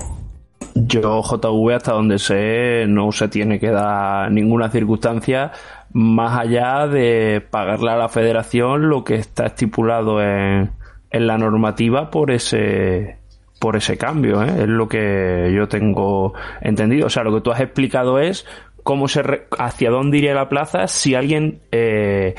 Yo, 0.74 1.22
JV, 1.22 1.74
hasta 1.74 1.92
donde 1.92 2.18
sé, 2.18 2.86
no 2.86 3.10
se 3.12 3.28
tiene 3.28 3.58
que 3.58 3.70
dar 3.70 4.30
ninguna 4.30 4.68
circunstancia 4.68 5.52
más 5.92 6.38
allá 6.38 6.86
de 6.86 7.42
pagarle 7.50 7.90
a 7.90 7.96
la 7.96 8.08
federación 8.08 8.88
lo 8.88 9.02
que 9.04 9.14
está 9.14 9.46
estipulado 9.46 10.20
en, 10.20 10.70
en 11.10 11.26
la 11.26 11.38
normativa 11.38 12.10
por 12.10 12.30
ese 12.30 13.18
por 13.58 13.76
ese 13.76 13.96
cambio, 13.96 14.42
¿eh? 14.42 14.52
es 14.58 14.68
lo 14.68 14.86
que 14.86 15.50
yo 15.54 15.66
tengo 15.66 16.34
entendido. 16.60 17.06
O 17.06 17.10
sea, 17.10 17.24
lo 17.24 17.34
que 17.34 17.40
tú 17.40 17.50
has 17.50 17.60
explicado 17.60 18.18
es 18.18 18.46
cómo 18.82 19.08
se 19.08 19.22
re 19.22 19.46
hacia 19.58 19.90
dónde 19.90 20.18
iría 20.18 20.34
la 20.34 20.50
plaza 20.50 20.86
si 20.88 21.14
alguien 21.14 21.60
eh, 21.72 22.34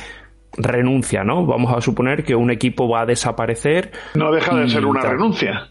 renuncia, 0.58 1.24
¿no? 1.24 1.46
Vamos 1.46 1.74
a 1.76 1.82
suponer 1.82 2.24
que 2.24 2.36
un 2.36 2.52
equipo 2.52 2.89
va 2.89 3.02
a 3.02 3.06
desaparecer. 3.06 3.91
No 4.15 4.32
deja 4.32 4.56
de 4.56 4.67
ser 4.70 4.86
una 4.86 5.02
renuncia. 5.02 5.67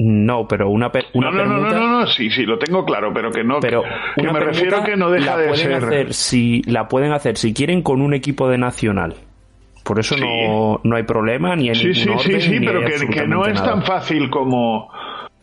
No, 0.00 0.46
pero 0.46 0.68
una, 0.70 0.92
una 1.12 1.30
no, 1.32 1.36
no, 1.36 1.38
permuta, 1.42 1.74
no, 1.74 1.86
no, 1.88 2.00
no, 2.02 2.06
sí, 2.06 2.30
sí, 2.30 2.44
lo 2.46 2.56
tengo 2.56 2.84
claro, 2.84 3.12
pero 3.12 3.32
que 3.32 3.42
no. 3.42 3.58
Pero 3.60 3.82
que 4.14 4.22
me 4.30 4.38
refiero 4.38 4.84
que 4.84 4.96
no 4.96 5.10
deja 5.10 5.32
la 5.32 5.36
de 5.38 5.48
pueden 5.48 5.64
ser. 5.66 5.84
Hacer 5.84 6.14
si, 6.14 6.62
la 6.62 6.86
pueden 6.86 7.10
hacer 7.12 7.36
si 7.36 7.52
quieren 7.52 7.82
con 7.82 8.00
un 8.00 8.14
equipo 8.14 8.48
de 8.48 8.58
nacional. 8.58 9.14
Por 9.84 9.98
eso 9.98 10.14
Sí. 10.14 10.20
no, 10.20 10.80
no 10.84 10.96
hay 10.96 11.02
problema 11.02 11.56
ni 11.56 11.68
en 11.70 11.74
Sí, 11.74 11.94
sí, 11.94 12.08
sí, 12.20 12.40
sí, 12.40 12.60
pero 12.60 12.80
que, 12.84 13.08
que 13.08 13.26
no 13.26 13.44
es 13.46 13.54
nada. 13.54 13.72
tan 13.72 13.82
fácil 13.82 14.30
como 14.30 14.88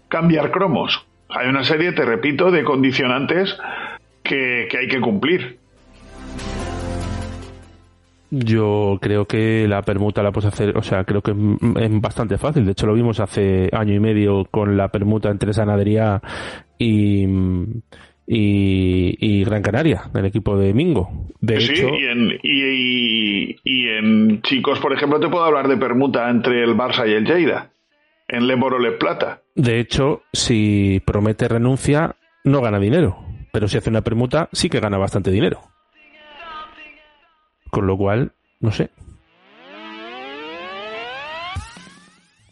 cambiar 0.08 0.52
cromos. 0.52 1.06
Hay 1.30 1.50
una 1.50 1.64
serie, 1.66 1.92
te 1.92 2.06
repito, 2.06 2.50
de 2.52 2.64
condicionantes 2.64 3.58
que, 4.24 4.68
que 4.70 4.78
hay 4.78 4.88
que 4.88 5.02
cumplir. 5.02 5.58
Yo 8.38 8.98
creo 9.02 9.26
que 9.26 9.66
la 9.68 9.82
permuta 9.84 10.22
la 10.22 10.32
puedes 10.32 10.52
hacer, 10.54 10.78
o 10.78 10.82
sea, 10.82 11.06
creo 11.06 11.22
que 11.22 11.32
es 11.32 12.02
bastante 12.02 12.38
fácil. 12.38 12.66
De 12.66 12.74
hecho, 12.74 12.86
lo 12.86 12.94
vimos 12.94 13.20
hace 13.22 13.70
año 13.72 13.94
y 13.94 14.00
medio 14.00 14.46
con 14.52 14.76
la 14.76 14.90
permuta 14.90 15.30
entre 15.30 15.54
Sanadería 15.54 16.22
y, 16.78 17.24
y, 18.28 19.16
y 19.20 19.44
Gran 19.44 19.62
Canaria, 19.62 20.04
del 20.14 20.26
equipo 20.26 20.58
de 20.58 20.74
Mingo. 20.74 21.10
De 21.40 21.60
sí, 21.62 21.74
hecho, 21.74 21.88
y 21.96 22.06
en, 22.06 22.40
y, 22.44 23.56
y 23.64 23.88
en 23.88 24.42
chicos, 24.42 24.80
por 24.80 24.94
ejemplo, 24.94 25.20
te 25.20 25.30
puedo 25.30 25.46
hablar 25.46 25.68
de 25.68 25.78
permuta 25.78 26.30
entre 26.30 26.64
el 26.64 26.76
Barça 26.76 27.08
y 27.08 27.14
el 27.14 27.26
Lleida. 27.26 27.72
En 28.28 28.48
Le 28.48 28.56
Moro 28.56 28.80
Le 28.80 28.94
Plata. 28.94 29.42
de 29.54 29.80
hecho, 29.80 30.24
si 30.34 31.00
promete 31.06 31.48
renuncia, 31.48 32.16
no 32.44 32.60
gana 32.62 32.80
dinero. 32.80 33.18
Pero 33.54 33.68
si 33.68 33.78
hace 33.78 33.90
una 33.92 34.02
permuta, 34.02 34.50
sí 34.52 34.68
que 34.68 34.80
gana 34.80 34.98
bastante 34.98 35.32
dinero. 35.32 35.62
Con 37.76 37.88
lo 37.88 37.98
cual, 37.98 38.32
no 38.62 38.72
sé. 38.72 38.90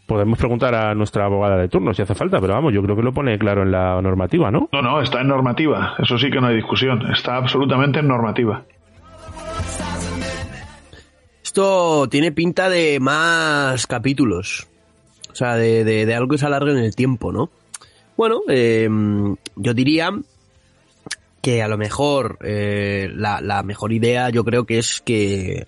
Podemos 0.05 0.37
preguntar 0.37 0.75
a 0.75 0.93
nuestra 0.93 1.23
abogada 1.23 1.55
de 1.55 1.69
turno 1.69 1.93
si 1.93 2.01
hace 2.01 2.13
falta, 2.13 2.41
pero 2.41 2.55
vamos, 2.55 2.73
yo 2.73 2.83
creo 2.83 2.97
que 2.97 3.03
lo 3.03 3.13
pone 3.13 3.39
claro 3.39 3.63
en 3.63 3.71
la 3.71 4.01
normativa, 4.01 4.51
¿no? 4.51 4.67
No, 4.73 4.81
no, 4.81 5.01
está 5.01 5.21
en 5.21 5.29
normativa. 5.29 5.95
Eso 5.97 6.17
sí 6.17 6.29
que 6.29 6.41
no 6.41 6.47
hay 6.47 6.57
discusión. 6.57 7.09
Está 7.09 7.37
absolutamente 7.37 7.99
en 7.99 8.09
normativa. 8.09 8.65
Esto 11.41 12.09
tiene 12.09 12.33
pinta 12.33 12.67
de 12.69 12.99
más 12.99 13.87
capítulos. 13.87 14.67
O 15.31 15.35
sea, 15.35 15.55
de, 15.55 15.85
de- 15.85 16.05
de 16.05 16.15
algo 16.15 16.27
que 16.31 16.37
se 16.37 16.47
alargue 16.47 16.71
en 16.71 16.79
el 16.79 16.95
tiempo, 16.97 17.31
¿no? 17.31 17.49
Bueno, 18.17 18.41
eh, 18.49 18.89
yo 19.55 19.73
diría 19.73 20.11
que 21.43 21.61
a 21.61 21.67
lo 21.67 21.77
mejor 21.77 22.39
eh, 22.41 23.11
la, 23.13 23.41
la 23.41 23.63
mejor 23.63 23.91
idea 23.91 24.29
yo 24.29 24.45
creo 24.45 24.65
que 24.65 24.77
es 24.77 25.01
que 25.01 25.67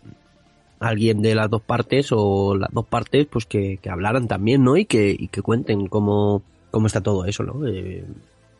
alguien 0.79 1.21
de 1.21 1.35
las 1.35 1.49
dos 1.49 1.61
partes 1.61 2.07
o 2.11 2.55
las 2.55 2.71
dos 2.71 2.85
partes 2.85 3.27
pues 3.29 3.45
que, 3.45 3.77
que 3.81 3.89
hablaran 3.89 4.29
también, 4.29 4.63
¿no? 4.63 4.77
Y 4.77 4.85
que, 4.85 5.13
y 5.17 5.27
que 5.27 5.41
cuenten 5.41 5.87
cómo, 5.87 6.43
cómo 6.71 6.87
está 6.87 7.01
todo 7.01 7.25
eso, 7.25 7.43
¿no? 7.43 7.67
Eh, 7.67 8.05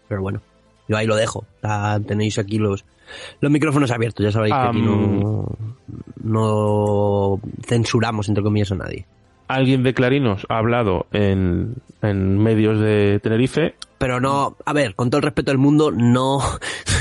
pero 0.09 0.21
bueno, 0.21 0.41
yo 0.89 0.97
ahí 0.97 1.07
lo 1.07 1.15
dejo. 1.15 1.45
Ah, 1.63 1.99
tenéis 2.05 2.37
aquí 2.37 2.57
los, 2.57 2.83
los 3.39 3.49
micrófonos 3.49 3.91
abiertos, 3.91 4.25
ya 4.25 4.33
sabéis 4.33 4.53
que 4.53 4.67
aquí 4.67 4.81
no, 4.81 5.45
no 6.21 7.39
censuramos 7.65 8.27
entre 8.27 8.43
comillas 8.43 8.73
a 8.73 8.75
nadie. 8.75 9.05
Alguien 9.47 9.83
de 9.83 9.93
Clarinos 9.93 10.45
ha 10.49 10.57
hablado 10.57 11.05
en, 11.13 11.75
en 12.01 12.39
medios 12.39 12.77
de 12.79 13.21
Tenerife. 13.21 13.75
Pero 13.99 14.19
no, 14.19 14.57
a 14.65 14.73
ver, 14.73 14.95
con 14.95 15.09
todo 15.09 15.19
el 15.19 15.23
respeto 15.23 15.51
del 15.51 15.59
mundo, 15.59 15.91
no, 15.91 16.39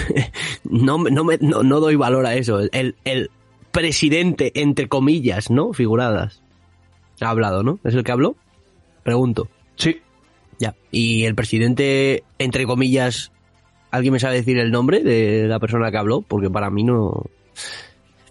no, 0.65 0.99
me- 0.99 1.11
no, 1.11 1.25
me- 1.25 1.39
no, 1.41 1.63
no 1.63 1.81
doy 1.81 1.97
valor 1.97 2.27
a 2.27 2.35
eso. 2.35 2.61
El, 2.73 2.97
el 3.05 3.31
presidente, 3.71 4.53
entre 4.61 4.89
comillas, 4.89 5.51
¿no? 5.51 5.73
Figuradas. 5.73 6.43
Ha 7.21 7.29
hablado, 7.31 7.63
¿no? 7.63 7.79
¿Es 7.85 7.95
el 7.95 8.05
que 8.05 8.13
habló? 8.13 8.37
Pregunto. 9.03 9.49
Sí. 9.77 10.01
Ya. 10.59 10.75
Y 10.91 11.25
el 11.25 11.35
presidente, 11.35 12.25
entre 12.39 12.67
comillas, 12.67 13.33
¿alguien 13.91 14.13
me 14.13 14.21
sabe 14.21 14.37
decir 14.37 14.59
el 14.59 14.71
nombre 14.71 15.03
de 15.03 15.47
la 15.49 15.59
persona 15.61 15.91
que 15.91 15.99
habló? 15.99 16.23
Porque 16.23 16.51
para 16.51 16.71
mí 16.71 16.85
no... 16.85 17.25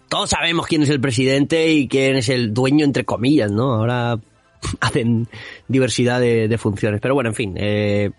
Todos 0.08 0.30
sabemos 0.30 0.66
quién 0.66 0.82
es 0.82 0.90
el 0.90 1.00
presidente 1.00 1.70
y 1.72 1.88
quién 1.88 2.16
es 2.16 2.28
el 2.28 2.54
dueño, 2.54 2.84
entre 2.84 3.04
comillas, 3.04 3.50
¿no? 3.50 3.74
Ahora 3.74 4.18
hacen 4.80 5.28
diversidad 5.68 6.20
de, 6.20 6.46
de 6.48 6.58
funciones. 6.58 7.00
Pero 7.00 7.14
bueno, 7.14 7.30
en 7.30 7.34
fin. 7.34 7.54
eh, 7.56 8.10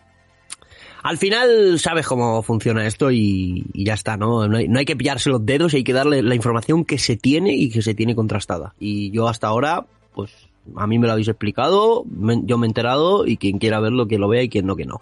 al 1.05 1.19
final 1.19 1.77
sabes 1.77 2.07
cómo 2.07 2.41
funciona 2.41 2.87
esto 2.87 3.11
y, 3.11 3.63
ya 3.75 3.93
está, 3.93 4.17
¿no? 4.17 4.47
No 4.47 4.57
hay, 4.57 4.85
que 4.85 4.95
pillarse 4.95 5.29
los 5.29 5.45
dedos 5.45 5.75
hay 5.75 5.83
que 5.83 5.93
darle 5.93 6.23
la 6.23 6.33
información 6.33 6.83
que 6.83 6.97
se 6.97 7.15
tiene 7.15 7.53
y 7.53 7.69
que 7.69 7.83
se 7.83 7.93
tiene 7.93 8.15
contrastada. 8.15 8.73
Y 8.79 9.11
yo 9.11 9.27
hasta 9.27 9.45
ahora, 9.45 9.85
pues 10.15 10.31
a 10.75 10.87
mí 10.87 10.97
me 10.97 11.05
lo 11.05 11.13
habéis 11.13 11.27
explicado, 11.27 12.05
yo 12.07 12.57
me 12.57 12.65
he 12.65 12.69
enterado 12.69 13.27
y 13.27 13.37
quien 13.37 13.59
quiera 13.59 13.79
verlo 13.79 14.07
que 14.07 14.17
lo 14.17 14.27
vea 14.27 14.41
y 14.41 14.49
quien 14.49 14.65
no 14.65 14.75
que 14.75 14.85
no. 14.85 14.99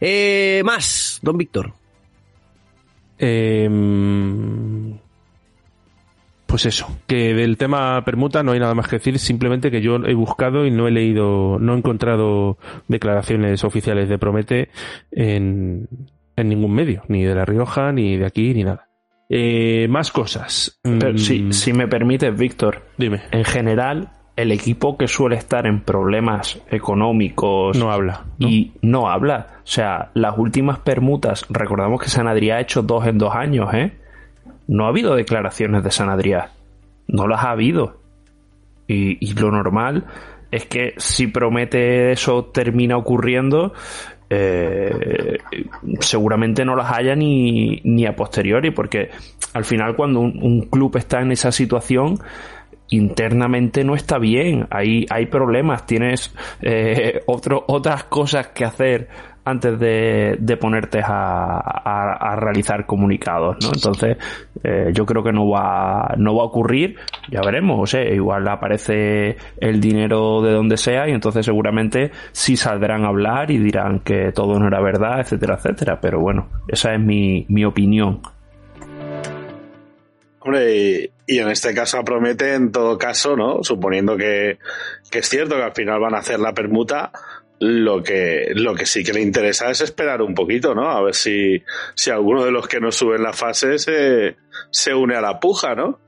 Eh, 0.00 0.62
más, 0.64 1.18
don 1.20 1.36
Víctor. 1.36 1.74
Em, 3.18 4.96
pues 6.52 6.66
eso, 6.66 6.86
que 7.06 7.32
del 7.32 7.56
tema 7.56 8.04
permuta 8.04 8.42
no 8.42 8.52
hay 8.52 8.60
nada 8.60 8.74
más 8.74 8.86
que 8.86 8.96
decir, 8.96 9.18
simplemente 9.18 9.70
que 9.70 9.80
yo 9.80 9.96
he 10.04 10.12
buscado 10.12 10.66
y 10.66 10.70
no 10.70 10.86
he 10.86 10.90
leído, 10.90 11.58
no 11.58 11.72
he 11.72 11.78
encontrado 11.78 12.58
declaraciones 12.88 13.64
oficiales 13.64 14.10
de 14.10 14.18
Promete 14.18 14.68
en, 15.10 15.88
en 16.36 16.48
ningún 16.50 16.74
medio, 16.74 17.04
ni 17.08 17.24
de 17.24 17.34
La 17.34 17.46
Rioja, 17.46 17.90
ni 17.92 18.18
de 18.18 18.26
aquí, 18.26 18.52
ni 18.52 18.64
nada. 18.64 18.86
Eh, 19.30 19.86
más 19.88 20.10
cosas. 20.12 20.78
Pero 20.82 21.14
Mm, 21.14 21.18
si, 21.18 21.52
si 21.54 21.72
me 21.72 21.88
permites, 21.88 22.36
Víctor, 22.36 22.82
Dime. 22.98 23.22
en 23.30 23.44
general, 23.44 24.10
el 24.36 24.52
equipo 24.52 24.98
que 24.98 25.08
suele 25.08 25.36
estar 25.36 25.66
en 25.66 25.80
problemas 25.80 26.60
económicos 26.70 27.78
No 27.78 27.90
habla. 27.90 28.24
¿no? 28.38 28.48
y 28.48 28.72
no 28.82 29.08
habla. 29.08 29.46
O 29.62 29.66
sea, 29.66 30.10
las 30.12 30.36
últimas 30.36 30.80
permutas, 30.80 31.46
recordamos 31.48 31.98
que 32.02 32.10
San 32.10 32.26
Adrià 32.26 32.56
ha 32.56 32.60
hecho 32.60 32.82
dos 32.82 33.06
en 33.06 33.16
dos 33.16 33.34
años, 33.34 33.72
¿eh? 33.72 33.92
No 34.68 34.84
ha 34.84 34.88
habido 34.88 35.14
declaraciones 35.14 35.82
de 35.82 35.90
San 35.90 36.08
Adrià. 36.08 36.50
No 37.08 37.26
las 37.26 37.44
ha 37.44 37.50
habido. 37.50 38.00
Y, 38.86 39.34
lo 39.34 39.50
normal 39.50 40.04
es 40.50 40.66
que 40.66 40.94
si 40.98 41.28
promete 41.28 42.12
eso 42.12 42.46
termina 42.46 42.96
ocurriendo, 42.96 43.72
eh, 44.28 45.38
seguramente 46.00 46.64
no 46.64 46.76
las 46.76 46.92
haya 46.92 47.14
ni, 47.14 47.80
ni 47.84 48.06
a 48.06 48.14
posteriori, 48.14 48.70
porque 48.70 49.10
al 49.54 49.64
final 49.64 49.96
cuando 49.96 50.20
un, 50.20 50.68
club 50.70 50.96
está 50.96 51.22
en 51.22 51.32
esa 51.32 51.52
situación, 51.52 52.18
internamente 52.90 53.82
no 53.82 53.94
está 53.94 54.18
bien, 54.18 54.66
hay, 54.70 55.06
hay 55.08 55.26
problemas, 55.26 55.86
tienes 55.86 56.34
eh, 56.60 57.22
otras 57.26 58.04
cosas 58.04 58.48
que 58.48 58.66
hacer 58.66 59.08
antes 59.44 59.78
de, 59.80 60.36
de 60.38 60.56
ponerte 60.56 61.00
a, 61.04 61.58
a- 61.58 62.36
realizar 62.36 62.86
comunicados, 62.86 63.56
¿no? 63.62 63.70
Entonces, 63.74 64.16
eh, 64.62 64.90
yo 64.94 65.04
creo 65.04 65.22
que 65.24 65.32
no 65.32 65.48
va, 65.48 66.14
no 66.16 66.36
va 66.36 66.42
a 66.42 66.46
ocurrir, 66.46 66.96
ya 67.30 67.40
veremos, 67.40 67.78
o 67.80 67.86
sea, 67.86 68.02
igual 68.04 68.46
aparece 68.48 69.36
el 69.58 69.80
dinero 69.80 70.42
de 70.42 70.52
donde 70.52 70.76
sea 70.76 71.08
y 71.08 71.12
entonces 71.12 71.44
seguramente 71.44 72.12
sí 72.30 72.56
saldrán 72.56 73.04
a 73.04 73.08
hablar 73.08 73.50
y 73.50 73.58
dirán 73.58 74.00
que 74.00 74.30
todo 74.32 74.58
no 74.60 74.68
era 74.68 74.80
verdad, 74.80 75.20
etcétera, 75.20 75.56
etcétera, 75.56 76.00
pero 76.00 76.20
bueno, 76.20 76.48
esa 76.68 76.94
es 76.94 77.00
mi, 77.00 77.44
mi 77.48 77.64
opinión. 77.64 78.20
Hombre, 80.44 80.76
y, 80.76 81.10
y 81.26 81.38
en 81.38 81.48
este 81.50 81.72
caso 81.72 82.02
promete, 82.04 82.54
en 82.54 82.72
todo 82.72 82.98
caso, 82.98 83.36
¿no? 83.36 83.62
Suponiendo 83.62 84.16
que, 84.16 84.58
que 85.10 85.20
es 85.20 85.28
cierto 85.28 85.54
que 85.56 85.62
al 85.62 85.72
final 85.72 86.00
van 86.00 86.14
a 86.14 86.18
hacer 86.18 86.40
la 86.40 86.52
permuta, 86.52 87.12
lo 87.62 88.02
que, 88.02 88.50
lo 88.56 88.74
que 88.74 88.86
sí 88.86 89.04
que 89.04 89.12
le 89.12 89.20
interesa 89.20 89.70
es 89.70 89.80
esperar 89.82 90.20
un 90.20 90.34
poquito, 90.34 90.74
¿no? 90.74 90.90
A 90.90 91.00
ver 91.00 91.14
si, 91.14 91.62
si 91.94 92.10
alguno 92.10 92.44
de 92.44 92.50
los 92.50 92.66
que 92.66 92.80
no 92.80 92.90
suben 92.90 93.22
la 93.22 93.32
fase 93.32 93.78
se, 93.78 94.36
se 94.70 94.92
une 94.92 95.14
a 95.14 95.20
la 95.20 95.38
puja, 95.38 95.76
¿no? 95.76 96.00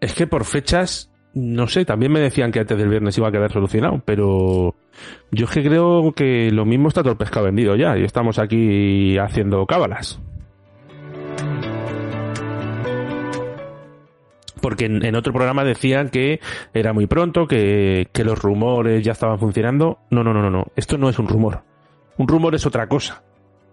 Es 0.00 0.14
que 0.14 0.28
por 0.28 0.44
fechas, 0.44 1.10
no 1.32 1.66
sé, 1.66 1.84
también 1.84 2.12
me 2.12 2.20
decían 2.20 2.52
que 2.52 2.60
antes 2.60 2.78
del 2.78 2.88
viernes 2.88 3.18
iba 3.18 3.26
a 3.26 3.32
quedar 3.32 3.50
solucionado, 3.50 4.00
pero 4.04 4.76
yo 5.32 5.46
es 5.46 5.50
que 5.50 5.64
creo 5.64 6.12
que 6.12 6.52
lo 6.52 6.64
mismo 6.64 6.86
está 6.86 7.02
todo 7.02 7.12
el 7.12 7.18
pescado 7.18 7.46
vendido 7.46 7.74
ya 7.74 7.98
y 7.98 8.04
estamos 8.04 8.38
aquí 8.38 9.18
haciendo 9.18 9.66
cábalas. 9.66 10.20
Porque 14.64 14.86
en, 14.86 15.14
otro 15.14 15.34
programa 15.34 15.62
decían 15.62 16.08
que 16.08 16.40
era 16.72 16.94
muy 16.94 17.06
pronto, 17.06 17.46
que, 17.46 18.08
que 18.14 18.24
los 18.24 18.38
rumores 18.38 19.04
ya 19.04 19.12
estaban 19.12 19.38
funcionando. 19.38 19.98
No, 20.08 20.24
no, 20.24 20.32
no, 20.32 20.40
no, 20.40 20.48
no. 20.48 20.68
Esto 20.74 20.96
no 20.96 21.10
es 21.10 21.18
un 21.18 21.28
rumor. 21.28 21.64
Un 22.16 22.26
rumor 22.26 22.54
es 22.54 22.64
otra 22.64 22.88
cosa. 22.88 23.22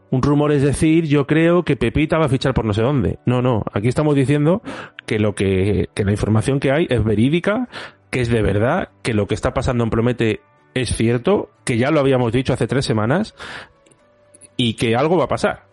Un 0.10 0.22
rumor 0.22 0.52
es 0.52 0.64
decir, 0.64 1.06
yo 1.06 1.26
creo 1.28 1.64
que 1.64 1.78
Pepita 1.78 2.18
va 2.18 2.26
a 2.26 2.28
fichar 2.28 2.54
por 2.54 2.66
no 2.66 2.74
sé 2.74 2.82
dónde. 2.82 3.20
No, 3.26 3.42
no. 3.42 3.64
Aquí 3.72 3.88
estamos 3.88 4.16
diciendo 4.16 4.64
que 5.06 5.18
lo 5.18 5.34
que, 5.34 5.88
que 5.94 6.04
la 6.04 6.12
información 6.12 6.60
que 6.60 6.74
hay 6.74 6.88
es 6.90 7.02
verídica, 7.06 7.70
que 8.10 8.20
es 8.20 8.28
de 8.28 8.42
verdad, 8.42 8.90
que 9.02 9.14
lo 9.14 9.28
que 9.28 9.36
está 9.36 9.54
pasando 9.54 9.86
en 9.86 9.92
Promete 9.92 10.42
es 10.74 10.94
cierto, 10.94 11.52
que 11.64 11.78
ya 11.78 11.90
lo 11.90 12.02
habíamos 12.02 12.34
dicho 12.34 12.52
hace 12.52 12.68
tres 12.68 12.84
semanas 12.84 13.34
y 14.58 14.74
que 14.74 14.98
algo 14.98 15.16
va 15.16 15.24
a 15.24 15.30
pasar. 15.30 15.71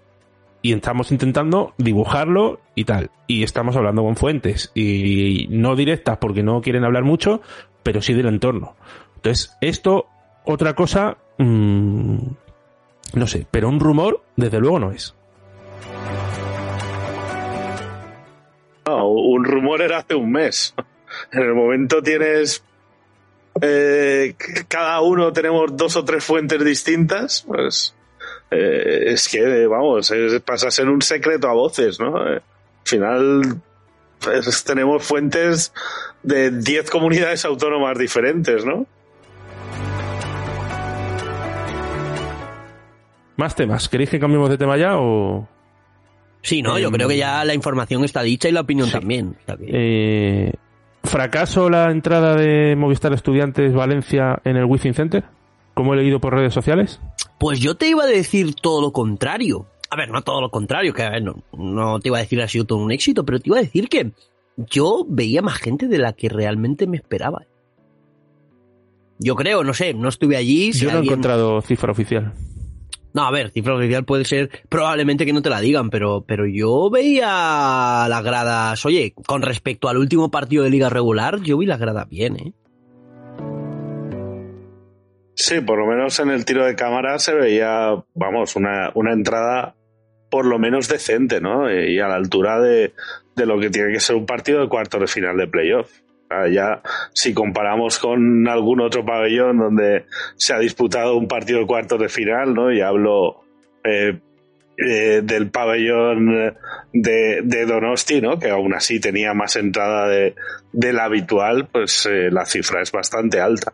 Y 0.60 0.72
estamos 0.72 1.12
intentando 1.12 1.72
dibujarlo 1.78 2.60
y 2.74 2.84
tal. 2.84 3.10
Y 3.26 3.42
estamos 3.44 3.76
hablando 3.76 4.02
con 4.02 4.16
fuentes. 4.16 4.72
Y 4.74 5.46
no 5.50 5.76
directas 5.76 6.18
porque 6.18 6.42
no 6.42 6.60
quieren 6.60 6.84
hablar 6.84 7.04
mucho, 7.04 7.40
pero 7.82 8.02
sí 8.02 8.12
del 8.14 8.26
entorno. 8.26 8.76
Entonces, 9.16 9.56
esto, 9.60 10.06
otra 10.44 10.74
cosa, 10.74 11.16
mm, 11.38 12.16
no 13.14 13.26
sé, 13.26 13.46
pero 13.50 13.68
un 13.68 13.80
rumor, 13.80 14.22
desde 14.36 14.58
luego 14.60 14.78
no 14.80 14.90
es. 14.90 15.14
Un 19.38 19.44
rumor 19.44 19.82
era 19.82 19.98
hace 19.98 20.14
un 20.14 20.32
mes. 20.32 20.74
En 21.32 21.42
el 21.42 21.54
momento 21.54 22.02
tienes. 22.02 22.62
eh, 23.62 24.34
cada 24.68 25.00
uno 25.00 25.32
tenemos 25.32 25.74
dos 25.74 25.96
o 25.96 26.04
tres 26.04 26.22
fuentes 26.22 26.62
distintas, 26.62 27.44
pues. 27.46 27.94
Eh, 28.50 29.04
es 29.06 29.28
que, 29.28 29.66
vamos, 29.66 30.10
es- 30.10 30.40
pasa 30.42 30.68
a 30.68 30.70
ser 30.70 30.88
un 30.88 31.02
secreto 31.02 31.48
a 31.48 31.52
voces, 31.52 31.98
¿no? 32.00 32.26
Eh, 32.26 32.36
al 32.36 32.42
final 32.84 33.42
pues, 34.20 34.64
tenemos 34.64 35.04
fuentes 35.04 35.72
de 36.22 36.50
10 36.50 36.90
comunidades 36.90 37.44
autónomas 37.44 37.98
diferentes, 37.98 38.64
¿no? 38.64 38.86
Más 43.36 43.54
temas. 43.54 43.88
¿Queréis 43.88 44.10
que 44.10 44.18
cambiemos 44.18 44.50
de 44.50 44.58
tema 44.58 44.76
ya 44.76 44.98
o...? 44.98 45.46
Sí, 46.42 46.62
no, 46.62 46.78
yo 46.78 46.90
creo 46.90 47.08
que 47.08 47.16
ya 47.16 47.44
la 47.44 47.54
información 47.54 48.04
está 48.04 48.22
dicha 48.22 48.48
y 48.48 48.52
la 48.52 48.60
opinión 48.62 48.90
también. 48.90 49.36
Eh, 49.60 50.52
¿Fracaso 51.04 51.68
la 51.68 51.90
entrada 51.90 52.34
de 52.36 52.74
Movistar 52.76 53.12
Estudiantes 53.12 53.72
Valencia 53.74 54.40
en 54.44 54.56
el 54.56 54.64
Wizzing 54.64 54.94
Center? 54.94 55.24
Como 55.74 55.94
he 55.94 55.98
leído 55.98 56.20
por 56.20 56.34
redes 56.34 56.54
sociales. 56.54 57.00
Pues 57.38 57.60
yo 57.60 57.76
te 57.76 57.88
iba 57.88 58.04
a 58.04 58.06
decir 58.06 58.54
todo 58.54 58.80
lo 58.80 58.92
contrario. 58.92 59.66
A 59.90 59.96
ver, 59.96 60.10
no 60.10 60.22
todo 60.22 60.40
lo 60.40 60.50
contrario, 60.50 60.92
que 60.92 61.02
a 61.02 61.10
ver, 61.10 61.22
no, 61.22 61.42
no 61.56 61.98
te 62.00 62.08
iba 62.08 62.18
a 62.18 62.20
decir 62.20 62.40
ha 62.42 62.48
sido 62.48 62.64
todo 62.64 62.78
un 62.78 62.92
éxito, 62.92 63.24
pero 63.24 63.38
te 63.38 63.48
iba 63.48 63.58
a 63.58 63.62
decir 63.62 63.88
que 63.88 64.12
yo 64.56 65.06
veía 65.08 65.40
más 65.40 65.58
gente 65.58 65.86
de 65.86 65.98
la 65.98 66.12
que 66.12 66.28
realmente 66.28 66.86
me 66.86 66.96
esperaba. 66.96 67.46
Yo 69.18 69.34
creo, 69.34 69.64
no 69.64 69.74
sé, 69.74 69.94
no 69.94 70.08
estuve 70.08 70.36
allí. 70.36 70.72
yo 70.72 70.92
no 70.92 70.98
he 70.98 71.04
encontrado 71.04 71.60
cifra 71.62 71.92
oficial. 71.92 72.32
No, 73.14 73.22
a 73.22 73.30
ver, 73.30 73.50
cifra 73.50 73.74
oficial 73.74 74.04
puede 74.04 74.24
ser 74.24 74.50
probablemente 74.68 75.24
que 75.24 75.32
no 75.32 75.42
te 75.42 75.50
la 75.50 75.60
digan, 75.60 75.90
pero, 75.90 76.24
pero 76.26 76.46
yo 76.46 76.90
veía 76.90 78.06
las 78.08 78.22
gradas, 78.22 78.84
oye, 78.84 79.14
con 79.26 79.42
respecto 79.42 79.88
al 79.88 79.96
último 79.96 80.30
partido 80.30 80.62
de 80.62 80.70
liga 80.70 80.88
regular, 80.88 81.40
yo 81.40 81.58
vi 81.58 81.66
las 81.66 81.80
gradas 81.80 82.08
bien, 82.08 82.36
¿eh? 82.36 82.52
Sí, 85.40 85.60
por 85.60 85.78
lo 85.78 85.86
menos 85.86 86.18
en 86.18 86.30
el 86.30 86.44
tiro 86.44 86.66
de 86.66 86.74
cámara 86.74 87.16
se 87.20 87.32
veía, 87.32 87.94
vamos, 88.12 88.56
una, 88.56 88.90
una 88.94 89.12
entrada 89.12 89.76
por 90.32 90.44
lo 90.44 90.58
menos 90.58 90.88
decente, 90.88 91.40
¿no? 91.40 91.72
Y 91.72 92.00
a 92.00 92.08
la 92.08 92.16
altura 92.16 92.58
de, 92.58 92.92
de 93.36 93.46
lo 93.46 93.60
que 93.60 93.70
tiene 93.70 93.92
que 93.92 94.00
ser 94.00 94.16
un 94.16 94.26
partido 94.26 94.60
de 94.60 94.68
cuarto 94.68 94.98
de 94.98 95.06
final 95.06 95.36
de 95.36 95.46
playoff. 95.46 95.92
Ya 96.50 96.82
si 97.14 97.32
comparamos 97.32 98.00
con 98.00 98.48
algún 98.48 98.80
otro 98.80 99.06
pabellón 99.06 99.58
donde 99.58 100.06
se 100.34 100.54
ha 100.54 100.58
disputado 100.58 101.16
un 101.16 101.28
partido 101.28 101.60
de 101.60 101.66
cuartos 101.66 102.00
de 102.00 102.08
final, 102.08 102.52
¿no? 102.52 102.72
Y 102.72 102.80
hablo 102.80 103.44
eh, 103.84 104.18
eh, 104.76 105.20
del 105.22 105.50
pabellón 105.52 106.56
de, 106.92 107.42
de, 107.44 107.64
Donosti, 107.64 108.20
¿no? 108.20 108.40
Que 108.40 108.50
aún 108.50 108.74
así 108.74 108.98
tenía 108.98 109.34
más 109.34 109.54
entrada 109.54 110.08
de, 110.08 110.34
la 110.72 111.04
habitual, 111.04 111.68
pues 111.70 112.06
eh, 112.06 112.28
la 112.32 112.44
cifra 112.44 112.82
es 112.82 112.90
bastante 112.90 113.40
alta. 113.40 113.72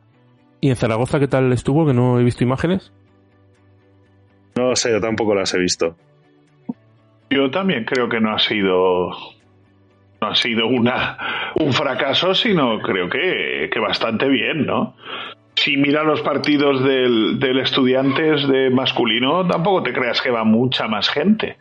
¿Y 0.65 0.71
en 0.71 0.77
Zaragoza 0.77 1.21
qué 1.21 1.29
tal 1.29 1.53
estuvo? 1.53 1.85
Que 1.85 1.93
no 1.93 2.19
he 2.19 2.25
visto 2.25 2.43
imágenes. 2.43 2.91
No 4.57 4.75
sé, 4.75 4.93
yo 4.93 4.99
tampoco 4.99 5.35
las 5.35 5.53
he 5.53 5.59
visto. 5.59 5.95
Yo 7.29 7.51
también 7.51 7.85
creo 7.85 8.09
que 8.09 8.19
no 8.19 8.35
ha 8.35 8.39
sido 8.39 9.11
no 10.23 10.27
ha 10.27 10.35
sido 10.35 10.67
una, 10.67 11.53
un 11.57 11.71
fracaso, 11.75 12.33
sino 12.33 12.81
creo 12.81 13.11
que, 13.11 13.69
bastante 13.79 14.27
bien, 14.27 14.65
¿no? 14.65 14.97
Si 15.55 15.77
mira 15.77 16.03
los 16.03 16.23
partidos 16.23 16.83
del, 16.83 17.39
del 17.39 17.59
Estudiantes 17.59 18.49
de 18.49 18.71
masculino, 18.71 19.47
tampoco 19.47 19.83
te 19.83 19.93
creas 19.93 20.23
que 20.23 20.31
va 20.31 20.45
mucha 20.45 20.89
más 20.89 21.11
gente. 21.11 21.59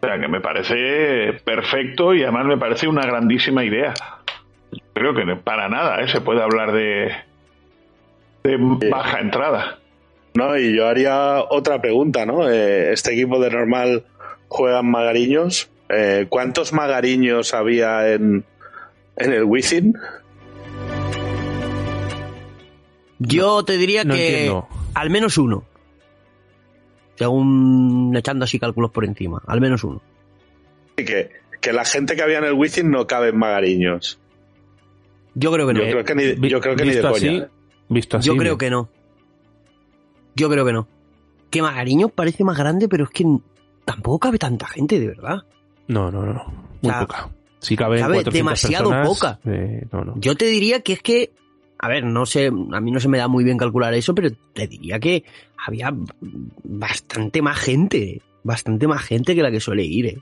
O 0.00 0.06
sea, 0.06 0.20
que 0.20 0.28
me 0.28 0.40
parece 0.40 1.40
perfecto 1.44 2.14
y 2.14 2.22
además 2.22 2.46
me 2.46 2.56
parece 2.56 2.86
una 2.86 3.02
grandísima 3.02 3.64
idea. 3.64 3.94
Creo 4.92 5.12
que 5.12 5.24
para 5.42 5.68
nada 5.68 6.00
¿eh? 6.02 6.06
se 6.06 6.20
puede 6.20 6.40
hablar 6.40 6.70
de, 6.70 7.10
de 8.42 8.88
baja 8.90 9.20
entrada. 9.20 9.78
No, 10.34 10.56
y 10.56 10.74
yo 10.74 10.86
haría 10.88 11.42
otra 11.50 11.80
pregunta, 11.80 12.24
¿no? 12.24 12.48
Eh, 12.48 12.92
este 12.92 13.12
equipo 13.12 13.38
de 13.38 13.50
normal 13.50 14.04
juegan 14.48 14.90
magariños. 14.90 15.70
Eh, 15.88 16.26
¿Cuántos 16.28 16.72
magariños 16.72 17.52
había 17.52 18.12
en, 18.12 18.44
en 19.16 19.32
el 19.32 19.44
Wizzing? 19.44 19.94
Yo 23.18 23.62
te 23.64 23.76
diría 23.76 24.04
que 24.04 24.52
al 24.94 25.10
menos 25.10 25.38
uno. 25.38 25.64
Según 27.16 28.14
echando 28.16 28.44
así 28.44 28.58
cálculos 28.58 28.90
por 28.90 29.04
encima, 29.04 29.42
al 29.46 29.60
menos 29.60 29.84
uno. 29.84 30.02
Que, 30.96 31.30
que 31.60 31.72
la 31.72 31.84
gente 31.84 32.16
que 32.16 32.22
había 32.22 32.38
en 32.38 32.44
el 32.44 32.54
Wizzing 32.54 32.90
no 32.90 33.06
cabe 33.06 33.28
en 33.28 33.38
magariños. 33.38 34.18
Yo 35.34 35.52
creo 35.52 35.66
que 35.68 35.74
no. 35.74 35.80
Yo 35.84 35.90
creo 35.90 36.04
que 36.04 36.14
ni, 36.14 36.48
yo 36.48 36.60
creo 36.60 36.74
que 36.74 36.84
ni 36.84 36.92
de 36.92 37.02
coña. 37.02 37.48
Visto 37.92 38.16
así, 38.16 38.26
yo 38.26 38.36
creo 38.36 38.58
que 38.58 38.70
no. 38.70 38.88
Yo 40.34 40.48
creo 40.48 40.64
que 40.64 40.72
no. 40.72 40.88
Que 41.50 41.62
Magariños 41.62 42.10
parece 42.12 42.44
más 42.44 42.56
grande, 42.56 42.88
pero 42.88 43.04
es 43.04 43.10
que 43.10 43.24
tampoco 43.84 44.18
cabe 44.18 44.38
tanta 44.38 44.66
gente, 44.66 44.98
de 44.98 45.08
verdad. 45.08 45.42
No, 45.88 46.10
no, 46.10 46.24
no. 46.24 46.44
Muy 46.80 46.92
poca. 46.92 47.30
Si 47.58 47.76
cabe, 47.76 48.00
cabe 48.00 48.24
demasiado 48.24 48.90
poca. 49.04 49.38
Eh, 49.44 49.86
Yo 50.16 50.34
te 50.36 50.46
diría 50.46 50.80
que 50.80 50.94
es 50.94 51.02
que, 51.02 51.30
a 51.78 51.88
ver, 51.88 52.04
no 52.04 52.26
sé, 52.26 52.46
a 52.46 52.80
mí 52.80 52.90
no 52.90 52.98
se 52.98 53.08
me 53.08 53.18
da 53.18 53.28
muy 53.28 53.44
bien 53.44 53.56
calcular 53.56 53.94
eso, 53.94 54.14
pero 54.14 54.30
te 54.52 54.66
diría 54.66 54.98
que 54.98 55.24
había 55.64 55.94
bastante 56.64 57.40
más 57.40 57.58
gente, 57.58 58.20
bastante 58.42 58.88
más 58.88 59.02
gente 59.02 59.34
que 59.34 59.42
la 59.42 59.50
que 59.50 59.60
suele 59.60 59.84
ir. 59.84 60.06
¿eh? 60.06 60.18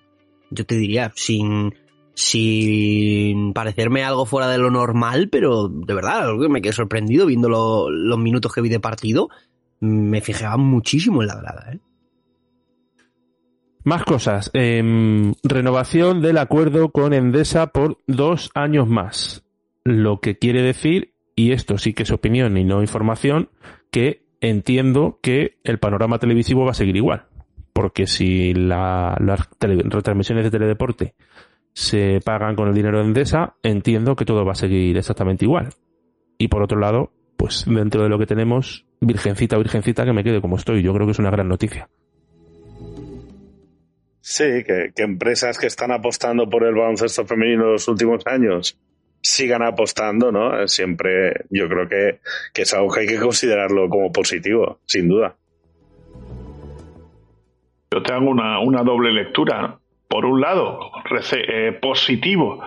Yo 0.51 0.67
te 0.67 0.75
diría, 0.75 1.13
sin, 1.15 1.75
sin 2.15 3.53
parecerme 3.53 4.05
algo 4.05 4.27
fuera 4.27 4.49
de 4.49 4.59
lo 4.59 4.71
normal, 4.71 5.29
pero 5.31 5.69
de 5.69 5.95
verdad, 5.95 6.33
me 6.35 6.61
quedé 6.61 6.73
sorprendido 6.73 7.27
viendo 7.27 7.49
los 7.49 8.19
minutos 8.19 8.53
que 8.53 8.61
vi 8.61 8.69
de 8.69 8.81
partido, 8.81 9.29
me 9.81 10.21
fijaba 10.21 10.57
muchísimo 10.57 11.23
en 11.23 11.29
la 11.29 11.37
grada. 11.37 11.73
¿eh? 11.73 11.79
Más 13.85 14.05
cosas. 14.05 14.51
Em, 14.53 15.33
renovación 15.43 16.21
del 16.21 16.39
acuerdo 16.39 16.91
con 16.91 17.15
Endesa 17.15 17.69
por 17.69 17.99
dos 18.07 18.51
años 18.55 18.89
más. 18.89 19.43
Lo 19.85 20.21
que 20.21 20.37
quiere 20.37 20.63
decir, 20.63 21.15
y 21.35 21.53
esto 21.53 21.79
sí 21.79 21.95
que 21.95 22.03
es 22.03 22.11
opinión 22.11 22.59
y 22.59 22.65
no 22.65 22.83
información, 22.83 23.49
que 23.91 24.23
entiendo 24.41 25.19
que 25.23 25.59
el 25.65 25.79
panorama 25.79 26.19
televisivo 26.19 26.65
va 26.65 26.73
a 26.73 26.75
seguir 26.75 26.97
igual. 26.97 27.25
Porque 27.73 28.07
si 28.07 28.53
las 28.53 29.17
retransmisiones 29.61 30.45
de 30.45 30.51
teledeporte 30.51 31.15
se 31.73 32.21
pagan 32.25 32.57
con 32.57 32.69
el 32.69 32.75
dinero 32.75 32.99
de 32.99 33.05
Endesa, 33.05 33.57
entiendo 33.63 34.17
que 34.17 34.25
todo 34.25 34.45
va 34.45 34.53
a 34.53 34.57
seguir 34.57 34.97
exactamente 34.97 35.45
igual. 35.45 35.71
Y 36.39 36.49
por 36.49 36.63
otro 36.63 36.79
lado, 36.79 37.13
pues 37.37 37.65
dentro 37.67 38.03
de 38.03 38.09
lo 38.09 38.19
que 38.19 38.27
tenemos, 38.27 38.87
virgencita, 39.01 39.57
virgencita, 39.57 40.05
que 40.05 40.13
me 40.13 40.23
quede 40.23 40.41
como 40.41 40.57
estoy. 40.57 40.83
Yo 40.83 40.93
creo 40.93 41.07
que 41.07 41.13
es 41.13 41.19
una 41.19 41.31
gran 41.31 41.49
noticia. 41.49 41.89
Sí, 44.21 44.63
que, 44.65 44.93
empresas 44.97 45.59
que 45.59 45.67
están 45.67 45.91
apostando 45.91 46.49
por 46.49 46.65
el 46.65 46.75
baloncesto 46.75 47.25
femenino 47.25 47.65
en 47.65 47.73
los 47.73 47.89
últimos 47.89 48.27
años 48.27 48.79
sigan 49.23 49.63
apostando, 49.63 50.31
¿no? 50.31 50.69
Siempre 50.69 51.47
yo 51.51 51.69
creo 51.69 51.89
que, 51.89 52.21
es 52.55 52.75
algo 52.75 52.93
que 52.93 53.01
hay 53.01 53.07
que 53.07 53.19
considerarlo 53.19 53.89
como 53.89 54.13
positivo, 54.13 54.81
sin 54.87 55.09
duda. 55.09 55.37
Yo 57.91 58.03
tengo 58.03 58.31
una, 58.31 58.61
una 58.61 58.83
doble 58.83 59.13
lectura. 59.13 59.80
Por 60.11 60.27
un 60.27 60.41
lado, 60.41 60.91
eh, 61.33 61.79
positivo, 61.81 62.61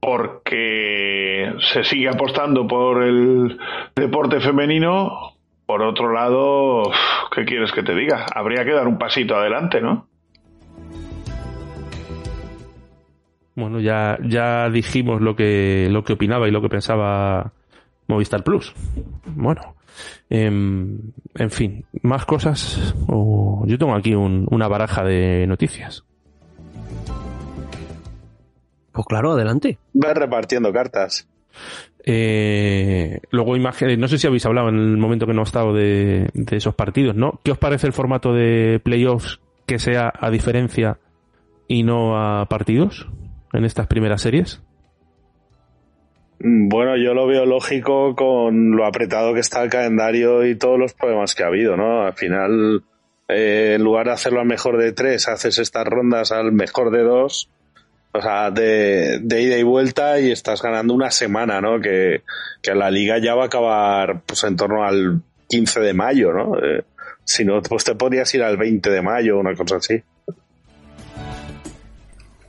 porque 0.00 1.52
se 1.58 1.84
sigue 1.84 2.08
apostando 2.08 2.66
por 2.66 3.02
el 3.02 3.58
deporte 3.94 4.40
femenino. 4.40 5.34
Por 5.66 5.82
otro 5.82 6.10
lado, 6.10 6.90
¿qué 7.36 7.44
quieres 7.44 7.70
que 7.70 7.82
te 7.82 7.94
diga? 7.94 8.24
Habría 8.34 8.64
que 8.64 8.72
dar 8.72 8.88
un 8.88 8.96
pasito 8.96 9.36
adelante, 9.36 9.82
¿no? 9.82 10.06
Bueno, 13.54 13.78
ya, 13.78 14.16
ya 14.22 14.70
dijimos 14.70 15.20
lo 15.20 15.36
que, 15.36 15.86
lo 15.90 16.02
que 16.02 16.14
opinaba 16.14 16.48
y 16.48 16.50
lo 16.50 16.62
que 16.62 16.70
pensaba 16.70 17.52
Movistar 18.08 18.42
Plus. 18.42 18.74
Bueno, 19.26 19.76
em, 20.30 20.98
en 21.34 21.50
fin, 21.50 21.84
más 22.02 22.24
cosas. 22.24 22.94
yo 23.06 23.76
tengo 23.78 23.94
aquí 23.94 24.14
una 24.14 24.66
baraja 24.66 25.04
de 25.04 25.46
noticias. 25.46 26.06
Pues 29.00 29.06
claro, 29.06 29.32
adelante. 29.32 29.78
Va 29.94 30.12
repartiendo 30.12 30.72
cartas. 30.72 31.26
Eh, 32.04 33.20
luego 33.30 33.56
imágenes, 33.56 33.98
no 33.98 34.08
sé 34.08 34.18
si 34.18 34.26
habéis 34.26 34.46
hablado 34.46 34.68
en 34.68 34.76
el 34.76 34.96
momento 34.96 35.26
que 35.26 35.34
no 35.34 35.40
he 35.40 35.44
estado 35.44 35.72
de, 35.72 36.28
de 36.34 36.56
esos 36.56 36.74
partidos, 36.74 37.16
¿no? 37.16 37.40
¿Qué 37.42 37.52
os 37.52 37.58
parece 37.58 37.86
el 37.86 37.92
formato 37.92 38.32
de 38.32 38.80
playoffs 38.82 39.40
que 39.66 39.78
sea 39.78 40.12
a 40.14 40.30
diferencia 40.30 40.98
y 41.68 41.82
no 41.82 42.16
a 42.16 42.46
partidos? 42.46 43.08
en 43.52 43.64
estas 43.64 43.86
primeras 43.86 44.22
series? 44.22 44.62
Mm, 46.40 46.68
bueno, 46.68 46.96
yo 46.96 47.14
lo 47.14 47.26
veo 47.26 47.46
lógico 47.46 48.14
con 48.14 48.72
lo 48.76 48.86
apretado 48.86 49.34
que 49.34 49.40
está 49.40 49.62
el 49.62 49.70
calendario 49.70 50.44
y 50.44 50.56
todos 50.56 50.78
los 50.78 50.94
problemas 50.94 51.34
que 51.34 51.42
ha 51.42 51.48
habido, 51.48 51.76
¿no? 51.76 52.02
Al 52.02 52.14
final, 52.14 52.84
eh, 53.28 53.74
en 53.76 53.82
lugar 53.82 54.06
de 54.06 54.12
hacerlo 54.12 54.40
al 54.40 54.46
mejor 54.46 54.78
de 54.78 54.92
tres, 54.92 55.28
haces 55.28 55.58
estas 55.58 55.86
rondas 55.86 56.32
al 56.32 56.52
mejor 56.52 56.90
de 56.90 57.02
dos, 57.02 57.50
o 58.12 58.20
sea, 58.20 58.50
de, 58.50 59.20
ida 59.22 59.56
y 59.56 59.62
vuelta 59.62 60.18
y 60.18 60.30
estás 60.32 60.62
ganando 60.62 60.94
una 60.94 61.10
semana, 61.10 61.60
¿no? 61.60 61.80
Que, 61.80 62.22
la 62.74 62.90
liga 62.90 63.18
ya 63.18 63.34
va 63.34 63.44
a 63.44 63.46
acabar 63.46 64.22
pues 64.26 64.44
en 64.44 64.56
torno 64.56 64.84
al 64.84 65.22
15 65.48 65.80
de 65.80 65.94
mayo, 65.94 66.32
¿no? 66.32 66.58
Eh, 66.58 66.84
si 67.24 67.44
no, 67.44 67.62
pues 67.62 67.84
te 67.84 67.94
podrías 67.94 68.32
ir 68.34 68.42
al 68.42 68.56
20 68.56 68.90
de 68.90 69.02
mayo, 69.02 69.38
una 69.38 69.54
cosa 69.54 69.76
así. 69.76 70.02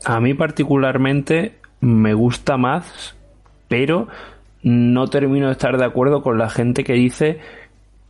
A 0.03 0.19
mí 0.19 0.33
particularmente 0.33 1.53
me 1.79 2.13
gusta 2.15 2.57
más, 2.57 3.15
pero 3.67 4.07
no 4.63 5.07
termino 5.07 5.47
de 5.47 5.53
estar 5.53 5.77
de 5.77 5.85
acuerdo 5.85 6.23
con 6.23 6.37
la 6.39 6.49
gente 6.49 6.83
que 6.83 6.93
dice 6.93 7.39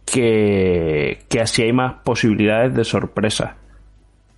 que, 0.05 1.19
que 1.29 1.41
así 1.41 1.63
hay 1.63 1.73
más 1.73 1.95
posibilidades 2.03 2.73
de 2.73 2.85
sorpresa. 2.85 3.57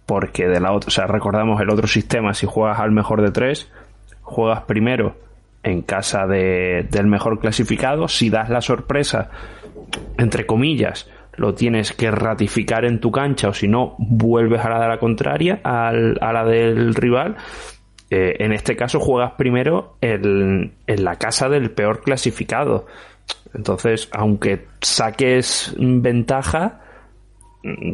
Porque 0.06 0.48
de 0.48 0.60
la 0.60 0.74
otra, 0.74 0.88
o 0.88 0.92
sea, 0.92 1.08
recordamos 1.08 1.62
el 1.62 1.70
otro 1.70 1.88
sistema, 1.88 2.34
si 2.34 2.46
juegas 2.46 2.80
al 2.80 2.92
mejor 2.92 3.22
de 3.22 3.32
tres, 3.32 3.72
juegas 4.22 4.62
primero 4.64 5.16
en 5.64 5.82
casa 5.82 6.28
de, 6.28 6.88
del 6.92 7.08
mejor 7.08 7.40
clasificado, 7.40 8.08
si 8.08 8.30
das 8.30 8.50
la 8.50 8.62
sorpresa, 8.62 9.30
entre 10.18 10.46
comillas, 10.46 11.10
lo 11.36 11.54
tienes 11.56 11.94
que 11.94 12.12
ratificar 12.12 12.86
en 12.86 13.00
tu 13.00 13.12
cancha 13.12 13.50
o 13.50 13.54
si 13.54 13.68
no, 13.68 13.96
vuelves 13.98 14.64
a 14.64 14.70
la 14.70 14.82
de 14.82 14.88
la 14.88 15.00
contraria, 15.00 15.62
al, 15.64 16.18
a 16.22 16.34
la 16.34 16.44
del 16.44 16.94
rival. 16.94 17.38
Eh, 18.10 18.36
en 18.40 18.52
este 18.52 18.76
caso 18.76 19.00
juegas 19.00 19.32
primero 19.38 19.96
en, 20.02 20.74
en 20.86 21.04
la 21.04 21.16
casa 21.16 21.50
del 21.50 21.72
peor 21.72 22.02
clasificado. 22.02 22.86
Entonces, 23.54 24.10
aunque 24.12 24.68
saques 24.82 25.74
ventaja, 25.78 26.82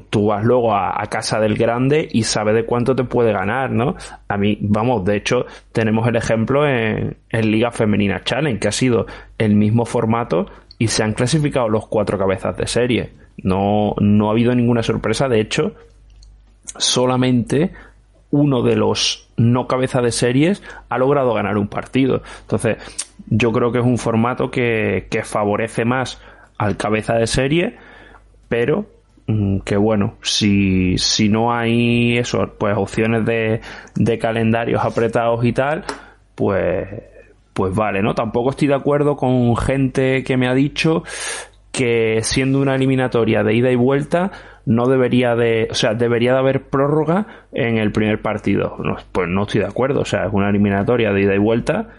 tú 0.09 0.27
vas 0.27 0.43
luego 0.43 0.73
a, 0.73 1.05
casa 1.07 1.39
del 1.39 1.55
grande 1.55 2.07
y 2.11 2.23
sabe 2.23 2.53
de 2.53 2.65
cuánto 2.65 2.95
te 2.95 3.03
puede 3.03 3.31
ganar, 3.31 3.71
¿no? 3.71 3.95
A 4.27 4.37
mí, 4.37 4.57
vamos, 4.61 5.05
de 5.05 5.15
hecho, 5.15 5.45
tenemos 5.71 6.07
el 6.07 6.15
ejemplo 6.15 6.67
en, 6.67 7.17
en, 7.29 7.51
Liga 7.51 7.71
Femenina 7.71 8.23
Challenge, 8.23 8.59
que 8.59 8.67
ha 8.67 8.71
sido 8.71 9.05
el 9.37 9.55
mismo 9.55 9.85
formato 9.85 10.47
y 10.79 10.87
se 10.87 11.03
han 11.03 11.13
clasificado 11.13 11.69
los 11.69 11.87
cuatro 11.87 12.17
cabezas 12.17 12.57
de 12.57 12.67
serie. 12.67 13.11
No, 13.43 13.93
no 13.99 14.27
ha 14.27 14.31
habido 14.31 14.53
ninguna 14.55 14.81
sorpresa, 14.81 15.27
de 15.29 15.39
hecho, 15.39 15.73
solamente 16.77 17.71
uno 18.31 18.61
de 18.61 18.75
los 18.75 19.29
no 19.37 19.67
cabeza 19.67 20.01
de 20.01 20.11
series 20.11 20.63
ha 20.89 20.97
logrado 20.97 21.33
ganar 21.33 21.57
un 21.57 21.67
partido. 21.67 22.21
Entonces, 22.41 22.77
yo 23.27 23.51
creo 23.51 23.71
que 23.71 23.79
es 23.79 23.85
un 23.85 23.97
formato 23.97 24.49
que, 24.49 25.07
que 25.09 25.23
favorece 25.23 25.85
más 25.85 26.21
al 26.57 26.75
cabeza 26.77 27.15
de 27.15 27.27
serie, 27.27 27.77
pero 28.49 28.85
que 29.63 29.77
bueno, 29.77 30.15
si, 30.21 30.97
si 30.97 31.29
no 31.29 31.53
hay 31.53 32.17
eso, 32.17 32.55
pues 32.57 32.75
opciones 32.77 33.25
de, 33.25 33.61
de 33.95 34.17
calendarios 34.17 34.83
apretados 34.83 35.43
y 35.45 35.53
tal, 35.53 35.83
pues, 36.35 36.87
pues 37.53 37.75
vale, 37.75 38.01
¿no? 38.01 38.15
Tampoco 38.15 38.51
estoy 38.51 38.67
de 38.67 38.75
acuerdo 38.75 39.15
con 39.15 39.55
gente 39.55 40.23
que 40.23 40.37
me 40.37 40.47
ha 40.47 40.53
dicho 40.53 41.03
que 41.71 42.19
siendo 42.23 42.59
una 42.59 42.75
eliminatoria 42.75 43.43
de 43.43 43.53
ida 43.53 43.71
y 43.71 43.75
vuelta 43.75 44.31
no 44.65 44.87
debería 44.87 45.35
de, 45.35 45.67
o 45.71 45.73
sea, 45.73 45.93
debería 45.93 46.33
de 46.33 46.39
haber 46.39 46.63
prórroga 46.69 47.25
en 47.51 47.77
el 47.77 47.91
primer 47.91 48.21
partido. 48.21 48.77
pues 49.11 49.27
no 49.29 49.43
estoy 49.43 49.61
de 49.61 49.67
acuerdo, 49.67 50.01
o 50.01 50.05
sea, 50.05 50.25
es 50.25 50.33
una 50.33 50.49
eliminatoria 50.49 51.11
de 51.11 51.21
ida 51.21 51.35
y 51.35 51.39
vuelta 51.39 51.89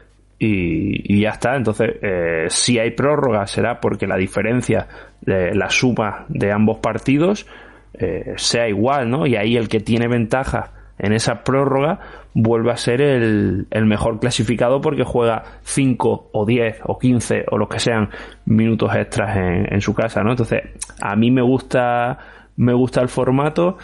y, 0.42 1.20
ya 1.20 1.30
está. 1.30 1.54
Entonces, 1.54 1.96
eh, 2.02 2.46
si 2.48 2.78
hay 2.78 2.92
prórroga 2.92 3.46
será 3.46 3.80
porque 3.80 4.06
la 4.06 4.16
diferencia 4.16 4.88
de 5.20 5.54
la 5.54 5.70
suma 5.70 6.24
de 6.28 6.50
ambos 6.50 6.78
partidos 6.78 7.46
eh, 7.94 8.34
sea 8.36 8.68
igual, 8.68 9.10
¿no? 9.10 9.26
Y 9.26 9.36
ahí 9.36 9.56
el 9.56 9.68
que 9.68 9.80
tiene 9.80 10.08
ventaja 10.08 10.72
en 10.98 11.12
esa 11.12 11.44
prórroga 11.44 12.00
vuelve 12.34 12.72
a 12.72 12.76
ser 12.76 13.00
el, 13.00 13.66
el 13.70 13.86
mejor 13.86 14.18
clasificado 14.18 14.80
porque 14.80 15.04
juega 15.04 15.44
5 15.62 16.30
o 16.32 16.46
10 16.46 16.80
o 16.84 16.98
15 16.98 17.44
o 17.50 17.58
los 17.58 17.68
que 17.68 17.78
sean 17.78 18.08
minutos 18.46 18.94
extras 18.94 19.36
en, 19.36 19.72
en 19.72 19.80
su 19.80 19.94
casa, 19.94 20.22
¿no? 20.22 20.30
Entonces, 20.30 20.62
a 21.00 21.16
mí 21.16 21.30
me 21.30 21.42
gusta 21.42 22.18
me 22.56 22.74
gusta 22.74 23.00
el 23.00 23.08
formato, 23.08 23.78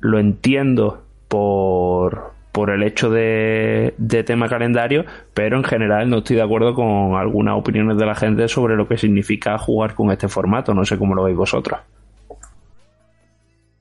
lo 0.00 0.18
entiendo 0.18 1.04
por, 1.28 2.32
por 2.56 2.70
el 2.70 2.82
hecho 2.84 3.10
de, 3.10 3.92
de, 3.98 4.24
tema 4.24 4.48
calendario, 4.48 5.04
pero 5.34 5.58
en 5.58 5.64
general 5.64 6.08
no 6.08 6.18
estoy 6.20 6.36
de 6.36 6.42
acuerdo 6.42 6.72
con 6.72 7.14
algunas 7.14 7.58
opiniones 7.58 7.98
de 7.98 8.06
la 8.06 8.14
gente 8.14 8.48
sobre 8.48 8.76
lo 8.76 8.88
que 8.88 8.96
significa 8.96 9.58
jugar 9.58 9.94
con 9.94 10.10
este 10.10 10.26
formato. 10.26 10.72
No 10.72 10.82
sé 10.86 10.96
cómo 10.96 11.14
lo 11.14 11.24
veis 11.24 11.36
vosotros. 11.36 11.78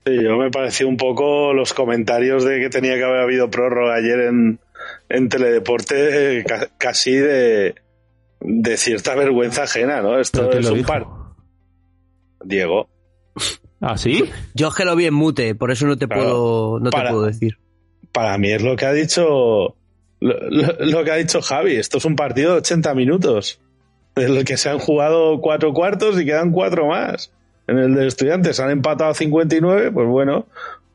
Sí, 0.05 0.21
yo 0.21 0.35
me 0.35 0.51
pareció 0.51 0.89
un 0.89 0.97
poco 0.97 1.53
los 1.53 1.73
comentarios 1.73 2.43
de 2.43 2.59
que 2.59 2.69
tenía 2.69 2.95
que 2.95 3.05
haber 3.05 3.21
habido 3.21 3.49
prórroga 3.49 3.95
ayer 3.95 4.19
en, 4.19 4.59
en 5.07 5.29
Teledeporte, 5.29 6.39
eh, 6.39 6.45
casi 6.77 7.13
de, 7.13 7.75
de 8.41 8.75
cierta 8.75 9.15
vergüenza 9.15 9.63
ajena, 9.63 10.01
¿no? 10.01 10.19
Esto 10.19 10.51
es 10.51 10.69
un 10.69 10.83
par. 10.83 11.05
Diego. 12.43 12.89
¿Ah, 13.79 13.95
sí? 13.95 14.25
Yo 14.53 14.67
es 14.67 14.75
que 14.75 14.83
lo 14.83 14.97
vi 14.97 15.05
en 15.05 15.13
mute, 15.13 15.55
por 15.55 15.71
eso 15.71 15.87
no 15.87 15.95
te 15.95 16.09
puedo, 16.09 16.77
no 16.81 16.89
te 16.89 17.01
puedo 17.01 17.21
decir. 17.21 17.57
Para 18.15 18.37
mí 18.37 18.49
es 18.49 18.61
lo 18.61 18.77
que 18.77 18.85
ha 18.85 18.93
dicho 18.93 19.75
lo, 20.21 21.03
que 21.03 21.11
ha 21.11 21.15
dicho 21.15 21.41
Javi. 21.41 21.75
Esto 21.75 21.97
es 21.97 22.05
un 22.05 22.15
partido 22.15 22.53
de 22.53 22.57
80 22.59 22.93
minutos, 22.93 23.59
en 24.15 24.37
el 24.37 24.45
que 24.45 24.55
se 24.55 24.69
han 24.69 24.79
jugado 24.79 25.41
cuatro 25.41 25.73
cuartos 25.73 26.17
y 26.17 26.25
quedan 26.25 26.51
cuatro 26.53 26.87
más. 26.87 27.33
En 27.67 27.77
el 27.77 27.93
de 27.93 28.07
estudiantes 28.07 28.61
han 28.61 28.71
empatado 28.71 29.13
59, 29.13 29.91
pues 29.91 30.07
bueno, 30.07 30.45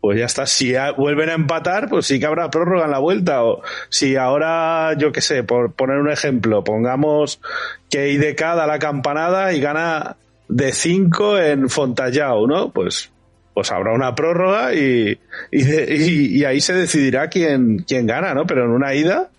pues 0.00 0.18
ya 0.18 0.24
está. 0.24 0.46
Si 0.46 0.72
vuelven 0.96 1.28
a 1.28 1.34
empatar, 1.34 1.90
pues 1.90 2.06
sí 2.06 2.18
que 2.18 2.24
habrá 2.24 2.48
prórroga 2.48 2.86
en 2.86 2.90
la 2.90 3.00
vuelta. 3.00 3.44
O 3.44 3.60
si 3.90 4.16
ahora, 4.16 4.94
yo 4.96 5.12
qué 5.12 5.20
sé, 5.20 5.44
por 5.44 5.74
poner 5.74 5.98
un 5.98 6.10
ejemplo, 6.10 6.64
pongamos 6.64 7.42
que 7.90 8.12
IDK 8.12 8.40
da 8.40 8.66
la 8.66 8.78
campanada 8.78 9.52
y 9.52 9.60
gana 9.60 10.16
de 10.48 10.72
5 10.72 11.38
en 11.38 11.68
Fontallao, 11.68 12.46
¿no? 12.46 12.70
Pues, 12.70 13.12
pues 13.54 13.72
habrá 13.72 13.92
una 13.92 14.14
prórroga 14.14 14.74
y, 14.74 15.18
y, 15.50 16.44
ahí 16.44 16.60
se 16.60 16.72
decidirá 16.72 17.28
quién, 17.28 17.84
quién 17.86 18.06
gana, 18.06 18.32
¿no? 18.34 18.46
Pero 18.46 18.64
en 18.64 18.70
una 18.70 18.94
ida, 18.94 19.30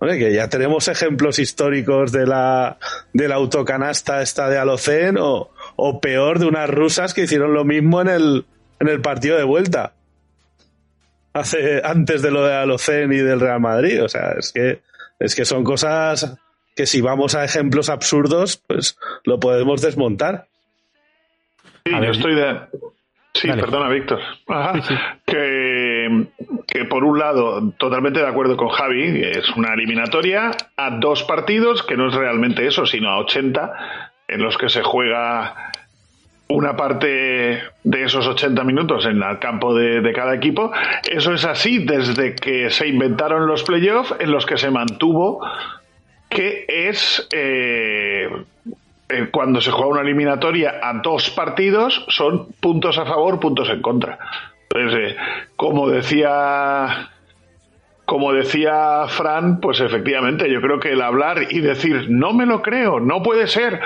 que 0.00 0.32
ya 0.32 0.48
tenemos 0.48 0.88
ejemplos 0.88 1.38
históricos 1.38 2.12
de 2.12 2.26
la, 2.26 2.78
de 3.12 3.28
la 3.28 3.34
autocanasta 3.34 4.22
esta 4.22 4.48
de 4.48 4.58
Alocen 4.58 5.16
o, 5.18 5.50
o 5.76 6.00
peor 6.00 6.38
de 6.38 6.46
unas 6.46 6.70
rusas 6.70 7.14
que 7.14 7.22
hicieron 7.22 7.52
lo 7.52 7.64
mismo 7.64 8.00
en 8.00 8.08
el, 8.08 8.46
en 8.80 8.88
el 8.88 9.00
partido 9.00 9.36
de 9.36 9.44
vuelta. 9.44 9.94
Hace, 11.32 11.82
antes 11.84 12.22
de 12.22 12.30
lo 12.30 12.44
de 12.44 12.54
Alocen 12.54 13.12
y 13.12 13.18
del 13.18 13.40
Real 13.40 13.60
Madrid. 13.60 14.02
O 14.02 14.08
sea, 14.08 14.34
es 14.38 14.52
que, 14.52 14.80
es 15.18 15.34
que 15.34 15.44
son 15.44 15.64
cosas 15.64 16.36
que 16.76 16.86
si 16.86 17.00
vamos 17.00 17.34
a 17.34 17.44
ejemplos 17.44 17.90
absurdos, 17.90 18.62
pues 18.66 18.96
lo 19.24 19.40
podemos 19.40 19.82
desmontar. 19.82 20.46
Sí, 21.84 21.92
yo 21.92 22.10
estoy 22.10 22.36
de. 22.36 22.60
Sí, 23.34 23.48
perdona, 23.48 23.88
Víctor. 23.88 24.20
Que, 25.24 26.26
que 26.66 26.84
por 26.86 27.04
un 27.04 27.18
lado, 27.18 27.72
totalmente 27.78 28.20
de 28.20 28.26
acuerdo 28.26 28.56
con 28.56 28.68
Javi, 28.68 29.22
es 29.22 29.48
una 29.56 29.74
eliminatoria 29.74 30.50
a 30.76 30.90
dos 30.98 31.22
partidos, 31.24 31.82
que 31.82 31.96
no 31.96 32.08
es 32.08 32.14
realmente 32.14 32.66
eso, 32.66 32.84
sino 32.86 33.10
a 33.10 33.18
80, 33.18 33.72
en 34.28 34.42
los 34.42 34.56
que 34.58 34.68
se 34.68 34.82
juega 34.82 35.54
una 36.48 36.76
parte 36.76 37.62
de 37.84 38.02
esos 38.02 38.26
80 38.26 38.64
minutos 38.64 39.04
en 39.06 39.22
el 39.22 39.38
campo 39.38 39.74
de, 39.74 40.12
cada 40.12 40.34
equipo. 40.34 40.72
Eso 41.08 41.34
es 41.34 41.44
así 41.44 41.84
desde 41.84 42.34
que 42.34 42.70
se 42.70 42.88
inventaron 42.88 43.46
los 43.46 43.62
playoffs, 43.62 44.14
en 44.18 44.30
los 44.30 44.46
que 44.46 44.56
se 44.56 44.70
mantuvo 44.70 45.40
que 46.28 46.66
es 46.68 47.26
eh, 47.32 48.28
eh, 49.08 49.28
cuando 49.30 49.60
se 49.60 49.70
juega 49.70 49.88
una 49.88 50.00
eliminatoria 50.02 50.80
a 50.82 50.92
dos 51.02 51.30
partidos, 51.30 52.04
son 52.08 52.48
puntos 52.60 52.98
a 52.98 53.06
favor, 53.06 53.40
puntos 53.40 53.68
en 53.70 53.80
contra. 53.80 54.18
Entonces, 54.70 55.12
eh, 55.12 55.16
como 55.56 55.88
decía 55.88 57.10
como 58.04 58.32
decía 58.32 59.04
Fran, 59.08 59.60
pues 59.60 59.80
efectivamente, 59.80 60.50
yo 60.50 60.62
creo 60.62 60.80
que 60.80 60.92
el 60.92 61.02
hablar 61.02 61.48
y 61.50 61.60
decir 61.60 62.06
no 62.08 62.32
me 62.32 62.46
lo 62.46 62.62
creo, 62.62 63.00
no 63.00 63.22
puede 63.22 63.46
ser 63.48 63.80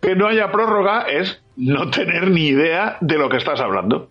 que 0.00 0.16
no 0.16 0.28
haya 0.28 0.50
prórroga 0.50 1.02
es 1.02 1.42
no 1.56 1.90
tener 1.90 2.30
ni 2.30 2.46
idea 2.46 2.96
de 3.00 3.18
lo 3.18 3.28
que 3.28 3.36
estás 3.36 3.60
hablando. 3.60 4.08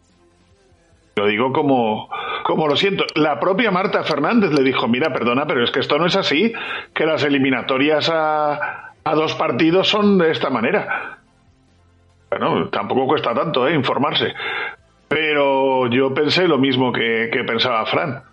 Lo 1.15 1.27
digo 1.27 1.51
como, 1.53 2.09
como 2.43 2.67
lo 2.67 2.75
siento. 2.75 3.05
La 3.15 3.39
propia 3.39 3.71
Marta 3.71 4.03
Fernández 4.03 4.51
le 4.51 4.63
dijo, 4.63 4.87
mira, 4.87 5.13
perdona, 5.13 5.47
pero 5.47 5.63
es 5.63 5.71
que 5.71 5.79
esto 5.79 5.97
no 5.97 6.05
es 6.05 6.15
así, 6.15 6.53
que 6.93 7.05
las 7.05 7.23
eliminatorias 7.23 8.11
a, 8.13 8.93
a 9.05 9.13
dos 9.13 9.35
partidos 9.35 9.87
son 9.87 10.17
de 10.17 10.31
esta 10.31 10.49
manera. 10.49 11.19
Bueno, 12.29 12.69
tampoco 12.69 13.05
cuesta 13.05 13.33
tanto, 13.35 13.67
¿eh? 13.67 13.75
Informarse. 13.75 14.33
Pero 15.07 15.87
yo 15.87 16.13
pensé 16.13 16.47
lo 16.47 16.57
mismo 16.57 16.91
que, 16.91 17.29
pensaba 17.45 17.85
Fran. 17.85 18.23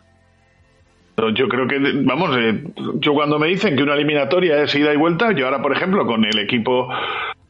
Yo 1.35 1.47
creo 1.47 1.69
que, 1.69 1.79
vamos, 2.03 2.35
eh, 2.39 2.65
yo 2.95 3.13
cuando 3.13 3.39
me 3.39 3.49
dicen 3.49 3.77
que 3.77 3.83
una 3.83 3.95
eliminatoria 3.95 4.63
es 4.63 4.75
ida 4.75 4.95
y 4.95 4.97
vuelta, 4.97 5.33
yo 5.33 5.45
ahora, 5.45 5.61
por 5.61 5.77
ejemplo, 5.77 6.07
con 6.07 6.25
el 6.25 6.39
equipo 6.39 6.89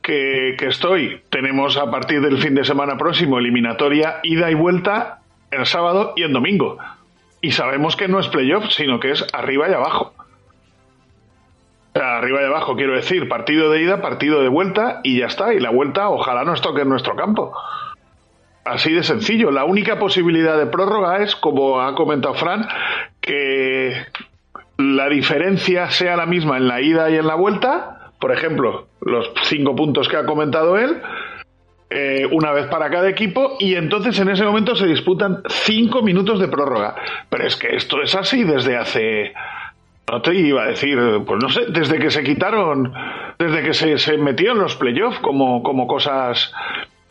que, 0.02 0.56
que, 0.58 0.66
estoy, 0.66 1.22
tenemos 1.30 1.76
a 1.76 1.90
partir 1.90 2.20
del 2.20 2.38
fin 2.38 2.56
de 2.56 2.64
semana 2.64 2.98
próximo 2.98 3.38
eliminatoria 3.38 4.18
ida 4.24 4.50
y 4.50 4.54
vuelta 4.54 5.20
el 5.52 5.64
sábado 5.64 6.12
y 6.16 6.22
el 6.24 6.32
domingo. 6.32 6.78
Y 7.40 7.52
sabemos 7.52 7.94
que 7.94 8.08
no 8.08 8.18
es 8.18 8.26
playoff, 8.26 8.68
sino 8.70 8.98
que 8.98 9.12
es 9.12 9.24
arriba 9.32 9.70
y 9.70 9.74
abajo. 9.74 10.12
Arriba 11.94 12.42
y 12.42 12.46
abajo, 12.46 12.74
quiero 12.76 12.94
decir, 12.94 13.28
partido 13.28 13.70
de 13.70 13.82
ida, 13.82 14.00
partido 14.00 14.40
de 14.40 14.48
vuelta 14.48 15.00
y 15.02 15.18
ya 15.20 15.26
está. 15.26 15.52
Y 15.54 15.60
la 15.60 15.70
vuelta, 15.70 16.08
ojalá 16.08 16.44
nos 16.44 16.62
toque 16.62 16.82
en 16.82 16.88
nuestro 16.88 17.14
campo. 17.16 17.52
Así 18.64 18.92
de 18.92 19.02
sencillo. 19.02 19.50
La 19.50 19.64
única 19.64 19.98
posibilidad 19.98 20.56
de 20.56 20.66
prórroga 20.66 21.18
es, 21.22 21.34
como 21.36 21.80
ha 21.80 21.94
comentado 21.94 22.34
Fran, 22.34 22.66
que 23.20 24.06
la 24.78 25.08
diferencia 25.08 25.90
sea 25.90 26.16
la 26.16 26.26
misma 26.26 26.56
en 26.56 26.68
la 26.68 26.80
ida 26.80 27.10
y 27.10 27.16
en 27.16 27.26
la 27.26 27.34
vuelta, 27.34 28.12
por 28.20 28.32
ejemplo, 28.32 28.86
los 29.00 29.32
cinco 29.44 29.74
puntos 29.74 30.08
que 30.08 30.16
ha 30.16 30.24
comentado 30.24 30.78
él, 30.78 31.02
eh, 31.90 32.26
una 32.30 32.52
vez 32.52 32.66
para 32.68 32.88
cada 32.88 33.08
equipo 33.10 33.56
y 33.58 33.74
entonces 33.74 34.18
en 34.18 34.30
ese 34.30 34.44
momento 34.44 34.74
se 34.74 34.86
disputan 34.86 35.42
cinco 35.48 36.02
minutos 36.02 36.40
de 36.40 36.48
prórroga. 36.48 36.94
Pero 37.28 37.46
es 37.46 37.56
que 37.56 37.74
esto 37.74 38.00
es 38.00 38.14
así 38.14 38.44
desde 38.44 38.76
hace... 38.76 39.34
No 40.12 40.20
te 40.20 40.34
iba 40.34 40.64
a 40.64 40.66
decir, 40.66 40.98
pues 41.26 41.42
no 41.42 41.48
sé, 41.48 41.62
desde 41.70 41.98
que 41.98 42.10
se 42.10 42.22
quitaron, 42.22 42.92
desde 43.38 43.62
que 43.62 43.72
se, 43.72 43.96
se 43.96 44.18
metió 44.18 44.52
en 44.52 44.58
los 44.58 44.76
playoffs 44.76 45.18
como, 45.20 45.62
como 45.62 45.86
cosas 45.86 46.52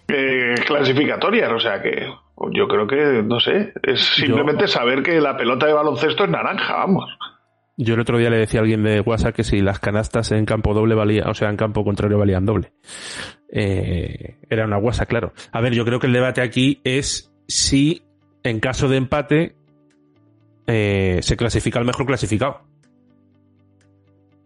eh, 0.07 0.53
clasificatorias. 0.67 1.51
O 1.51 1.59
sea 1.59 1.81
que 1.81 2.13
yo 2.51 2.67
creo 2.67 2.85
que, 2.85 3.23
no 3.23 3.39
sé, 3.39 3.73
es 3.81 4.01
simplemente 4.01 4.67
saber 4.67 5.01
que 5.01 5.19
la 5.19 5.35
pelota 5.35 5.65
de 5.65 5.73
baloncesto 5.73 6.25
es 6.25 6.29
naranja, 6.29 6.75
vamos. 6.75 7.09
Yo 7.75 7.95
el 7.95 8.01
otro 8.01 8.19
día 8.19 8.29
le 8.29 8.37
decía 8.37 8.59
a 8.59 8.63
alguien 8.63 8.83
de 8.83 9.01
WhatsApp 9.01 9.33
que 9.33 9.43
si 9.43 9.61
las 9.61 9.79
canastas 9.79 10.31
en 10.31 10.45
campo 10.45 10.75
doble 10.75 10.93
valían, 10.93 11.27
o 11.27 11.33
sea, 11.33 11.49
en 11.49 11.57
campo 11.57 11.83
contrario 11.83 12.19
valían 12.19 12.45
doble. 12.45 12.71
Eh, 13.51 14.37
era 14.47 14.65
una 14.65 14.77
guasa, 14.77 15.07
claro. 15.07 15.33
A 15.51 15.59
ver, 15.59 15.73
yo 15.73 15.85
creo 15.85 15.99
que 15.99 16.05
el 16.05 16.13
debate 16.13 16.41
aquí 16.41 16.81
es 16.83 17.33
si 17.47 18.03
en 18.43 18.59
caso 18.59 18.87
de 18.87 18.97
empate 18.97 19.55
eh, 20.67 21.17
se 21.23 21.35
clasifica 21.35 21.79
el 21.79 21.85
mejor 21.85 22.05
clasificado. 22.05 22.69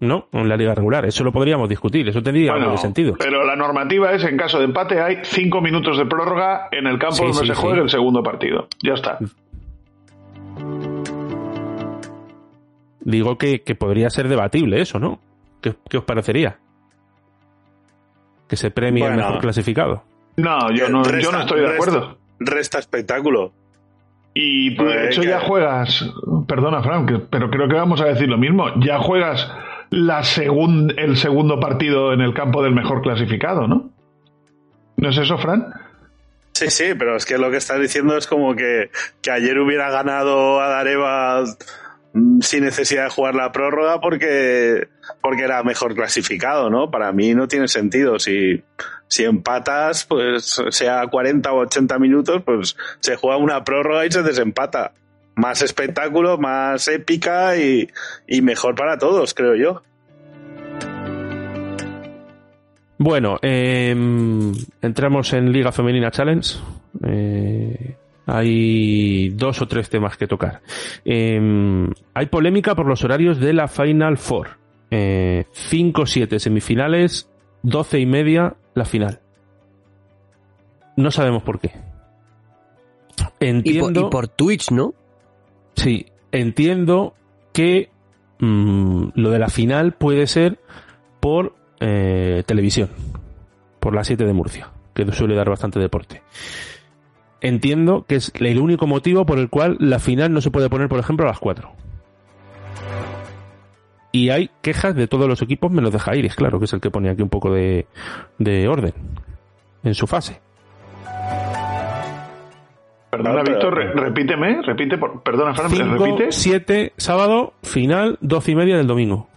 ¿No? 0.02 0.28
En 0.34 0.50
la 0.50 0.58
liga 0.58 0.76
regular. 0.76 1.06
Eso 1.06 1.24
lo 1.24 1.32
podríamos 1.32 1.70
discutir. 1.70 2.08
Eso 2.10 2.22
tendría 2.22 2.52
algo 2.54 2.72
de 2.72 2.78
sentido. 2.78 3.16
Pero 3.18 3.46
la 3.46 3.56
normativa 3.56 4.12
es 4.14 4.24
en 4.26 4.36
caso 4.38 4.60
de 4.60 4.66
empate 4.66 5.00
hay 5.02 5.20
cinco 5.24 5.62
minutos 5.62 5.98
de 5.98 6.06
prórroga 6.06 6.68
en 6.72 6.86
el 6.88 7.00
campo 7.00 7.24
donde 7.26 7.46
se 7.48 7.54
juegue 7.56 7.82
el 7.82 7.90
segundo 7.90 8.22
partido. 8.22 8.68
Ya 8.84 8.94
está. 8.94 9.18
Digo 13.02 13.38
que, 13.38 13.62
que 13.62 13.76
podría 13.76 14.10
ser 14.10 14.28
debatible 14.28 14.82
eso, 14.82 15.00
¿no? 15.00 15.20
¿Qué, 15.62 15.76
qué 15.90 15.98
os 15.98 16.04
parecería? 16.04 16.58
Que 18.48 18.56
se 18.58 18.72
premie 18.72 19.04
el 19.06 19.12
Bueno. 19.14 19.28
mejor 19.28 19.42
clasificado. 19.42 20.04
No, 20.38 20.72
yo 20.74 20.90
no, 20.90 21.04
yo 21.20 21.32
no 21.32 21.40
estoy 21.42 21.62
de 21.62 21.74
acuerdo. 21.74 22.18
Resta 22.40 22.80
espectáculo. 22.80 23.54
Y 24.38 24.76
tú, 24.76 24.84
de 24.84 25.08
hecho, 25.08 25.24
ya 25.24 25.40
juegas. 25.40 26.06
Perdona, 26.46 26.84
Frank, 26.84 27.10
pero 27.30 27.50
creo 27.50 27.70
que 27.70 27.76
vamos 27.76 28.02
a 28.02 28.06
decir 28.06 28.28
lo 28.28 28.38
mismo. 28.38 28.66
Ya 28.82 29.00
juegas 29.00 29.50
la 29.92 30.24
segun- 30.24 30.94
el 30.98 31.16
segundo 31.16 31.58
partido 31.60 32.12
en 32.12 32.20
el 32.20 32.34
campo 32.34 32.62
del 32.62 32.76
mejor 32.76 33.02
clasificado, 33.02 33.66
¿no? 33.66 33.90
¿No 34.98 35.10
es 35.10 35.18
eso, 35.18 35.38
Fran? 35.38 35.68
Sí, 36.52 36.70
sí, 36.70 36.84
pero 37.00 37.16
es 37.16 37.26
que 37.26 37.38
lo 37.38 37.50
que 37.50 37.58
estás 37.58 37.80
diciendo 37.80 38.18
es 38.18 38.28
como 38.28 38.56
que, 38.56 38.90
que 39.22 39.32
ayer 39.32 39.58
hubiera 39.60 39.90
ganado 39.90 40.60
a 40.62 40.68
Dareva 40.68 41.44
sin 42.40 42.64
necesidad 42.64 43.06
de 43.06 43.10
jugar 43.10 43.36
la 43.36 43.52
prórroga 43.52 44.00
porque, 44.00 44.88
porque 45.22 45.44
era 45.44 45.64
mejor 45.64 45.96
clasificado, 45.96 46.70
¿no? 46.70 46.90
Para 46.90 47.12
mí 47.12 47.34
no 47.34 47.48
tiene 47.48 47.68
sentido. 47.68 48.20
Si, 48.20 48.64
si 49.08 49.26
empatas, 49.26 50.06
pues 50.06 50.62
sea 50.70 51.06
40 51.06 51.52
o 51.52 51.58
80 51.58 52.00
minutos, 52.00 52.42
pues 52.46 52.78
se 53.02 53.18
juega 53.18 53.38
una 53.38 53.64
prórroga 53.64 54.06
y 54.06 54.12
se 54.12 54.24
desempata. 54.24 54.94
Más 55.36 55.62
espectáculo, 55.62 56.38
más 56.38 56.88
épica 56.88 57.58
y, 57.58 57.90
y 58.26 58.42
mejor 58.42 58.76
para 58.76 58.98
todos, 58.98 59.34
creo 59.34 59.56
yo. 59.56 59.82
Bueno, 62.98 63.38
eh, 63.42 63.94
entramos 64.82 65.34
en 65.34 65.52
Liga 65.52 65.74
Femenina 65.74 66.12
Challenge. 66.12 66.58
Eh, 67.06 67.96
hay 68.26 69.30
dos 69.30 69.62
o 69.62 69.68
tres 69.68 69.90
temas 69.90 70.18
que 70.18 70.28
tocar. 70.28 70.62
Eh, 71.04 71.88
hay 72.14 72.26
polémica 72.28 72.76
por 72.76 72.88
los 72.88 73.04
horarios 73.04 73.40
de 73.40 73.54
la 73.54 73.68
Final 73.68 74.18
Four. 74.18 74.66
5-7 74.92 76.40
semifinales, 76.40 77.30
12 77.64 78.00
y 78.00 78.06
media 78.06 78.56
la 78.74 78.86
final. 78.86 79.20
No 80.96 81.12
sabemos 81.12 81.44
por 81.44 81.60
qué. 81.60 81.72
Y 83.18 83.24
por, 83.24 83.34
Entiendo. 83.40 84.08
y 84.08 84.10
por 84.10 84.28
Twitch, 84.28 84.72
¿no? 84.72 84.94
Sí, 85.76 86.06
entiendo 86.32 87.16
que 87.54 87.90
mm, 88.40 89.08
lo 89.16 89.32
de 89.32 89.40
la 89.40 89.50
final 89.50 89.94
puede 89.94 90.28
ser 90.28 90.60
por 91.20 91.56
eh, 91.80 92.44
televisión, 92.46 92.90
por 93.80 93.94
la 93.96 94.04
7 94.04 94.26
de 94.26 94.34
Murcia, 94.34 94.72
que 94.94 95.12
suele 95.12 95.36
dar 95.36 95.50
bastante 95.50 95.80
deporte. 95.80 96.22
Entiendo 97.42 98.06
que 98.08 98.16
es 98.16 98.32
el 98.36 98.60
único 98.60 98.88
motivo 98.88 99.26
por 99.26 99.38
el 99.40 99.50
cual 99.50 99.78
la 99.80 100.00
final 100.00 100.34
no 100.34 100.42
se 100.42 100.52
puede 100.52 100.70
poner, 100.70 100.88
por 100.90 101.00
ejemplo, 101.00 101.26
a 101.26 101.30
las 101.30 101.40
4. 101.40 101.72
Y 104.12 104.30
hay 104.30 104.50
quejas 104.62 104.96
de 104.96 105.08
todos 105.08 105.28
los 105.28 105.42
equipos, 105.42 105.72
menos 105.72 105.92
de 105.92 106.00
Jairis, 106.00 106.36
claro, 106.36 106.58
que 106.60 106.66
es 106.66 106.74
el 106.74 106.80
que 106.80 106.90
pone 106.90 107.10
aquí 107.10 107.22
un 107.22 107.30
poco 107.30 107.52
de, 107.54 107.86
de 108.40 108.68
orden 108.68 108.94
en 109.84 109.94
su 109.94 110.08
fase. 110.08 110.40
Perdona, 113.12 113.44
pero- 113.44 113.54
Víctor, 113.56 113.76
re- 113.76 113.94
repíteme, 113.94 114.62
repite, 114.62 114.98
por- 114.98 115.22
perdona, 115.22 115.54
Fran, 115.54 115.70
5, 115.70 116.06
repite. 116.06 116.32
7, 116.32 116.94
sábado, 116.98 117.54
final, 117.64 118.18
12 118.22 118.52
y 118.52 118.56
media 118.56 118.78
del 118.78 118.88
domingo. 118.88 119.28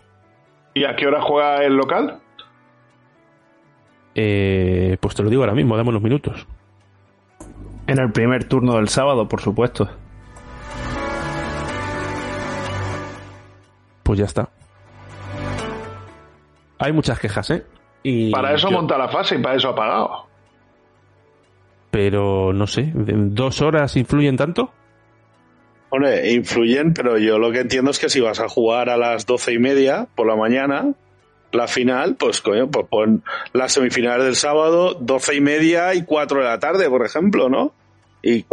¿Y 0.75 0.85
a 0.85 0.97
qué 0.97 1.07
hora 1.07 1.21
juega 1.23 1.65
el 1.65 1.75
local? 1.77 2.19
Eh, 4.15 4.97
pues 5.01 5.15
te 5.15 5.23
lo 5.23 5.31
digo 5.31 5.43
ahora 5.43 5.55
mismo, 5.55 5.77
dame 5.77 5.91
unos 5.91 6.03
minutos. 6.03 6.47
En 7.89 7.99
el 7.99 8.13
primer 8.13 8.45
turno 8.45 8.77
del 8.77 8.89
sábado, 8.89 9.27
por 9.29 9.41
supuesto. 9.41 9.89
Pues 14.03 14.19
ya 14.19 14.27
está. 14.27 14.49
Hay 16.79 16.93
muchas 16.93 17.19
quejas, 17.19 17.51
¿eh? 17.51 17.65
Y 18.03 18.31
Para 18.31 18.55
eso 18.55 18.69
yo- 18.71 18.77
monta 18.77 18.97
la 18.97 19.09
fase 19.09 19.35
y 19.37 19.43
para 19.43 19.57
eso 19.57 19.71
ha 19.71 19.75
pagado. 19.75 20.27
Pero 21.91 22.53
no 22.53 22.67
sé, 22.67 22.83
¿en 22.83 23.35
¿dos 23.35 23.61
horas 23.63 23.97
influyen 23.97 24.37
tanto? 24.37 24.71
Hombre, 25.91 26.33
influyen, 26.33 26.93
pero 26.93 27.17
yo 27.19 27.39
lo 27.39 27.51
que 27.51 27.61
entiendo 27.61 27.91
es 27.91 27.99
que 27.99 28.11
si 28.11 28.21
vas 28.21 28.41
a 28.41 28.49
jugar 28.49 28.91
a 28.91 28.99
las 28.99 29.25
doce 29.27 29.55
y 29.55 29.59
media 29.59 30.07
por 30.15 30.27
la 30.27 30.37
mañana, 30.37 30.93
la 31.53 31.67
final, 31.67 32.17
pues 32.17 32.41
coño, 32.41 32.71
pues 32.71 32.87
pon 32.89 33.23
las 33.53 33.73
semifinales 33.73 34.25
del 34.25 34.37
sábado, 34.37 34.95
doce 34.95 35.35
y 35.35 35.41
media 35.41 35.95
y 35.95 36.05
cuatro 36.05 36.41
de 36.41 36.47
la 36.47 36.59
tarde, 36.59 36.89
por 36.89 37.05
ejemplo, 37.05 37.49
¿no? 37.49 37.73
Y 38.23 38.45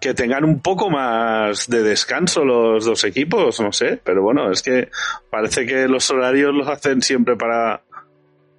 que 0.00 0.14
tengan 0.14 0.44
un 0.44 0.60
poco 0.60 0.90
más 0.90 1.68
de 1.68 1.82
descanso 1.82 2.44
los 2.44 2.84
dos 2.84 3.04
equipos, 3.04 3.60
no 3.60 3.72
sé, 3.72 4.00
pero 4.02 4.22
bueno, 4.22 4.50
es 4.50 4.62
que 4.62 4.90
parece 5.30 5.66
que 5.66 5.88
los 5.88 6.08
horarios 6.10 6.54
los 6.54 6.68
hacen 6.68 7.02
siempre 7.02 7.36
para, 7.36 7.82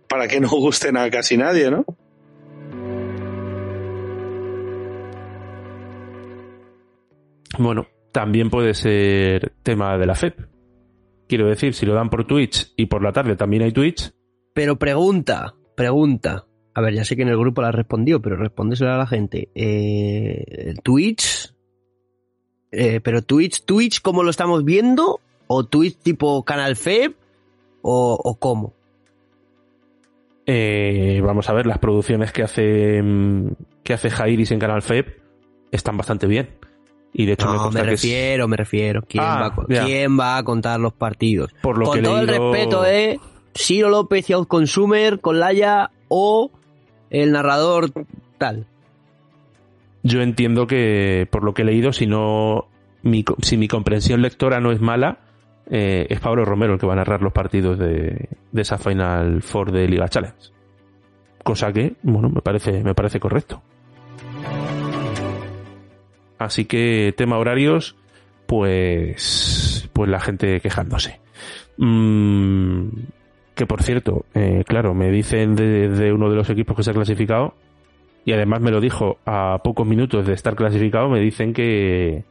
para 0.08 0.28
que 0.28 0.40
no 0.40 0.50
gusten 0.50 0.98
a 0.98 1.10
casi 1.10 1.38
nadie, 1.38 1.72
¿no? 1.72 1.86
Bueno, 7.58 7.88
también 8.12 8.50
puede 8.50 8.74
ser 8.74 9.54
tema 9.64 9.98
de 9.98 10.06
la 10.06 10.16
FEP. 10.16 10.59
Quiero 11.30 11.48
decir, 11.48 11.74
si 11.76 11.86
lo 11.86 11.94
dan 11.94 12.10
por 12.10 12.26
Twitch 12.26 12.74
y 12.76 12.88
por 12.88 13.04
la 13.04 13.14
tarde 13.14 13.36
también 13.38 13.62
hay 13.64 13.72
Twitch, 13.72 14.12
Pero 14.54 14.78
pregunta, 14.78 15.54
pregunta. 15.76 16.46
A 16.74 16.82
ver, 16.82 16.96
ya 16.96 17.06
sé 17.06 17.16
que 17.16 17.22
en 17.22 17.30
el 17.30 17.38
grupo 17.38 17.62
la 17.62 17.70
has 17.70 17.76
respondido, 17.76 18.20
pero 18.22 18.36
respóndesela 18.36 18.96
a 18.96 18.98
la 18.98 19.08
gente. 19.08 19.50
Eh, 19.54 20.74
Twitch. 20.84 21.54
Eh, 22.72 23.00
pero 23.02 23.22
Twitch, 23.22 23.64
Twitch, 23.64 24.02
¿cómo 24.02 24.24
lo 24.24 24.32
estamos 24.32 24.66
viendo? 24.66 25.20
¿O 25.48 25.66
Twitch 25.66 25.98
tipo 26.00 26.44
Canal 26.44 26.76
FEB? 26.76 27.14
¿O, 27.84 28.20
o 28.22 28.36
cómo? 28.40 28.74
eh, 30.52 31.22
vamos 31.24 31.48
a 31.48 31.54
ver, 31.54 31.68
las 31.68 31.78
producciones 31.78 32.32
que 32.32 32.42
hace 32.42 33.04
mm, 33.04 33.50
que 33.84 33.94
hace 33.94 34.10
Jairis 34.10 34.50
en 34.50 34.58
Canal 34.60 34.82
FEP 34.82 35.20
están 35.72 35.96
bastante 35.96 36.26
bien. 36.26 36.50
Y 37.14 37.26
de 37.26 37.34
hecho 37.34 37.50
me 37.52 37.58
consta 37.58 37.82
me 37.82 37.88
que 37.90 37.94
es- 37.96 38.02
refiero, 38.04 38.48
me 38.48 38.58
refiero. 38.58 39.02
¿Quién, 39.08 39.24
Ah, 39.26 39.52
va 39.58 39.64
a, 39.82 39.86
quién 39.86 40.20
va 40.20 40.38
a 40.38 40.44
contar 40.44 40.80
los 40.80 40.94
partidos? 40.94 41.54
Por 41.62 41.78
lo 41.78 41.86
con 41.86 41.96
que 41.98 42.02
todo 42.04 42.20
el 42.20 42.28
respeto, 42.28 42.86
¿eh? 42.86 43.20
Ciro 43.56 43.90
López 43.90 44.30
y 44.30 44.34
Outconsumer, 44.34 45.20
con 45.20 45.40
Laia 45.40 45.90
o 46.08 46.52
el 47.10 47.32
narrador 47.32 47.92
tal. 48.38 48.68
Yo 50.04 50.22
entiendo 50.22 50.66
que, 50.68 51.28
por 51.30 51.44
lo 51.44 51.54
que 51.54 51.64
he 51.64 51.66
leído, 51.66 51.92
si 51.92 52.08
no 52.08 52.68
mi, 53.02 53.26
si 53.42 53.58
mi 53.58 53.68
comprensión 53.68 54.22
lectora 54.22 54.60
no 54.60 54.72
es 54.72 54.80
mala, 54.80 55.20
eh, 55.70 56.06
es 56.10 56.20
Pablo 56.20 56.46
Romero 56.46 56.74
el 56.74 56.80
que 56.80 56.86
va 56.88 56.94
a 56.94 56.98
narrar 56.98 57.22
los 57.22 57.34
partidos 57.34 57.78
de, 57.78 58.30
de 58.52 58.62
esa 58.62 58.78
Final 58.78 59.42
Four 59.42 59.72
de 59.72 59.88
Liga 59.88 60.08
Challenge. 60.08 60.38
Cosa 61.44 61.74
que, 61.74 61.96
bueno, 62.04 62.30
me 62.30 62.42
parece, 62.42 62.84
me 62.84 62.94
parece 62.96 63.20
correcto. 63.20 63.62
Así 66.40 66.64
que, 66.66 67.14
tema 67.18 67.38
horarios, 67.38 67.98
pues, 68.48 69.90
pues 69.94 70.10
la 70.10 70.22
gente 70.22 70.62
quejándose. 70.62 71.20
Mm, 71.78 72.88
que 73.56 73.66
por 73.66 73.84
cierto, 73.84 74.26
eh, 74.34 74.64
claro, 74.66 74.94
me 74.94 75.12
dicen 75.12 75.56
de, 75.56 76.12
uno 76.14 76.30
de 76.30 76.36
los 76.38 76.50
equipos 76.50 76.78
que 76.78 76.84
se 76.84 76.92
ha 76.92 76.94
clasificado, 76.94 77.54
y 78.24 78.32
además 78.32 78.62
me 78.62 78.72
lo 78.72 78.80
dijo 78.80 79.18
a 79.26 79.60
pocos 79.64 79.86
minutos 79.86 80.26
de 80.26 80.34
estar 80.34 80.56
clasificado, 80.56 81.10
me 81.10 81.20
dicen 81.20 81.54
que, 81.54 82.24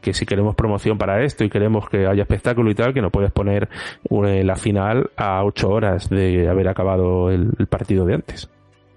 que 0.00 0.12
si 0.12 0.26
queremos 0.26 0.56
promoción 0.56 0.98
para 0.98 1.22
esto 1.22 1.44
y 1.44 1.50
queremos 1.50 1.88
que 1.88 2.06
haya 2.06 2.22
espectáculo 2.22 2.68
y 2.70 2.74
tal, 2.74 2.92
que 2.92 3.00
no 3.00 3.10
puedes 3.10 3.30
poner 3.30 3.68
eh, 4.10 4.42
la 4.44 4.56
final 4.56 5.10
a 5.16 5.44
ocho 5.44 5.70
horas 5.70 6.10
de 6.10 6.48
haber 6.48 6.68
acabado 6.68 7.30
el 7.30 7.66
partido 7.68 8.04
de 8.06 8.14
antes. 8.14 8.50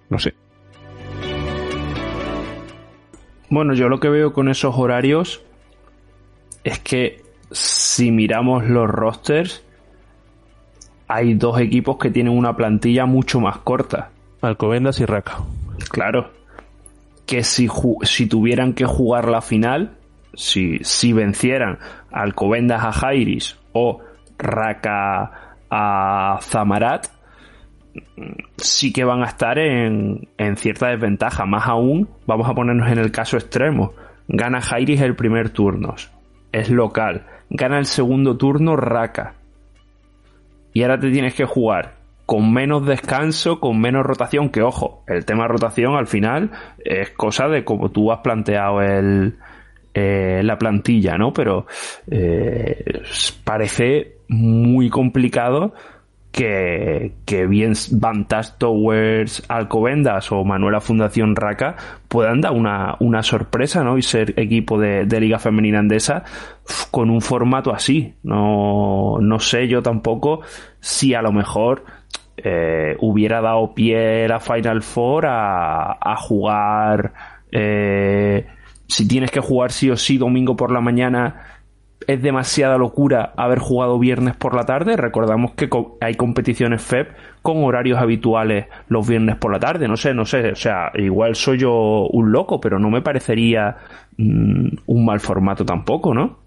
No 0.09 0.17
sé. 0.17 0.33
Bueno, 3.49 3.73
yo 3.73 3.89
lo 3.89 3.99
que 3.99 4.09
veo 4.09 4.33
con 4.33 4.49
esos 4.49 4.75
horarios 4.77 5.41
es 6.63 6.79
que 6.79 7.23
si 7.51 8.11
miramos 8.11 8.65
los 8.65 8.89
rosters, 8.89 9.63
hay 11.07 11.35
dos 11.35 11.59
equipos 11.59 11.97
que 11.97 12.09
tienen 12.09 12.35
una 12.35 12.55
plantilla 12.55 13.05
mucho 13.05 13.39
más 13.39 13.59
corta. 13.59 14.09
Alcobendas 14.41 14.99
y 14.99 15.05
Raka. 15.05 15.39
Claro. 15.89 16.31
Que 17.25 17.43
si, 17.43 17.69
si 18.03 18.27
tuvieran 18.27 18.73
que 18.73 18.85
jugar 18.85 19.27
la 19.29 19.41
final, 19.41 19.97
si, 20.33 20.79
si 20.83 21.13
vencieran 21.13 21.79
Alcobendas 22.11 22.83
a 22.83 22.91
Jairis 22.91 23.57
o 23.73 23.99
Raka 24.37 25.57
a 25.69 26.39
Zamarat, 26.41 27.07
sí 28.57 28.91
que 28.93 29.03
van 29.03 29.21
a 29.21 29.27
estar 29.27 29.57
en, 29.59 30.27
en, 30.37 30.57
cierta 30.57 30.87
desventaja. 30.89 31.45
Más 31.45 31.67
aún, 31.67 32.09
vamos 32.25 32.47
a 32.49 32.53
ponernos 32.53 32.91
en 32.91 32.99
el 32.99 33.11
caso 33.11 33.37
extremo. 33.37 33.93
Gana 34.27 34.61
Jairis 34.61 35.01
el 35.01 35.15
primer 35.15 35.49
turno. 35.49 35.95
Es 36.51 36.69
local. 36.69 37.25
Gana 37.49 37.77
el 37.77 37.85
segundo 37.85 38.37
turno 38.37 38.75
Raka. 38.75 39.35
Y 40.73 40.83
ahora 40.83 40.99
te 40.99 41.11
tienes 41.11 41.33
que 41.35 41.45
jugar 41.45 41.95
con 42.25 42.51
menos 42.51 42.85
descanso, 42.85 43.59
con 43.59 43.79
menos 43.79 44.03
rotación, 44.03 44.49
que 44.49 44.61
ojo, 44.61 45.03
el 45.07 45.25
tema 45.25 45.47
rotación 45.47 45.95
al 45.95 46.07
final 46.07 46.51
es 46.83 47.11
cosa 47.11 47.47
de 47.47 47.63
como 47.63 47.91
tú 47.91 48.11
has 48.11 48.19
planteado 48.19 48.81
el, 48.81 49.37
eh, 49.93 50.41
la 50.43 50.57
plantilla, 50.57 51.17
¿no? 51.17 51.31
Pero 51.33 51.67
eh, 52.09 53.03
parece 53.43 54.17
muy 54.27 54.89
complicado 54.89 55.73
que, 56.35 57.13
que 57.23 57.47
bien 57.47 57.71
Vantage 57.91 58.55
Towers 58.57 59.41
Alcobendas 59.47 60.33
o 60.33 60.43
Manuela 60.43 60.81
Fundación 60.81 61.33
Raca 61.33 61.77
puedan 62.09 62.41
dar 62.41 62.51
una, 62.51 62.97
una 62.99 63.23
sorpresa, 63.23 63.85
¿no? 63.85 63.97
Y 63.97 64.01
ser 64.01 64.37
equipo 64.37 64.77
de, 64.77 65.05
de, 65.05 65.21
Liga 65.21 65.39
Femenina 65.39 65.79
Andesa 65.79 66.25
con 66.91 67.09
un 67.09 67.21
formato 67.21 67.73
así. 67.73 68.15
No, 68.23 69.17
no 69.21 69.39
sé 69.39 69.69
yo 69.69 69.81
tampoco 69.81 70.41
si 70.81 71.13
a 71.13 71.21
lo 71.21 71.31
mejor 71.31 71.85
eh, 72.35 72.97
hubiera 72.99 73.39
dado 73.39 73.73
pie 73.73 74.27
la 74.27 74.41
Final 74.41 74.81
Four 74.81 75.27
a, 75.27 75.93
a 76.01 76.17
jugar. 76.17 77.13
Eh, 77.49 78.45
si 78.87 79.07
tienes 79.07 79.31
que 79.31 79.39
jugar 79.39 79.71
sí 79.71 79.89
o 79.89 79.95
sí 79.95 80.17
domingo 80.17 80.57
por 80.57 80.69
la 80.69 80.81
mañana 80.81 81.54
es 82.07 82.21
demasiada 82.21 82.77
locura 82.77 83.33
haber 83.37 83.59
jugado 83.59 83.99
viernes 83.99 84.35
por 84.35 84.55
la 84.55 84.63
tarde. 84.63 84.95
Recordamos 84.97 85.53
que 85.53 85.69
hay 86.01 86.15
competiciones 86.15 86.81
FEP 86.81 87.11
con 87.41 87.63
horarios 87.63 87.99
habituales 87.99 88.67
los 88.87 89.07
viernes 89.07 89.35
por 89.37 89.51
la 89.51 89.59
tarde. 89.59 89.87
No 89.87 89.97
sé, 89.97 90.13
no 90.13 90.25
sé. 90.25 90.51
O 90.51 90.55
sea, 90.55 90.91
igual 90.95 91.35
soy 91.35 91.59
yo 91.59 92.07
un 92.09 92.31
loco, 92.31 92.59
pero 92.59 92.79
no 92.79 92.89
me 92.89 93.01
parecería 93.01 93.77
mmm, 94.17 94.67
un 94.85 95.05
mal 95.05 95.19
formato 95.19 95.65
tampoco, 95.65 96.13
¿no? 96.13 96.39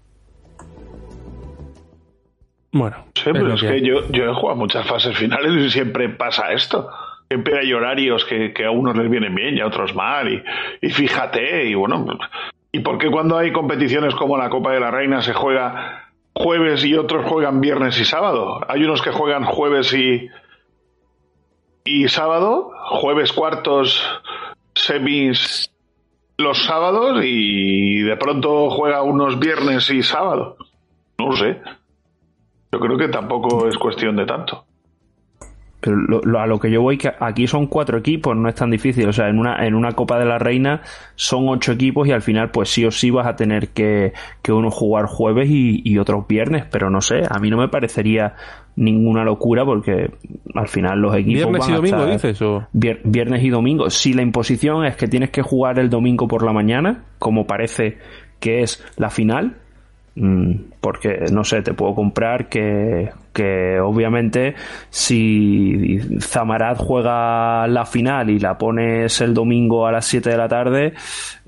Bueno, 2.71 2.97
sí, 3.15 3.31
pero 3.33 3.55
es, 3.55 3.61
que, 3.61 3.81
yo, 3.81 4.07
yo 4.11 4.25
he 4.25 4.33
jugado 4.33 4.59
muchas 4.59 4.87
fases 4.87 5.17
finales 5.17 5.51
y 5.55 5.69
siempre 5.71 6.07
pasa 6.09 6.51
esto. 6.51 6.87
Siempre 7.27 7.59
hay 7.59 7.73
horarios 7.73 8.25
que, 8.25 8.53
que 8.53 8.65
a 8.65 8.71
unos 8.71 8.95
les 8.95 9.09
vienen 9.09 9.33
bien 9.33 9.57
y 9.57 9.61
a 9.61 9.67
otros 9.67 9.95
mal. 9.95 10.31
Y, 10.31 10.43
y 10.81 10.89
fíjate, 10.89 11.65
y 11.65 11.73
bueno, 11.73 12.05
¿Y 12.71 12.79
por 12.79 12.97
qué 12.97 13.09
cuando 13.09 13.37
hay 13.37 13.51
competiciones 13.51 14.13
como 14.15 14.37
la 14.37 14.49
Copa 14.49 14.71
de 14.71 14.79
la 14.79 14.91
Reina 14.91 15.21
se 15.21 15.33
juega 15.33 16.09
jueves 16.35 16.85
y 16.85 16.95
otros 16.95 17.25
juegan 17.25 17.61
viernes 17.61 17.99
y 17.99 18.05
sábado? 18.05 18.61
Hay 18.67 18.83
unos 18.83 19.01
que 19.01 19.11
juegan 19.11 19.43
jueves 19.45 19.91
y, 19.93 20.29
y 21.83 22.07
sábado, 22.07 22.71
jueves 23.01 23.33
cuartos, 23.33 24.03
semis 24.75 25.71
los 26.37 26.63
sábados 26.65 27.21
y 27.23 28.01
de 28.01 28.15
pronto 28.15 28.69
juega 28.69 29.01
unos 29.01 29.39
viernes 29.39 29.89
y 29.89 30.03
sábado. 30.03 30.57
No 31.17 31.33
sé. 31.33 31.61
Yo 32.71 32.79
creo 32.79 32.97
que 32.97 33.09
tampoco 33.09 33.67
es 33.67 33.77
cuestión 33.77 34.15
de 34.15 34.25
tanto. 34.25 34.65
Pero 35.81 35.95
lo, 35.95 36.21
lo, 36.23 36.39
a 36.39 36.47
lo 36.47 36.59
que 36.59 36.69
yo 36.69 36.81
voy, 36.81 36.97
que 36.97 37.09
aquí 37.19 37.47
son 37.47 37.67
cuatro 37.67 37.97
equipos, 37.97 38.35
no 38.35 38.49
es 38.49 38.55
tan 38.55 38.69
difícil. 38.69 39.07
O 39.07 39.13
sea, 39.13 39.29
en 39.29 39.39
una, 39.39 39.65
en 39.65 39.75
una 39.75 39.93
Copa 39.93 40.19
de 40.19 40.25
la 40.25 40.37
Reina 40.37 40.81
son 41.15 41.47
ocho 41.47 41.71
equipos 41.71 42.07
y 42.07 42.11
al 42.11 42.21
final, 42.21 42.51
pues 42.51 42.69
sí 42.69 42.85
o 42.85 42.91
sí 42.91 43.11
vas 43.11 43.27
a 43.27 43.35
tener 43.35 43.69
que, 43.69 44.11
que 44.41 44.51
uno 44.51 44.71
jugar 44.71 45.05
jueves 45.05 45.49
y, 45.49 45.81
y 45.83 45.97
otros 45.97 46.27
viernes. 46.27 46.65
Pero 46.69 46.89
no 46.89 46.99
sé, 46.99 47.21
a 47.29 47.39
mí 47.39 47.49
no 47.49 47.57
me 47.57 47.69
parecería 47.69 48.35
ninguna 48.75 49.23
locura 49.23 49.65
porque 49.65 50.11
al 50.55 50.67
final 50.67 50.99
los 50.99 51.15
equipos. 51.15 51.33
¿Viernes 51.33 51.59
van 51.61 51.69
y 51.69 51.73
domingo 51.73 51.97
estar, 51.97 52.11
dices? 52.11 52.41
O? 52.41 52.67
Vier, 52.73 53.01
viernes 53.03 53.43
y 53.43 53.49
domingo. 53.49 53.89
Si 53.89 54.13
la 54.13 54.21
imposición 54.21 54.85
es 54.85 54.95
que 54.95 55.07
tienes 55.07 55.29
que 55.31 55.41
jugar 55.41 55.79
el 55.79 55.89
domingo 55.89 56.27
por 56.27 56.43
la 56.43 56.53
mañana, 56.53 57.03
como 57.19 57.45
parece 57.45 57.97
que 58.39 58.61
es 58.61 58.83
la 58.97 59.09
final, 59.09 59.57
porque 60.81 61.25
no 61.31 61.43
sé, 61.43 61.61
te 61.61 61.73
puedo 61.73 61.95
comprar 61.95 62.49
que, 62.49 63.09
que 63.33 63.79
obviamente 63.79 64.55
si 64.89 65.99
Zamarat 66.19 66.77
juega 66.77 67.67
la 67.67 67.85
final 67.85 68.29
y 68.29 68.39
la 68.39 68.57
pones 68.57 69.21
el 69.21 69.33
domingo 69.33 69.87
a 69.87 69.91
las 69.91 70.05
7 70.05 70.29
de 70.29 70.37
la 70.37 70.47
tarde, 70.47 70.93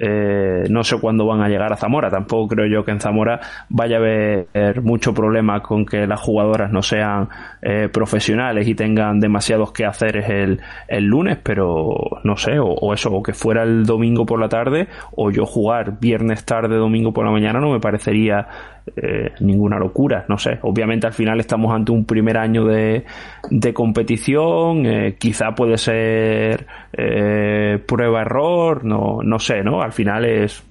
eh, 0.03 0.63
no 0.67 0.83
sé 0.83 0.99
cuándo 0.99 1.27
van 1.27 1.41
a 1.41 1.47
llegar 1.47 1.71
a 1.71 1.77
Zamora. 1.77 2.09
Tampoco 2.09 2.55
creo 2.55 2.65
yo 2.65 2.83
que 2.83 2.89
en 2.89 2.99
Zamora 2.99 3.39
vaya 3.69 3.97
a 3.97 3.99
haber 3.99 4.81
mucho 4.81 5.13
problema 5.13 5.61
con 5.61 5.85
que 5.85 6.07
las 6.07 6.19
jugadoras 6.19 6.71
no 6.71 6.81
sean 6.81 7.29
eh, 7.61 7.87
profesionales 7.87 8.67
y 8.67 8.73
tengan 8.73 9.19
demasiados 9.19 9.71
que 9.71 9.85
hacer 9.85 10.17
el, 10.17 10.59
el 10.87 11.05
lunes, 11.05 11.37
pero 11.43 11.93
no 12.23 12.35
sé, 12.35 12.57
o, 12.59 12.93
eso, 12.93 13.11
o 13.11 13.21
que 13.21 13.33
fuera 13.33 13.61
el 13.61 13.85
domingo 13.85 14.25
por 14.25 14.39
la 14.39 14.49
tarde, 14.49 14.87
o 15.15 15.29
yo 15.29 15.45
jugar 15.45 15.99
viernes 15.99 16.45
tarde, 16.45 16.77
domingo 16.77 17.13
por 17.13 17.25
la 17.25 17.31
mañana, 17.31 17.59
no 17.59 17.71
me 17.71 17.79
parecería 17.79 18.47
eh, 18.95 19.33
ninguna 19.39 19.77
locura, 19.77 20.25
no 20.27 20.39
sé. 20.39 20.57
Obviamente 20.63 21.05
al 21.05 21.13
final 21.13 21.39
estamos 21.39 21.71
ante 21.75 21.91
un 21.91 22.05
primer 22.05 22.39
año 22.39 22.65
de, 22.65 23.05
de 23.51 23.73
competición, 23.73 24.83
quizá 25.19 25.51
puede 25.51 25.77
ser 25.77 26.65
prueba-error, 27.85 28.83
no, 28.83 29.19
no 29.23 29.37
sé, 29.37 29.63
¿no? 29.63 29.83
Final 29.91 30.25
es 30.25 30.63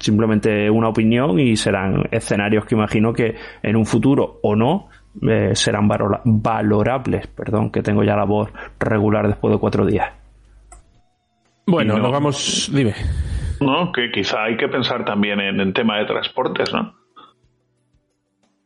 simplemente 0.00 0.70
una 0.70 0.88
opinión 0.88 1.38
y 1.38 1.56
serán 1.56 2.08
escenarios 2.10 2.64
que 2.64 2.74
imagino 2.74 3.12
que 3.12 3.36
en 3.62 3.76
un 3.76 3.86
futuro 3.86 4.38
o 4.42 4.56
no 4.56 4.88
eh, 5.28 5.54
serán 5.54 5.88
valorables, 6.24 7.26
perdón, 7.28 7.70
que 7.70 7.82
tengo 7.82 8.04
ya 8.04 8.16
la 8.16 8.24
voz 8.24 8.50
regular 8.78 9.26
después 9.26 9.52
de 9.52 9.58
cuatro 9.60 9.86
días. 9.86 10.12
Bueno, 11.66 11.94
no, 11.94 12.04
nos 12.04 12.12
vamos, 12.12 12.70
dime. 12.72 12.94
No, 13.60 13.92
que 13.92 14.10
quizá 14.10 14.44
hay 14.44 14.56
que 14.56 14.68
pensar 14.68 15.04
también 15.04 15.40
en 15.40 15.60
el 15.60 15.72
tema 15.72 15.98
de 15.98 16.06
transportes, 16.06 16.72
¿no? 16.72 16.94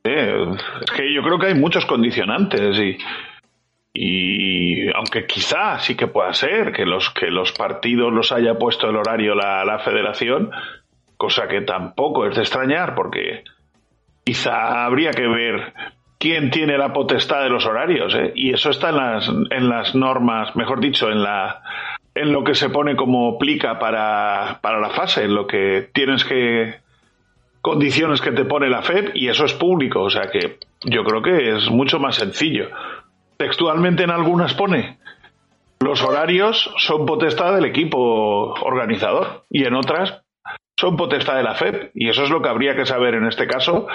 es 0.05 0.91
que 0.97 1.15
yo 1.15 1.23
creo 1.23 1.39
que 1.39 1.47
hay 1.47 1.55
muchos 1.55 1.87
condicionantes 1.87 2.77
y, 2.77 2.99
y 3.95 4.89
aunque 4.93 5.27
quizá 5.27 5.79
sí 5.79 5.97
que 5.97 6.07
pueda 6.07 6.33
ser 6.33 6.73
que 6.73 6.87
los 6.87 7.11
que 7.11 7.27
los 7.27 7.53
partidos 7.53 8.13
los 8.13 8.33
haya 8.33 8.55
puesto 8.55 8.89
el 8.89 8.97
horario 8.97 9.35
la, 9.35 9.65
la 9.65 9.81
federación, 9.81 10.51
cosa 11.17 11.47
que 11.47 11.61
tampoco 11.61 12.27
es 12.27 12.35
de 12.35 12.43
extrañar 12.43 12.95
porque 12.95 13.45
quizá 14.25 14.85
habría 14.85 15.11
que 15.11 15.29
ver 15.29 15.75
quién 16.19 16.51
tiene 16.51 16.79
la 16.79 16.93
potestad 16.93 17.43
de 17.43 17.51
los 17.51 17.67
horarios 17.67 18.15
¿eh? 18.15 18.33
y 18.35 18.55
eso 18.55 18.71
está 18.71 18.91
en 18.91 18.97
las 18.97 19.29
en 19.29 19.69
las 19.69 19.95
normas, 19.95 20.57
mejor 20.57 20.81
dicho, 20.81 21.11
en 21.11 21.23
la 21.23 21.63
en 22.15 22.33
lo 22.33 22.45
que 22.45 22.55
se 22.55 22.69
pone 22.69 22.97
como 22.97 23.39
plica 23.39 23.79
para, 23.79 24.59
para 24.61 24.81
la 24.81 24.91
fase, 24.91 25.25
en 25.25 25.35
lo 25.35 25.47
que 25.47 25.91
tienes 25.93 26.25
que 26.25 26.81
condiciones 27.61 28.21
que 28.21 28.33
te 28.33 28.45
pone 28.45 28.69
la 28.69 28.83
FED 28.83 29.15
y 29.15 29.29
eso 29.29 29.45
es 29.45 29.55
público, 29.55 30.03
o 30.03 30.11
sea 30.11 30.31
que 30.31 30.59
yo 30.85 31.05
creo 31.05 31.23
que 31.23 31.57
es 31.57 31.71
mucho 31.71 31.99
más 31.99 32.17
sencillo. 32.17 32.69
Textualmente 33.37 34.05
en 34.05 34.11
algunas 34.11 34.55
pone 34.55 34.99
los 35.83 36.01
horarios 36.03 36.71
son 36.79 37.07
potestad 37.07 37.55
del 37.55 37.65
equipo 37.65 38.55
organizador 38.63 39.45
y 39.51 39.65
en 39.65 39.75
otras 39.75 40.23
son 40.77 40.97
potestad 40.97 41.37
de 41.37 41.43
la 41.43 41.55
FED 41.55 41.91
y 41.95 42.09
eso 42.09 42.23
es 42.23 42.31
lo 42.31 42.41
que 42.41 42.49
habría 42.49 42.77
que 42.77 42.87
saber 42.87 43.15
en 43.15 43.27
este 43.27 43.49
caso 43.49 43.89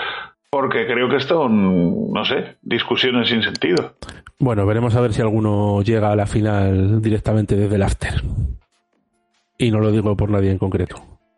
porque 0.50 0.86
creo 0.86 1.10
que 1.10 1.18
esto, 1.18 1.48
no 1.50 2.26
sé, 2.26 2.58
discusiones 2.62 3.30
sin 3.30 3.42
sentido. 3.42 3.94
Bueno, 4.40 4.66
veremos 4.66 4.96
a 4.96 5.02
ver 5.02 5.14
si 5.14 5.22
alguno 5.22 5.82
llega 5.82 6.12
a 6.12 6.16
la 6.16 6.26
final 6.26 7.02
directamente 7.02 7.56
desde 7.56 7.76
el 7.76 7.84
after. 7.84 8.22
Y 9.58 9.72
no 9.72 9.80
lo 9.80 9.92
digo 9.92 10.16
por 10.16 10.30
nadie 10.30 10.52
en 10.52 10.58
concreto. 10.58 10.96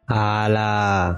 A 0.08 0.48
la 0.50 1.18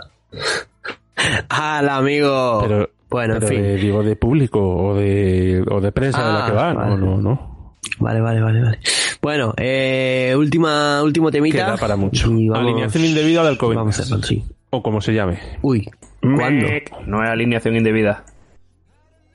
al 1.49 1.89
amigo. 1.89 2.59
Pero, 2.61 2.89
bueno, 3.11 3.35
pero 3.35 3.47
en 3.47 3.53
fin. 3.53 3.61
de, 3.61 3.75
digo 3.75 4.01
de 4.03 4.15
público 4.15 4.59
o 4.59 4.95
de, 4.95 5.63
o 5.69 5.79
de 5.81 5.91
prensa 5.91 6.19
Ah, 6.23 6.27
de 6.33 6.39
la 6.39 6.45
que 6.47 6.51
van. 6.53 6.75
vale. 6.77 6.89
No, 6.97 6.97
no, 6.97 7.17
no. 7.17 7.51
Vale, 7.99 8.21
vale, 8.21 8.41
vale, 8.41 8.61
vale. 8.63 8.79
Bueno, 9.21 9.53
eh, 9.57 10.33
última, 10.37 11.03
último 11.03 11.29
temita. 11.29 11.57
Queda 11.57 11.77
para 11.77 11.95
mucho. 11.95 12.29
Vamos- 12.29 12.57
Alineación 12.57 13.05
indebida 13.05 13.41
del 13.41 13.49
Alcobendas. 13.49 13.97
Vamos 14.09 14.11
a 14.11 14.15
ver, 14.15 14.25
sí. 14.25 14.43
O 14.71 14.81
como 14.81 15.01
se 15.01 15.13
llame. 15.13 15.37
Uy, 15.61 15.87
¿Cuándo? 16.21 16.67
No 17.05 17.23
es 17.23 17.29
alineación 17.29 17.75
indebida. 17.75 18.23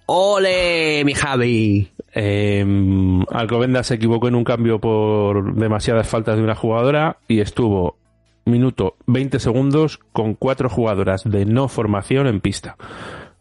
¡Ole, 0.07 1.03
mi 1.05 1.15
Javi! 1.15 1.91
Eh, 2.15 2.65
Alcobendas 3.31 3.89
se 3.89 3.95
equivocó 3.95 4.29
en 4.29 4.37
un 4.37 4.45
cambio 4.45 4.81
por 4.81 5.55
demasiadas 5.55 6.09
faltas 6.09 6.37
de 6.37 6.43
una 6.45 6.55
jugadora 6.55 7.19
y 7.29 7.41
estuvo 7.41 7.99
minuto 8.45 8.95
20 9.07 9.41
segundos 9.41 9.99
con 10.13 10.35
cuatro 10.35 10.69
jugadoras 10.69 11.25
de 11.25 11.45
no 11.45 11.67
formación 11.69 12.29
en 12.29 12.41
pista. 12.41 12.77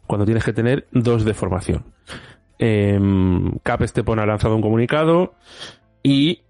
Cuando 0.06 0.24
tienes 0.24 0.44
que 0.44 0.52
tener 0.52 0.86
dos 0.92 1.24
de 1.24 1.34
formación. 1.34 1.84
Eh, 2.58 2.98
Cap 3.62 3.82
Estepona 3.82 4.22
ha 4.22 4.26
lanzado 4.26 4.56
un 4.56 4.62
comunicado 4.62 5.34
y, 6.02 6.42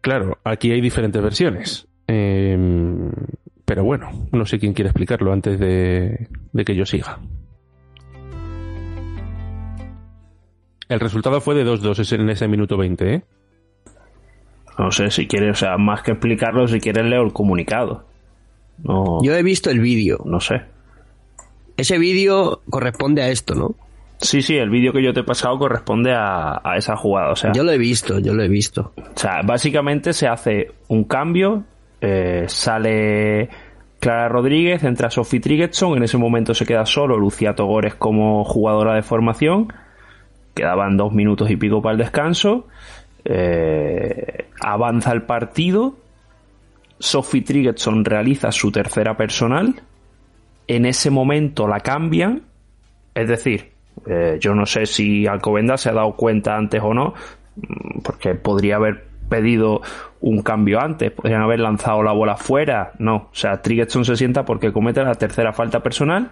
claro, 0.00 0.38
aquí 0.44 0.70
hay 0.72 0.80
diferentes 0.80 1.22
versiones. 1.22 1.88
Eh, 2.08 2.56
pero 3.64 3.82
bueno, 3.84 4.10
no 4.32 4.46
sé 4.46 4.58
quién 4.58 4.72
quiere 4.72 4.90
explicarlo 4.90 5.32
antes 5.32 5.58
de, 5.58 6.28
de 6.52 6.64
que 6.64 6.74
yo 6.76 6.86
siga. 6.86 7.18
El 10.88 11.00
resultado 11.00 11.40
fue 11.40 11.56
de 11.56 11.66
2-2 11.66 12.14
en 12.14 12.30
ese 12.30 12.46
minuto 12.46 12.76
20, 12.76 13.14
¿eh? 13.14 13.22
No 14.78 14.90
sé 14.92 15.10
si 15.10 15.26
quieres, 15.26 15.50
o 15.50 15.54
sea, 15.54 15.76
más 15.78 16.02
que 16.02 16.12
explicarlo, 16.12 16.68
si 16.68 16.80
quieres 16.80 17.06
leo 17.06 17.22
el 17.22 17.32
comunicado. 17.32 18.04
No, 18.84 19.22
Yo 19.22 19.34
he 19.34 19.42
visto 19.42 19.70
el 19.70 19.80
vídeo. 19.80 20.18
no 20.26 20.38
sé. 20.38 20.62
Ese 21.76 21.98
vídeo 21.98 22.62
corresponde 22.70 23.22
a 23.22 23.28
esto, 23.28 23.54
¿no? 23.54 23.74
Sí, 24.18 24.40
sí, 24.40 24.56
el 24.56 24.70
vídeo 24.70 24.92
que 24.92 25.02
yo 25.02 25.12
te 25.12 25.20
he 25.20 25.24
pasado 25.24 25.58
corresponde 25.58 26.14
a, 26.14 26.60
a 26.64 26.76
esa 26.76 26.96
jugada. 26.96 27.32
O 27.32 27.36
sea, 27.36 27.52
Yo 27.52 27.62
lo 27.62 27.72
he 27.72 27.78
visto, 27.78 28.18
yo 28.18 28.32
lo 28.32 28.42
he 28.42 28.48
visto. 28.48 28.92
O 28.96 29.18
sea, 29.18 29.42
básicamente 29.44 30.12
se 30.14 30.26
hace 30.26 30.72
un 30.88 31.04
cambio, 31.04 31.64
eh, 32.00 32.44
sale 32.48 33.50
Clara 34.00 34.28
Rodríguez, 34.28 34.84
entra 34.84 35.10
Sophie 35.10 35.40
Triggetson, 35.40 35.98
en 35.98 36.02
ese 36.04 36.16
momento 36.16 36.54
se 36.54 36.64
queda 36.64 36.86
solo 36.86 37.18
Lucía 37.18 37.54
Togores 37.54 37.94
como 37.94 38.44
jugadora 38.44 38.94
de 38.94 39.02
formación, 39.02 39.72
quedaban 40.54 40.96
dos 40.96 41.12
minutos 41.12 41.50
y 41.50 41.56
pico 41.56 41.82
para 41.82 41.92
el 41.92 41.98
descanso, 41.98 42.66
eh, 43.24 44.46
avanza 44.60 45.12
el 45.12 45.22
partido, 45.22 45.96
Sophie 46.98 47.42
Triggetson 47.42 48.04
realiza 48.04 48.50
su 48.52 48.72
tercera 48.72 49.16
personal, 49.16 49.82
en 50.68 50.86
ese 50.86 51.10
momento 51.10 51.68
la 51.68 51.80
cambian, 51.80 52.42
es 53.14 53.28
decir, 53.28 53.72
eh, 54.06 54.38
yo 54.40 54.54
no 54.54 54.66
sé 54.66 54.86
si 54.86 55.26
Alcobendas 55.26 55.82
se 55.82 55.90
ha 55.90 55.92
dado 55.92 56.14
cuenta 56.16 56.56
antes 56.56 56.80
o 56.82 56.92
no, 56.92 57.14
mm, 57.56 58.00
porque 58.02 58.34
podría 58.34 58.76
haber 58.76 59.06
pedido 59.28 59.80
un 60.20 60.42
cambio 60.42 60.80
antes, 60.80 61.10
podrían 61.10 61.42
haber 61.42 61.60
lanzado 61.60 62.02
la 62.02 62.12
bola 62.12 62.36
fuera, 62.36 62.92
no, 62.98 63.16
o 63.16 63.34
sea, 63.34 63.62
Triggetson 63.62 64.04
se 64.04 64.16
sienta 64.16 64.44
porque 64.44 64.72
comete 64.72 65.02
la 65.02 65.14
tercera 65.14 65.52
falta 65.52 65.82
personal, 65.82 66.30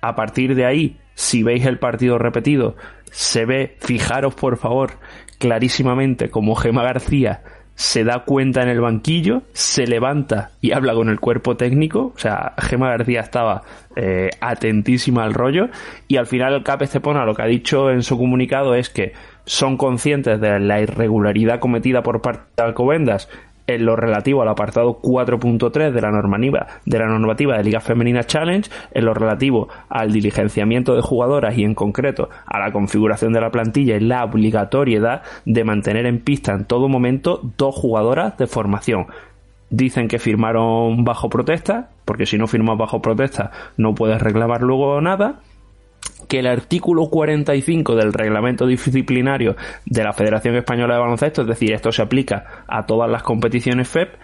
a 0.00 0.14
partir 0.14 0.54
de 0.54 0.66
ahí, 0.66 0.98
si 1.14 1.42
veis 1.42 1.64
el 1.64 1.78
partido 1.78 2.18
repetido, 2.18 2.76
se 3.10 3.46
ve, 3.46 3.76
fijaros 3.80 4.34
por 4.34 4.56
favor, 4.58 4.92
clarísimamente 5.38 6.30
como 6.30 6.54
Gema 6.54 6.82
García 6.82 7.42
se 7.74 8.04
da 8.04 8.20
cuenta 8.20 8.62
en 8.62 8.68
el 8.68 8.80
banquillo, 8.80 9.42
se 9.52 9.86
levanta 9.86 10.50
y 10.60 10.72
habla 10.72 10.94
con 10.94 11.08
el 11.08 11.18
cuerpo 11.18 11.56
técnico. 11.56 12.12
O 12.14 12.18
sea, 12.18 12.54
Gema 12.58 12.90
García 12.90 13.20
estaba 13.20 13.62
eh, 13.96 14.30
atentísima 14.40 15.24
al 15.24 15.34
rollo. 15.34 15.68
Y 16.06 16.16
al 16.16 16.26
final 16.26 16.54
el 16.54 16.62
CAP 16.62 16.82
Estepona 16.82 17.24
lo 17.24 17.34
que 17.34 17.42
ha 17.42 17.46
dicho 17.46 17.90
en 17.90 18.02
su 18.02 18.16
comunicado 18.16 18.74
es 18.74 18.90
que 18.90 19.12
son 19.44 19.76
conscientes 19.76 20.40
de 20.40 20.60
la 20.60 20.80
irregularidad 20.80 21.58
cometida 21.58 22.02
por 22.02 22.22
parte 22.22 22.42
de 22.56 22.62
Alcobendas 22.62 23.28
en 23.66 23.84
lo 23.84 23.96
relativo 23.96 24.42
al 24.42 24.48
apartado 24.48 25.00
4.3 25.00 25.90
de 25.90 26.00
la 26.00 26.10
normativa 26.10 26.66
de 26.84 26.98
la 26.98 27.06
normativa 27.06 27.56
de 27.56 27.64
Liga 27.64 27.80
Femenina 27.80 28.24
Challenge, 28.24 28.70
en 28.92 29.04
lo 29.04 29.14
relativo 29.14 29.68
al 29.88 30.12
diligenciamiento 30.12 30.94
de 30.94 31.02
jugadoras 31.02 31.56
y 31.56 31.64
en 31.64 31.74
concreto 31.74 32.28
a 32.46 32.58
la 32.58 32.72
configuración 32.72 33.32
de 33.32 33.40
la 33.40 33.50
plantilla 33.50 33.96
y 33.96 34.00
la 34.00 34.24
obligatoriedad 34.24 35.22
de 35.44 35.64
mantener 35.64 36.06
en 36.06 36.20
pista 36.20 36.52
en 36.52 36.64
todo 36.64 36.88
momento 36.88 37.40
dos 37.56 37.74
jugadoras 37.74 38.36
de 38.36 38.46
formación. 38.46 39.06
Dicen 39.70 40.08
que 40.08 40.18
firmaron 40.18 41.04
bajo 41.04 41.28
protesta, 41.28 41.90
porque 42.04 42.26
si 42.26 42.38
no 42.38 42.46
firmas 42.46 42.78
bajo 42.78 43.00
protesta 43.00 43.50
no 43.76 43.94
puedes 43.94 44.20
reclamar 44.20 44.62
luego 44.62 45.00
nada 45.00 45.40
que 46.34 46.40
el 46.40 46.48
artículo 46.48 47.06
45 47.10 47.94
del 47.94 48.12
reglamento 48.12 48.66
disciplinario 48.66 49.54
de 49.86 50.02
la 50.02 50.12
Federación 50.12 50.56
Española 50.56 50.94
de 50.94 51.00
Baloncesto, 51.00 51.42
es 51.42 51.46
decir, 51.46 51.72
esto 51.72 51.92
se 51.92 52.02
aplica 52.02 52.64
a 52.66 52.86
todas 52.86 53.08
las 53.08 53.22
competiciones 53.22 53.86
FEP, 53.88 54.16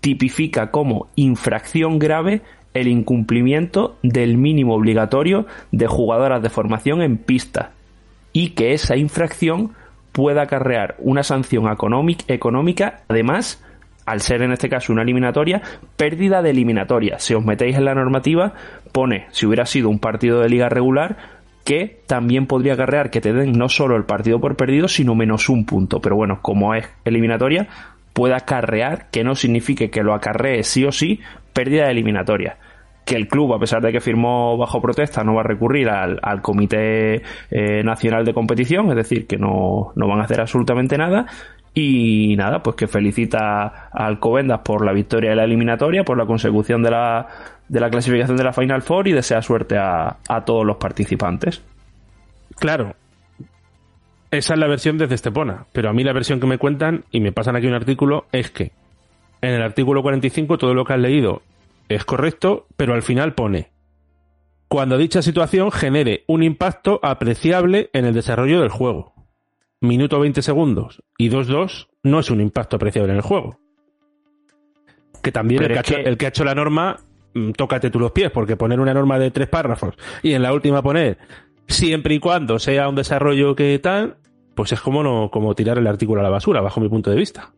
tipifica 0.00 0.70
como 0.70 1.08
infracción 1.14 1.98
grave 1.98 2.40
el 2.72 2.88
incumplimiento 2.88 3.98
del 4.02 4.38
mínimo 4.38 4.74
obligatorio 4.76 5.44
de 5.70 5.86
jugadoras 5.86 6.42
de 6.42 6.48
formación 6.48 7.02
en 7.02 7.18
pista 7.18 7.72
y 8.32 8.52
que 8.54 8.72
esa 8.72 8.96
infracción 8.96 9.72
pueda 10.12 10.40
acarrear 10.40 10.94
una 11.00 11.22
sanción 11.22 11.64
económic- 11.64 12.24
económica, 12.28 13.02
además 13.08 13.62
al 14.06 14.22
ser 14.22 14.40
en 14.40 14.52
este 14.52 14.70
caso 14.70 14.90
una 14.90 15.02
eliminatoria, 15.02 15.60
pérdida 15.98 16.40
de 16.40 16.48
eliminatoria. 16.48 17.18
Si 17.18 17.34
os 17.34 17.44
metéis 17.44 17.76
en 17.76 17.84
la 17.84 17.94
normativa, 17.94 18.54
pone, 18.90 19.26
si 19.32 19.44
hubiera 19.44 19.66
sido 19.66 19.90
un 19.90 19.98
partido 19.98 20.40
de 20.40 20.48
liga 20.48 20.70
regular, 20.70 21.36
que 21.68 22.00
también 22.06 22.46
podría 22.46 22.72
acarrear 22.72 23.10
que 23.10 23.20
te 23.20 23.34
den 23.34 23.52
no 23.52 23.68
solo 23.68 23.94
el 23.94 24.04
partido 24.04 24.40
por 24.40 24.56
perdido, 24.56 24.88
sino 24.88 25.14
menos 25.14 25.50
un 25.50 25.66
punto. 25.66 26.00
Pero 26.00 26.16
bueno, 26.16 26.38
como 26.40 26.72
es 26.72 26.88
eliminatoria, 27.04 27.68
puede 28.14 28.32
acarrear, 28.32 29.10
que 29.10 29.22
no 29.22 29.34
signifique 29.34 29.90
que 29.90 30.02
lo 30.02 30.14
acarree 30.14 30.62
sí 30.62 30.86
o 30.86 30.92
sí, 30.92 31.20
pérdida 31.52 31.84
de 31.84 31.90
eliminatoria. 31.90 32.56
Que 33.04 33.16
el 33.16 33.28
club, 33.28 33.52
a 33.52 33.58
pesar 33.58 33.82
de 33.82 33.92
que 33.92 34.00
firmó 34.00 34.56
bajo 34.56 34.80
protesta, 34.80 35.22
no 35.22 35.34
va 35.34 35.42
a 35.42 35.44
recurrir 35.44 35.90
al, 35.90 36.18
al 36.22 36.40
Comité 36.40 37.20
eh, 37.50 37.82
Nacional 37.84 38.24
de 38.24 38.32
Competición, 38.32 38.88
es 38.88 38.96
decir, 38.96 39.26
que 39.26 39.36
no, 39.36 39.92
no 39.94 40.08
van 40.08 40.20
a 40.20 40.24
hacer 40.24 40.40
absolutamente 40.40 40.96
nada. 40.96 41.26
Y 41.74 42.34
nada, 42.36 42.62
pues 42.62 42.76
que 42.76 42.86
felicita 42.86 43.90
a 43.92 44.06
Alcobendas 44.06 44.60
por 44.60 44.86
la 44.86 44.94
victoria 44.94 45.30
de 45.30 45.36
la 45.36 45.44
eliminatoria, 45.44 46.02
por 46.02 46.16
la 46.16 46.24
consecución 46.24 46.82
de 46.82 46.90
la, 46.92 47.26
de 47.68 47.80
la 47.80 47.90
clasificación 47.90 48.36
de 48.36 48.44
la 48.44 48.52
Final 48.52 48.82
Four 48.82 49.08
y 49.08 49.12
desea 49.12 49.42
suerte 49.42 49.76
a, 49.76 50.16
a 50.28 50.44
todos 50.44 50.64
los 50.64 50.76
participantes. 50.76 51.62
Claro. 52.56 52.94
Esa 54.30 54.54
es 54.54 54.60
la 54.60 54.66
versión 54.66 54.98
desde 54.98 55.14
Estepona. 55.14 55.66
Pero 55.72 55.88
a 55.88 55.92
mí 55.92 56.04
la 56.04 56.12
versión 56.12 56.40
que 56.40 56.46
me 56.46 56.58
cuentan, 56.58 57.04
y 57.10 57.20
me 57.20 57.32
pasan 57.32 57.56
aquí 57.56 57.66
un 57.66 57.74
artículo, 57.74 58.26
es 58.32 58.50
que 58.50 58.72
en 59.40 59.50
el 59.54 59.62
artículo 59.62 60.02
45 60.02 60.58
todo 60.58 60.74
lo 60.74 60.84
que 60.84 60.92
has 60.94 60.98
leído 61.00 61.42
es 61.88 62.04
correcto, 62.04 62.66
pero 62.76 62.94
al 62.94 63.02
final 63.02 63.34
pone 63.34 63.70
cuando 64.68 64.98
dicha 64.98 65.22
situación 65.22 65.70
genere 65.72 66.24
un 66.26 66.42
impacto 66.42 67.00
apreciable 67.02 67.88
en 67.94 68.04
el 68.04 68.12
desarrollo 68.12 68.60
del 68.60 68.68
juego. 68.68 69.14
Minuto 69.80 70.20
20 70.20 70.42
segundos 70.42 71.02
y 71.16 71.30
2-2 71.30 71.86
no 72.02 72.20
es 72.20 72.30
un 72.30 72.42
impacto 72.42 72.76
apreciable 72.76 73.12
en 73.12 73.16
el 73.16 73.22
juego. 73.22 73.58
Que 75.22 75.32
también 75.32 75.62
el 75.62 75.68
que, 75.72 75.78
ha 75.78 75.80
hecho, 75.80 75.94
que- 75.96 76.02
el 76.02 76.18
que 76.18 76.26
ha 76.26 76.28
hecho 76.28 76.44
la 76.44 76.54
norma, 76.54 76.98
tócate 77.56 77.90
tú 77.90 77.98
los 77.98 78.12
pies, 78.12 78.30
porque 78.30 78.56
poner 78.56 78.80
una 78.80 78.94
norma 78.94 79.18
de 79.18 79.30
tres 79.30 79.48
párrafos 79.48 79.94
y 80.22 80.32
en 80.32 80.42
la 80.42 80.52
última 80.52 80.82
poner 80.82 81.18
siempre 81.66 82.14
y 82.14 82.18
cuando 82.18 82.58
sea 82.58 82.88
un 82.88 82.94
desarrollo 82.94 83.54
que 83.54 83.78
tal, 83.78 84.16
pues 84.54 84.72
es 84.72 84.80
como 84.80 85.02
no, 85.02 85.30
como 85.30 85.54
tirar 85.54 85.78
el 85.78 85.86
artículo 85.86 86.20
a 86.20 86.24
la 86.24 86.30
basura, 86.30 86.60
bajo 86.60 86.80
mi 86.80 86.88
punto 86.88 87.10
de 87.10 87.16
vista. 87.16 87.52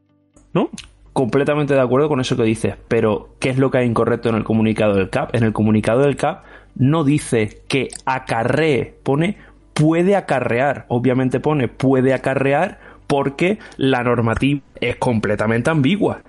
¿No? 0.53 0.71
Completamente 1.13 1.75
de 1.75 1.81
acuerdo 1.81 2.09
con 2.09 2.21
eso 2.21 2.37
que 2.37 2.43
dices, 2.43 2.75
pero 2.89 3.31
¿qué 3.39 3.51
es 3.51 3.59
lo 3.59 3.71
que 3.71 3.79
hay 3.79 3.87
incorrecto 3.87 4.29
en 4.29 4.37
el 4.37 4.45
comunicado 4.45 4.95
del 4.95 5.11
CAP? 5.11 5.35
En 5.35 5.45
el 5.45 5.53
comunicado 5.53 6.03
del 6.03 6.17
CAP 6.17 6.45
no 6.77 7.05
dice 7.05 7.63
que 7.69 7.89
acarree, 8.05 8.95
pone 9.03 9.39
puede 9.75 10.17
acarrear, 10.17 10.87
obviamente 10.89 11.41
pone 11.41 11.69
puede 11.69 12.13
acarrear 12.13 12.79
porque 13.07 13.59
la 13.77 14.05
normativa 14.05 14.61
es 14.81 14.97
completamente 14.97 15.71
ambigua. 15.71 16.23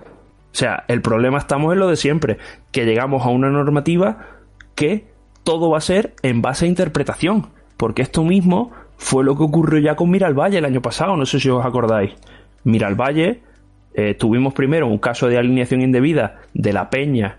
O 0.52 0.54
sea, 0.54 0.84
el 0.88 1.00
problema 1.00 1.38
estamos 1.38 1.72
en 1.72 1.78
lo 1.78 1.88
de 1.88 1.96
siempre, 1.96 2.38
que 2.70 2.84
llegamos 2.84 3.24
a 3.24 3.30
una 3.30 3.50
normativa 3.50 4.26
que 4.74 5.06
todo 5.44 5.70
va 5.70 5.78
a 5.78 5.82
ser 5.82 6.14
en 6.22 6.42
base 6.42 6.66
a 6.66 6.68
interpretación, 6.68 7.48
porque 7.76 8.02
esto 8.02 8.22
mismo 8.22 8.70
fue 8.96 9.24
lo 9.24 9.36
que 9.36 9.42
ocurrió 9.42 9.80
ya 9.80 9.96
con 9.96 10.10
Miralvalle 10.10 10.58
el 10.58 10.64
año 10.64 10.82
pasado, 10.82 11.16
no 11.16 11.26
sé 11.26 11.40
si 11.40 11.48
os 11.48 11.64
acordáis. 11.64 12.12
Miralvalle 12.64 13.40
eh, 13.94 14.14
tuvimos 14.14 14.54
primero 14.54 14.86
un 14.86 14.98
caso 14.98 15.28
de 15.28 15.38
alineación 15.38 15.80
indebida 15.80 16.40
de 16.54 16.72
la 16.72 16.90
Peña, 16.90 17.38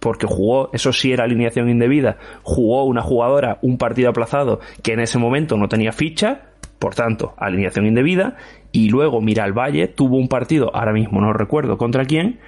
porque 0.00 0.26
jugó, 0.26 0.70
eso 0.72 0.92
sí 0.92 1.12
era 1.12 1.24
alineación 1.24 1.68
indebida, 1.68 2.18
jugó 2.42 2.84
una 2.84 3.02
jugadora 3.02 3.58
un 3.62 3.78
partido 3.78 4.10
aplazado 4.10 4.60
que 4.82 4.92
en 4.92 5.00
ese 5.00 5.18
momento 5.18 5.56
no 5.56 5.68
tenía 5.68 5.92
ficha, 5.92 6.42
por 6.78 6.94
tanto, 6.94 7.34
alineación 7.36 7.86
indebida, 7.86 8.36
y 8.74 8.88
luego 8.88 9.20
Miralvalle 9.20 9.86
tuvo 9.86 10.16
un 10.16 10.26
partido, 10.26 10.74
ahora 10.74 10.92
mismo 10.92 11.20
no 11.20 11.32
recuerdo 11.32 11.78
contra 11.78 12.06
quién, 12.06 12.40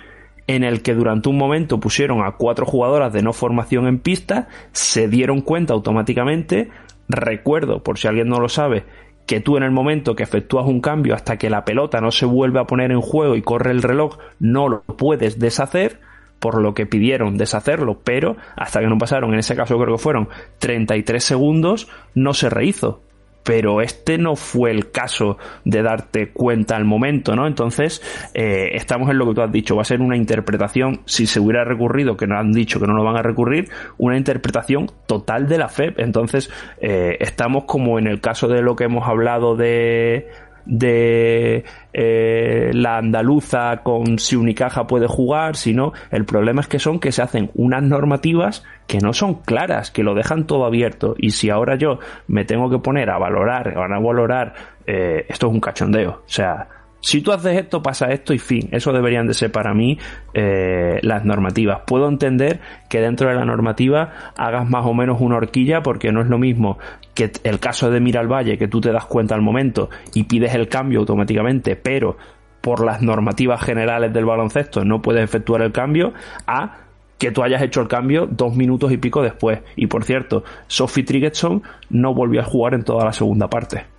en 0.49 0.65
el 0.65 0.83
que 0.83 0.93
durante 0.93 1.29
un 1.29 1.39
momento 1.39 1.79
pusieron 1.79 2.25
a 2.25 2.33
cuatro 2.33 2.67
jugadoras 2.67 3.13
de 3.13 3.23
no 3.23 3.33
formación 3.33 3.87
en 3.87 4.01
pista, 4.01 4.49
se 4.73 5.07
dieron 5.07 5.41
cuenta 5.41 5.73
automáticamente, 5.73 6.69
recuerdo, 7.09 7.85
por 7.85 7.97
si 7.97 8.09
alguien 8.09 8.27
no 8.27 8.41
lo 8.41 8.49
sabe, 8.49 8.83
que 9.25 9.39
tú 9.39 9.57
en 9.57 9.63
el 9.63 9.71
momento 9.71 10.17
que 10.17 10.25
efectúas 10.25 10.67
un 10.67 10.81
cambio 10.81 11.15
hasta 11.15 11.37
que 11.37 11.49
la 11.49 11.65
pelota 11.65 12.01
no 12.01 12.11
se 12.11 12.27
vuelve 12.27 12.59
a 12.59 12.67
poner 12.67 12.91
en 12.91 13.01
juego 13.01 13.37
y 13.37 13.43
corre 13.43 13.71
el 13.71 13.85
reloj, 13.85 14.19
no 14.41 14.69
lo 14.69 14.83
puedes 14.83 15.39
deshacer, 15.39 16.01
por 16.41 16.61
lo 16.61 16.75
que 16.75 16.87
pidieron 16.87 17.39
deshacerlo, 17.39 18.01
pero 18.03 18.37
hasta 18.57 18.81
que 18.81 18.89
no 18.89 18.99
pasaron, 18.99 19.33
en 19.33 19.39
ese 19.39 19.55
caso 19.55 19.79
creo 19.79 19.95
que 19.95 20.03
fueron 20.03 20.29
33 20.59 21.23
segundos, 21.23 21.89
no 22.17 22.35
se 22.35 22.51
rehizo 22.51 23.06
pero 23.47 23.81
este 23.81 24.19
no 24.19 24.35
fue 24.35 24.73
el 24.73 24.91
caso 24.91 25.39
de 25.65 25.81
darte 25.81 26.33
cuenta 26.33 26.75
al 26.75 26.85
momento, 26.85 27.37
¿no? 27.37 27.47
Entonces, 27.47 28.03
eh, 28.35 28.71
estamos 28.73 29.09
en 29.09 29.19
lo 29.19 29.27
que 29.29 29.35
tú 29.35 29.41
has 29.41 29.53
dicho, 29.53 29.77
va 29.77 29.83
a 29.83 29.85
ser 29.85 30.01
una 30.01 30.17
interpretación, 30.17 31.03
si 31.05 31.27
se 31.27 31.39
hubiera 31.39 31.65
recurrido, 31.65 32.17
que 32.17 32.27
nos 32.27 32.41
han 32.41 32.51
dicho 32.51 32.81
que 32.81 32.89
no 32.89 32.95
lo 32.95 33.05
van 33.05 33.17
a 33.17 33.23
recurrir, 33.23 33.69
una 33.99 34.17
interpretación 34.17 34.91
total 35.07 35.47
de 35.47 35.59
la 35.59 35.69
FEP. 35.69 36.01
Entonces, 36.01 36.51
eh, 36.81 37.19
estamos 37.21 37.65
como 37.67 38.01
en 38.01 38.09
el 38.09 38.21
caso 38.21 38.49
de 38.49 38.63
lo 38.63 38.75
que 38.75 38.83
hemos 38.83 39.07
hablado 39.07 39.55
de 39.55 40.27
de 40.67 41.65
eh, 41.93 42.71
la 42.75 42.99
andaluza 42.99 43.79
con 43.83 44.19
si 44.19 44.37
Unicaja 44.37 44.87
puede 44.87 45.07
jugar, 45.07 45.57
sino 45.57 45.93
el 46.11 46.25
problema 46.25 46.61
es 46.61 46.67
que 46.69 46.79
son 46.79 47.01
que 47.01 47.13
se 47.13 47.23
hacen 47.23 47.51
unas 47.55 47.83
normativas 47.83 48.65
que 48.87 48.99
no 48.99 49.13
son 49.13 49.35
claras, 49.43 49.91
que 49.91 50.03
lo 50.03 50.15
dejan 50.15 50.47
todo 50.47 50.65
abierto. 50.65 51.15
Y 51.19 51.31
si 51.31 51.51
ahora 51.51 51.77
yo 51.77 51.99
me 52.27 52.45
tengo 52.45 52.69
que 52.69 52.79
poner 52.79 53.11
a 53.11 53.19
valorar, 53.19 53.75
van 53.75 53.93
a 53.93 53.99
valorar, 53.99 54.55
eh, 54.87 55.25
esto 55.29 55.47
es 55.47 55.53
un 55.53 55.61
cachondeo, 55.61 56.11
o 56.11 56.29
sea, 56.29 56.69
si 57.07 57.21
tú 57.21 57.31
haces 57.31 57.57
esto, 57.57 57.85
pasa 57.85 58.07
esto 58.07 58.35
y 58.35 58.41
fin. 58.41 58.69
Eso 58.73 58.93
deberían 58.93 59.29
de 59.29 59.35
ser 59.35 59.53
para 59.53 59.73
mí 59.75 59.97
eh, 60.35 60.99
las 61.03 61.25
normativas. 61.25 61.83
Puedo 61.87 62.09
entender 62.09 62.59
que 62.89 63.01
dentro 63.01 63.29
de 63.29 63.37
la 63.37 63.45
normativa 63.45 64.33
hagas 64.37 64.69
más 64.69 64.85
o 64.85 64.93
menos 64.93 65.21
una 65.21 65.37
horquilla 65.37 65.85
porque 65.85 66.11
no 66.11 66.21
es 66.21 66.27
lo 66.27 66.37
mismo 66.37 66.79
que 67.15 67.31
el 67.45 67.61
caso 67.61 67.93
de 67.93 68.01
Mira 68.01 68.19
al 68.19 68.27
Valle, 68.27 68.59
que 68.59 68.67
tú 68.67 68.81
te 68.81 68.91
das 68.91 69.05
cuenta 69.07 69.37
al 69.37 69.41
momento 69.41 69.89
y 70.15 70.25
pides 70.25 70.53
el 70.57 70.67
cambio 70.69 70.99
automáticamente, 70.99 71.77
pero 71.77 72.17
por 72.61 72.85
las 72.85 73.01
normativas 73.03 73.63
generales 73.63 74.13
del 74.13 74.25
baloncesto 74.25 74.85
no 74.85 75.01
puedes 75.01 75.23
efectuar 75.23 75.63
el 75.63 75.71
cambio, 75.71 76.13
a 76.49 76.79
que 77.19 77.31
tú 77.31 77.45
hayas 77.45 77.63
hecho 77.63 77.83
el 77.83 77.87
cambio 77.87 78.27
dos 78.29 78.57
minutos 78.57 78.91
y 78.91 78.97
pico 78.97 79.23
después. 79.23 79.61
Y 79.77 79.87
por 79.87 80.03
cierto, 80.03 80.43
Sophie 80.67 81.05
Trigetson 81.05 81.63
no 81.89 82.15
volvió 82.15 82.41
a 82.41 82.45
jugar 82.45 82.75
en 82.75 82.83
toda 82.83 83.05
la 83.05 83.13
segunda 83.13 83.49
parte. 83.49 83.96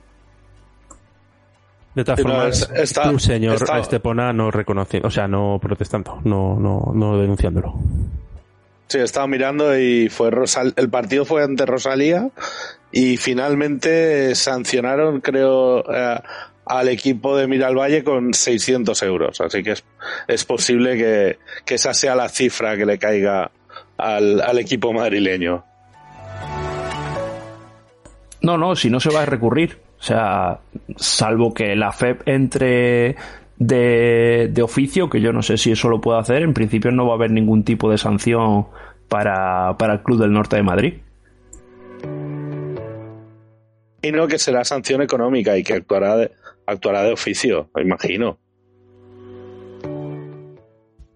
De 1.98 2.04
todas 2.04 2.22
formas, 2.22 2.70
el 2.76 3.20
señor 3.20 3.58
Estepona 3.80 4.32
no 4.32 4.52
reconociendo, 4.52 5.08
o 5.08 5.12
sea, 5.12 5.28
no 5.28 5.58
protestando, 5.60 6.22
no, 6.26 6.56
no, 6.60 6.92
no 6.94 7.20
denunciándolo. 7.20 7.74
Sí, 8.86 9.00
estaba 9.00 9.26
mirando 9.26 9.76
y 9.76 10.08
fue 10.08 10.30
Rosal 10.30 10.76
el 10.76 10.92
partido 10.92 11.26
fue 11.26 11.44
ante 11.44 11.66
Rosalía 11.66 12.30
y 12.92 13.18
finalmente 13.18 14.36
sancionaron, 14.36 15.22
creo, 15.22 15.92
eh, 15.92 16.20
al 16.68 16.90
equipo 16.90 17.36
de 17.36 17.48
Miralvalle 17.48 18.04
con 18.04 18.32
600 18.32 19.02
euros. 19.02 19.42
Así 19.42 19.64
que 19.64 19.72
es, 19.72 19.84
es 20.28 20.46
posible 20.46 20.98
que, 20.98 21.40
que, 21.66 21.74
esa 21.74 21.96
sea 21.96 22.16
la 22.16 22.30
cifra 22.30 22.78
que 22.78 22.86
le 22.86 23.00
caiga 23.00 23.50
al, 23.98 24.40
al 24.40 24.60
equipo 24.60 24.94
madrileño. 24.94 25.66
No, 28.44 28.56
no, 28.56 28.76
si 28.76 28.92
no 28.92 29.00
se 29.00 29.10
va 29.10 29.24
a 29.24 29.26
recurrir. 29.26 29.87
O 30.00 30.04
sea, 30.04 30.60
salvo 30.96 31.54
que 31.54 31.76
la 31.76 31.92
FEP 31.92 32.28
entre 32.28 33.16
de, 33.58 34.50
de, 34.52 34.62
oficio, 34.62 35.10
que 35.10 35.20
yo 35.20 35.34
no 35.34 35.42
sé 35.42 35.58
si 35.58 35.72
eso 35.72 35.90
lo 35.90 36.00
puede 36.00 36.20
hacer, 36.20 36.44
en 36.44 36.54
principio 36.54 36.92
no 36.92 37.08
va 37.08 37.14
a 37.14 37.16
haber 37.16 37.32
ningún 37.32 37.64
tipo 37.64 37.90
de 37.90 37.98
sanción 37.98 38.68
para, 39.08 39.76
para 39.78 39.94
el 39.94 40.04
Club 40.04 40.20
del 40.20 40.32
Norte 40.32 40.58
de 40.58 40.64
Madrid. 40.64 40.94
Y 44.02 44.12
no 44.12 44.28
que 44.28 44.38
será 44.38 44.64
sanción 44.64 45.02
económica 45.02 45.58
y 45.58 45.64
que 45.64 45.74
actuará 45.74 46.16
de, 46.18 46.32
actuará 46.68 47.02
de 47.04 47.14
oficio, 47.14 47.70
me 47.74 47.82
imagino. 47.82 48.38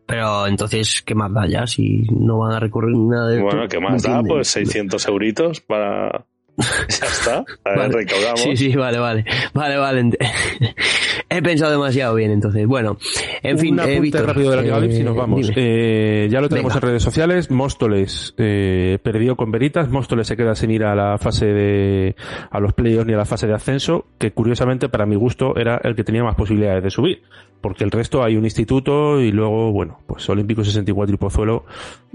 Pero 0.08 0.48
entonces, 0.48 1.02
¿qué 1.06 1.16
más 1.16 1.32
da 1.34 1.48
ya 1.48 1.66
si 1.68 2.04
no 2.12 2.40
van 2.40 2.54
a 2.54 2.60
recurrir 2.60 2.98
nada 2.98 3.30
de 3.30 3.42
Bueno, 3.42 3.68
¿qué 3.70 3.80
más 3.80 4.04
da? 4.04 4.22
Pues 4.22 4.50
600 4.50 5.08
euritos 5.08 5.62
para, 5.62 6.26
ya 6.58 7.06
está. 7.06 7.46
A 7.66 7.78
ver, 7.78 7.92
recaudamos. 7.92 8.42
Sí, 8.42 8.58
sí, 8.58 8.76
vale, 8.76 9.00
vale. 9.00 9.26
Vale, 9.54 9.78
vale. 9.78 10.10
He 11.30 11.42
pensado 11.42 11.72
demasiado 11.72 12.16
bien, 12.16 12.32
entonces. 12.32 12.68
Bueno, 12.68 12.98
en 13.42 13.58
fin, 13.58 13.80
eh, 13.80 14.00
Víctor, 14.00 14.26
rápido 14.26 14.52
de 14.52 14.58
la 14.58 14.62
Liga 14.80 15.00
y 15.00 15.04
nos 15.04 15.16
vamos. 15.16 15.52
Eh, 15.56 16.28
ya 16.30 16.42
lo 16.42 16.50
tenemos 16.50 16.76
en 16.76 16.82
redes 16.82 17.04
sociales. 17.04 17.50
Móstoles 17.50 18.34
eh, 18.38 19.00
perdió 19.02 19.38
con 19.38 19.50
Veritas. 19.50 19.90
Móstoles 19.90 20.28
se 20.28 20.36
queda 20.36 20.56
sin 20.56 20.72
ir 20.72 20.84
a 20.84 20.94
la 20.94 21.18
fase 21.18 21.46
de, 21.46 22.16
a 22.50 22.60
los 22.60 22.74
playoffs 22.74 23.08
ni 23.08 23.14
a 23.14 23.18
la 23.18 23.26
fase 23.26 23.48
de 23.48 23.54
ascenso, 23.54 24.08
que 24.18 24.32
curiosamente 24.32 24.90
para 24.90 25.06
mi 25.06 25.16
gusto 25.16 25.56
era 25.56 25.80
el 25.84 25.96
que 25.96 26.04
tenía 26.04 26.24
más 26.24 26.36
posibilidades 26.36 26.84
de 26.84 26.90
subir 26.90 27.22
porque 27.62 27.84
el 27.84 27.92
resto 27.92 28.24
hay 28.24 28.36
un 28.36 28.44
instituto 28.44 29.22
y 29.22 29.32
luego, 29.32 29.72
bueno, 29.72 30.00
pues 30.08 30.28
Olímpico 30.30 30.64
64 30.64 31.14
y 31.14 31.18
Pozuelo, 31.18 31.66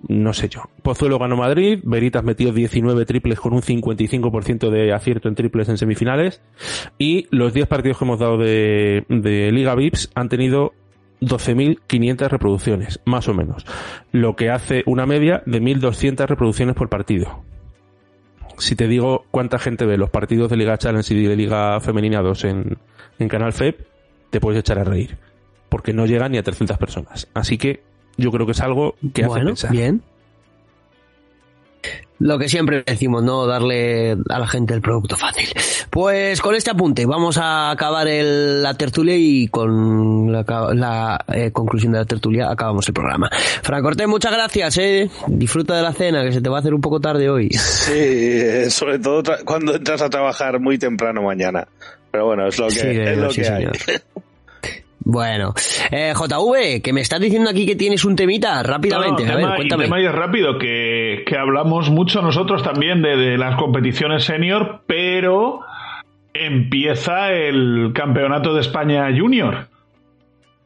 no 0.09 0.33
sé 0.33 0.49
yo. 0.49 0.63
Pozuelo 0.83 1.19
ganó 1.19 1.37
Madrid, 1.37 1.79
Veritas 1.85 2.25
metió 2.25 2.53
19 2.53 3.07
triples 3.07 3.39
con 3.39 3.55
un 3.55 3.63
55% 3.63 4.26
de 4.71 4.93
acierto 4.93 5.29
en 5.29 5.35
triples 5.35 5.69
en 5.69 5.79
semifinales 5.79 6.43
y 6.99 7.27
los 7.31 7.53
10 7.53 7.67
partidos 7.67 7.99
que 7.99 8.05
hemos 8.05 8.19
dado 8.19 8.39
de, 8.39 9.05
de 9.09 9.53
Liga 9.53 9.75
VIPS 9.75 10.11
han 10.15 10.29
tenido 10.29 10.73
12.500 11.21 12.29
reproducciones, 12.29 13.01
más 13.05 13.29
o 13.29 13.35
menos, 13.35 13.65
lo 14.13 14.37
que 14.37 14.51
hace 14.51 14.83
una 14.87 15.07
media 15.07 15.43
de 15.47 15.63
1.200 15.63 16.27
reproducciones 16.27 16.75
por 16.75 16.89
partido. 16.89 17.43
Si 18.59 18.75
te 18.75 18.89
digo 18.89 19.25
cuánta 19.31 19.59
gente 19.59 19.85
ve 19.85 19.99
los 19.99 20.11
partidos 20.11 20.51
de 20.51 20.57
Liga 20.57 20.79
Challenge 20.79 21.15
y 21.15 21.27
de 21.27 21.37
Liga 21.37 21.81
Femenina 21.81 22.23
2 22.23 22.45
en, 22.45 22.79
en 23.19 23.29
Canal 23.29 23.53
FEP, 23.53 23.87
te 24.31 24.41
puedes 24.41 24.61
echar 24.61 24.79
a 24.79 24.85
reír 24.85 25.19
porque 25.69 25.93
no 25.93 26.07
llega 26.07 26.29
ni 26.29 26.39
a 26.39 26.43
300 26.43 26.79
personas. 26.79 27.29
Así 27.35 27.59
que 27.59 27.83
yo 28.17 28.31
creo 28.31 28.47
que 28.47 28.53
es 28.53 28.61
algo 28.61 28.95
que 29.13 29.25
hace 29.25 29.41
pensar. 29.41 29.71
Bien. 29.71 30.03
Lo 32.19 32.39
que 32.39 32.49
siempre 32.49 32.83
decimos, 32.87 33.23
no 33.23 33.47
darle 33.47 34.13
a 34.13 34.39
la 34.39 34.47
gente 34.47 34.75
el 34.75 34.81
producto 34.81 35.17
fácil. 35.17 35.49
Pues 35.91 36.41
con 36.41 36.55
este 36.55 36.71
apunte 36.71 37.05
vamos 37.05 37.37
a 37.39 37.71
acabar 37.71 38.07
la 38.07 38.75
tertulia 38.75 39.15
y 39.17 39.49
con 39.49 40.33
la, 40.33 41.25
eh, 41.33 41.51
conclusión 41.53 41.93
de 41.93 41.99
la 41.99 42.05
tertulia 42.05 42.51
acabamos 42.51 42.89
el 42.89 42.95
programa. 42.95 43.29
Fran 43.63 43.83
Cortés, 43.83 44.09
muchas 44.09 44.33
gracias, 44.33 44.79
eh. 44.79 45.11
Disfruta 45.27 45.77
de 45.77 45.83
la 45.83 45.93
cena, 45.93 46.23
que 46.25 46.33
se 46.33 46.41
te 46.41 46.49
va 46.49 46.57
a 46.57 46.61
hacer 46.61 46.75
un 46.75 46.81
poco 46.81 47.01
tarde 47.01 47.29
hoy. 47.29 47.51
Sí, 47.51 47.93
eh, 47.95 48.71
sobre 48.71 48.99
todo 48.99 49.23
cuando 49.45 49.75
entras 49.75 50.01
a 50.03 50.09
trabajar 50.09 50.59
muy 50.61 50.79
temprano 50.79 51.23
mañana. 51.23 51.67
Pero 52.11 52.27
bueno, 52.27 52.47
es 52.47 52.59
lo 52.59 52.69
que, 52.69 53.13
es 53.13 53.19
lo 53.19 53.29
que 53.29 53.49
hay. 53.49 53.67
Bueno, 55.09 55.55
eh, 55.93 56.13
JV, 56.17 56.83
que 56.83 56.93
me 56.93 57.01
estás 57.01 57.21
diciendo 57.21 57.49
aquí 57.49 57.65
que 57.65 57.77
tienes 57.77 58.05
un 58.05 58.17
temita 58.17 58.61
rápidamente. 58.65 59.23
a 59.31 59.37
ver, 59.37 59.55
cuéntame. 59.55 59.85
El 59.85 59.91
tema 59.91 60.01
es 60.01 60.13
rápido, 60.13 60.59
que, 60.59 61.23
que, 61.25 61.39
hablamos 61.39 61.91
mucho 61.91 62.23
nosotros 62.23 62.65
también 62.65 63.03
de, 63.03 63.17
de 63.17 63.39
las 63.39 63.55
competiciones 63.55 64.25
senior, 64.25 64.81
pero 64.89 65.61
empieza 66.35 67.31
el 67.31 67.93
Campeonato 67.95 68.53
de 68.53 68.63
España 68.63 69.07
Junior. 69.17 69.69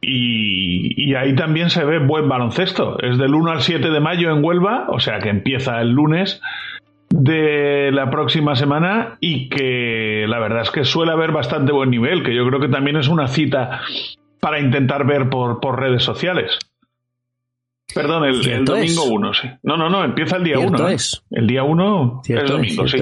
Y, 0.00 0.94
y, 0.96 1.14
ahí 1.16 1.34
también 1.34 1.68
se 1.68 1.84
ve 1.84 1.98
buen 1.98 2.26
baloncesto. 2.26 2.98
Es 2.98 3.18
del 3.18 3.34
1 3.34 3.50
al 3.50 3.60
7 3.60 3.90
de 3.90 4.00
mayo 4.00 4.34
en 4.34 4.42
Huelva, 4.42 4.86
o 4.88 5.00
sea 5.00 5.18
que 5.18 5.28
empieza 5.28 5.82
el 5.82 5.90
lunes 5.90 6.40
de 7.10 7.90
la 7.92 8.10
próxima 8.10 8.56
semana 8.56 9.18
y 9.20 9.50
que 9.50 10.24
la 10.26 10.38
verdad 10.38 10.62
es 10.62 10.70
que 10.70 10.84
suele 10.84 11.12
haber 11.12 11.30
bastante 11.30 11.72
buen 11.72 11.90
nivel, 11.90 12.22
que 12.22 12.34
yo 12.34 12.46
creo 12.46 12.58
que 12.58 12.68
también 12.68 12.96
es 12.96 13.08
una 13.08 13.28
cita 13.28 13.82
para 14.40 14.60
intentar 14.60 15.06
ver 15.06 15.28
por, 15.28 15.60
por 15.60 15.78
redes 15.78 16.02
sociales. 16.02 16.58
Perdón, 17.94 18.24
el, 18.24 18.64
domingo 18.64 19.04
1, 19.04 19.34
sí. 19.34 19.48
No, 19.62 19.76
no, 19.76 19.90
no, 19.90 20.04
empieza 20.04 20.36
el 20.36 20.44
día 20.44 20.58
1. 20.58 20.88
¿eh? 20.88 20.96
El 21.30 21.46
día 21.46 21.64
1 21.64 22.22
es 22.26 22.48
domingo, 22.48 22.88
sí. 22.88 22.98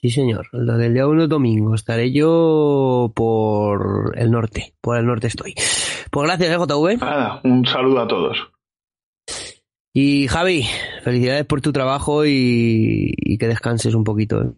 Sí, 0.00 0.10
señor. 0.10 0.48
Lo 0.52 0.76
del 0.76 0.94
día 0.94 1.06
1 1.06 1.26
domingo. 1.26 1.74
Estaré 1.74 2.12
yo 2.12 3.10
por 3.14 4.12
el 4.16 4.30
norte. 4.30 4.74
Por 4.80 4.96
el 4.98 5.06
norte 5.06 5.26
estoy. 5.26 5.54
Pues 6.10 6.26
gracias, 6.26 6.50
¿eh, 6.50 6.56
JV. 6.56 6.98
Nada, 6.98 7.40
un 7.42 7.66
saludo 7.66 8.00
a 8.00 8.08
todos. 8.08 8.38
Y 9.92 10.28
Javi, 10.28 10.64
felicidades 11.02 11.44
por 11.46 11.60
tu 11.60 11.72
trabajo 11.72 12.24
y, 12.24 13.12
y 13.16 13.38
que 13.38 13.48
descanses 13.48 13.94
un 13.94 14.04
poquito. 14.04 14.42
¿eh? 14.42 14.52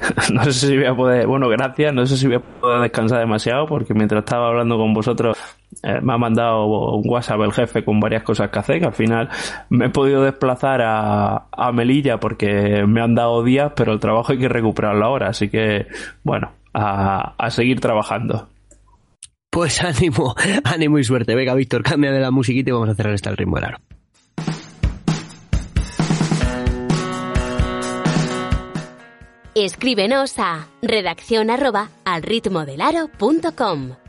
no 0.32 0.44
sé 0.44 0.52
si 0.52 0.76
voy 0.76 0.86
a 0.86 0.94
poder, 0.94 1.26
bueno, 1.26 1.48
gracias, 1.48 1.92
no 1.92 2.06
sé 2.06 2.16
si 2.16 2.26
voy 2.26 2.36
a 2.36 2.40
poder 2.40 2.80
descansar 2.82 3.20
demasiado 3.20 3.66
porque 3.66 3.94
mientras 3.94 4.20
estaba 4.20 4.48
hablando 4.48 4.76
con 4.76 4.94
vosotros 4.94 5.36
eh, 5.82 6.00
me 6.02 6.14
ha 6.14 6.18
mandado 6.18 6.64
un 6.96 7.08
WhatsApp 7.08 7.40
el 7.40 7.52
jefe 7.52 7.84
con 7.84 8.00
varias 8.00 8.22
cosas 8.22 8.50
que 8.50 8.58
hacer, 8.58 8.80
que 8.80 8.86
al 8.86 8.92
final 8.92 9.28
me 9.70 9.86
he 9.86 9.90
podido 9.90 10.22
desplazar 10.22 10.82
a, 10.82 11.48
a 11.50 11.72
Melilla 11.72 12.18
porque 12.18 12.84
me 12.86 13.00
han 13.00 13.14
dado 13.14 13.42
días, 13.42 13.72
pero 13.76 13.92
el 13.92 14.00
trabajo 14.00 14.32
hay 14.32 14.38
que 14.38 14.48
recuperarlo 14.48 15.04
ahora, 15.04 15.28
así 15.28 15.48
que 15.48 15.86
bueno, 16.22 16.52
a, 16.74 17.34
a 17.36 17.50
seguir 17.50 17.80
trabajando. 17.80 18.48
Pues 19.50 19.82
ánimo, 19.84 20.34
ánimo 20.64 20.98
y 20.98 21.04
suerte. 21.04 21.34
Venga, 21.34 21.54
Víctor, 21.54 21.82
cambia 21.82 22.12
de 22.12 22.20
la 22.20 22.30
musiquita 22.30 22.70
y 22.70 22.72
vamos 22.72 22.90
a 22.90 22.94
cerrar 22.94 23.14
este 23.14 23.30
ritmo 23.34 23.56
del 23.56 23.64
aro. 23.64 23.78
Escríbenos 29.64 30.38
a 30.38 30.68
redacción 30.82 31.50
arroba 31.50 31.90
al 32.04 32.22
ritmo 32.22 32.64
del 32.64 32.80
aro.com. 32.80 34.07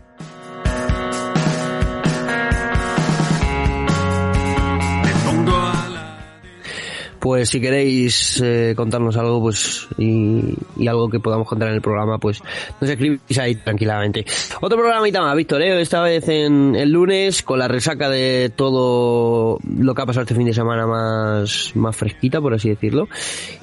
pues 7.20 7.50
si 7.50 7.60
queréis 7.60 8.42
eh, 8.42 8.74
contarnos 8.76 9.18
algo, 9.18 9.42
pues 9.42 9.88
y, 9.98 10.56
y, 10.78 10.88
algo 10.88 11.10
que 11.10 11.20
podamos 11.20 11.48
contar 11.48 11.70
en 11.70 11.76
el 11.76 11.82
programa, 11.82 12.18
pues 12.18 12.42
nos 12.80 12.90
escribís 12.90 13.38
ahí 13.40 13.56
tranquilamente. 13.56 14.26
Otro 14.62 14.78
programita 14.78 15.22
más, 15.22 15.36
Víctor, 15.36 15.62
¿eh? 15.62 15.82
esta 15.82 16.02
vez 16.02 16.28
en 16.30 16.76
el 16.76 16.92
lunes, 16.92 17.44
con 17.44 17.60
la 17.60 17.68
resaca 17.68 18.10
de 18.10 18.52
todo 18.56 19.60
lo 19.78 19.94
que 19.94 20.02
ha 20.02 20.06
pasado 20.06 20.24
este 20.24 20.36
fin 20.36 20.46
de 20.46 20.54
semana 20.54 20.88
más, 20.88 21.72
más 21.76 21.96
fresquita, 21.96 22.42
por 22.42 22.54
así 22.54 22.70
decirlo, 22.70 23.08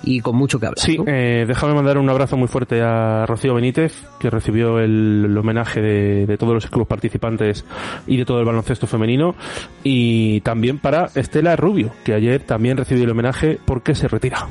y 0.04 0.20
con 0.20 0.36
mucho 0.36 0.60
que 0.60 0.66
hablar. 0.66 0.78
Sí, 0.78 0.98
¿no? 0.98 1.04
eh, 1.06 1.44
déjame 1.46 1.74
mandar 1.74 1.98
un 1.98 2.08
abrazo 2.10 2.36
muy 2.36 2.48
fuerte 2.48 2.82
a 2.82 3.24
Rocío 3.26 3.54
Benítez, 3.54 3.94
que 4.20 4.30
recibió 4.30 4.78
el, 4.78 5.24
el 5.26 5.38
homenaje 5.38 5.80
de, 5.80 6.26
de 6.26 6.36
todos 6.36 6.54
los 6.54 6.66
clubes 6.66 6.88
participantes 6.88 7.64
y 8.06 8.16
de 8.16 8.24
todo 8.24 8.38
el 8.40 8.44
baloncesto 8.44 8.86
femenino, 8.86 9.34
y 9.82 10.40
también 10.42 10.78
para 10.78 11.06
Estela 11.14 11.56
Rubio, 11.56 11.92
que 12.04 12.12
ayer 12.12 12.42
también 12.42 12.76
recibió 12.76 13.04
el 13.04 13.10
homenaje 13.10 13.45
porque 13.64 13.94
se 13.94 14.08
retira. 14.08 14.46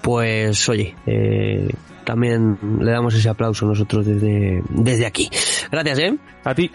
Pues 0.00 0.68
oye, 0.68 0.94
eh, 1.06 1.68
también 2.04 2.58
le 2.80 2.90
damos 2.90 3.14
ese 3.14 3.28
aplauso 3.28 3.66
nosotros 3.66 4.06
desde, 4.06 4.62
desde 4.70 5.06
aquí. 5.06 5.28
Gracias, 5.70 5.98
¿eh? 5.98 6.16
A 6.44 6.54
ti. 6.54 6.70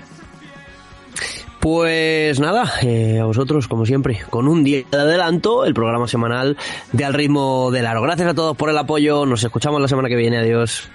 Pues 1.60 2.40
nada, 2.42 2.74
eh, 2.82 3.20
a 3.22 3.26
vosotros, 3.26 3.70
como 3.70 3.86
siempre, 3.86 4.22
con 4.30 4.50
un 4.50 4.66
día 4.66 4.84
de 4.92 4.98
adelanto, 4.98 5.64
el 5.64 5.74
programa 5.74 6.08
semanal 6.08 6.58
de 6.92 7.06
Al 7.06 7.14
ritmo 7.14 7.72
del 7.72 7.86
aro. 7.86 8.02
Gracias 8.02 8.28
a 8.28 8.34
todos 8.34 8.58
por 8.58 8.70
el 8.70 8.78
apoyo, 8.78 9.26
nos 9.26 9.44
escuchamos 9.44 9.82
la 9.82 9.88
semana 9.88 10.10
que 10.10 10.18
viene, 10.18 10.40
adiós. 10.40 10.90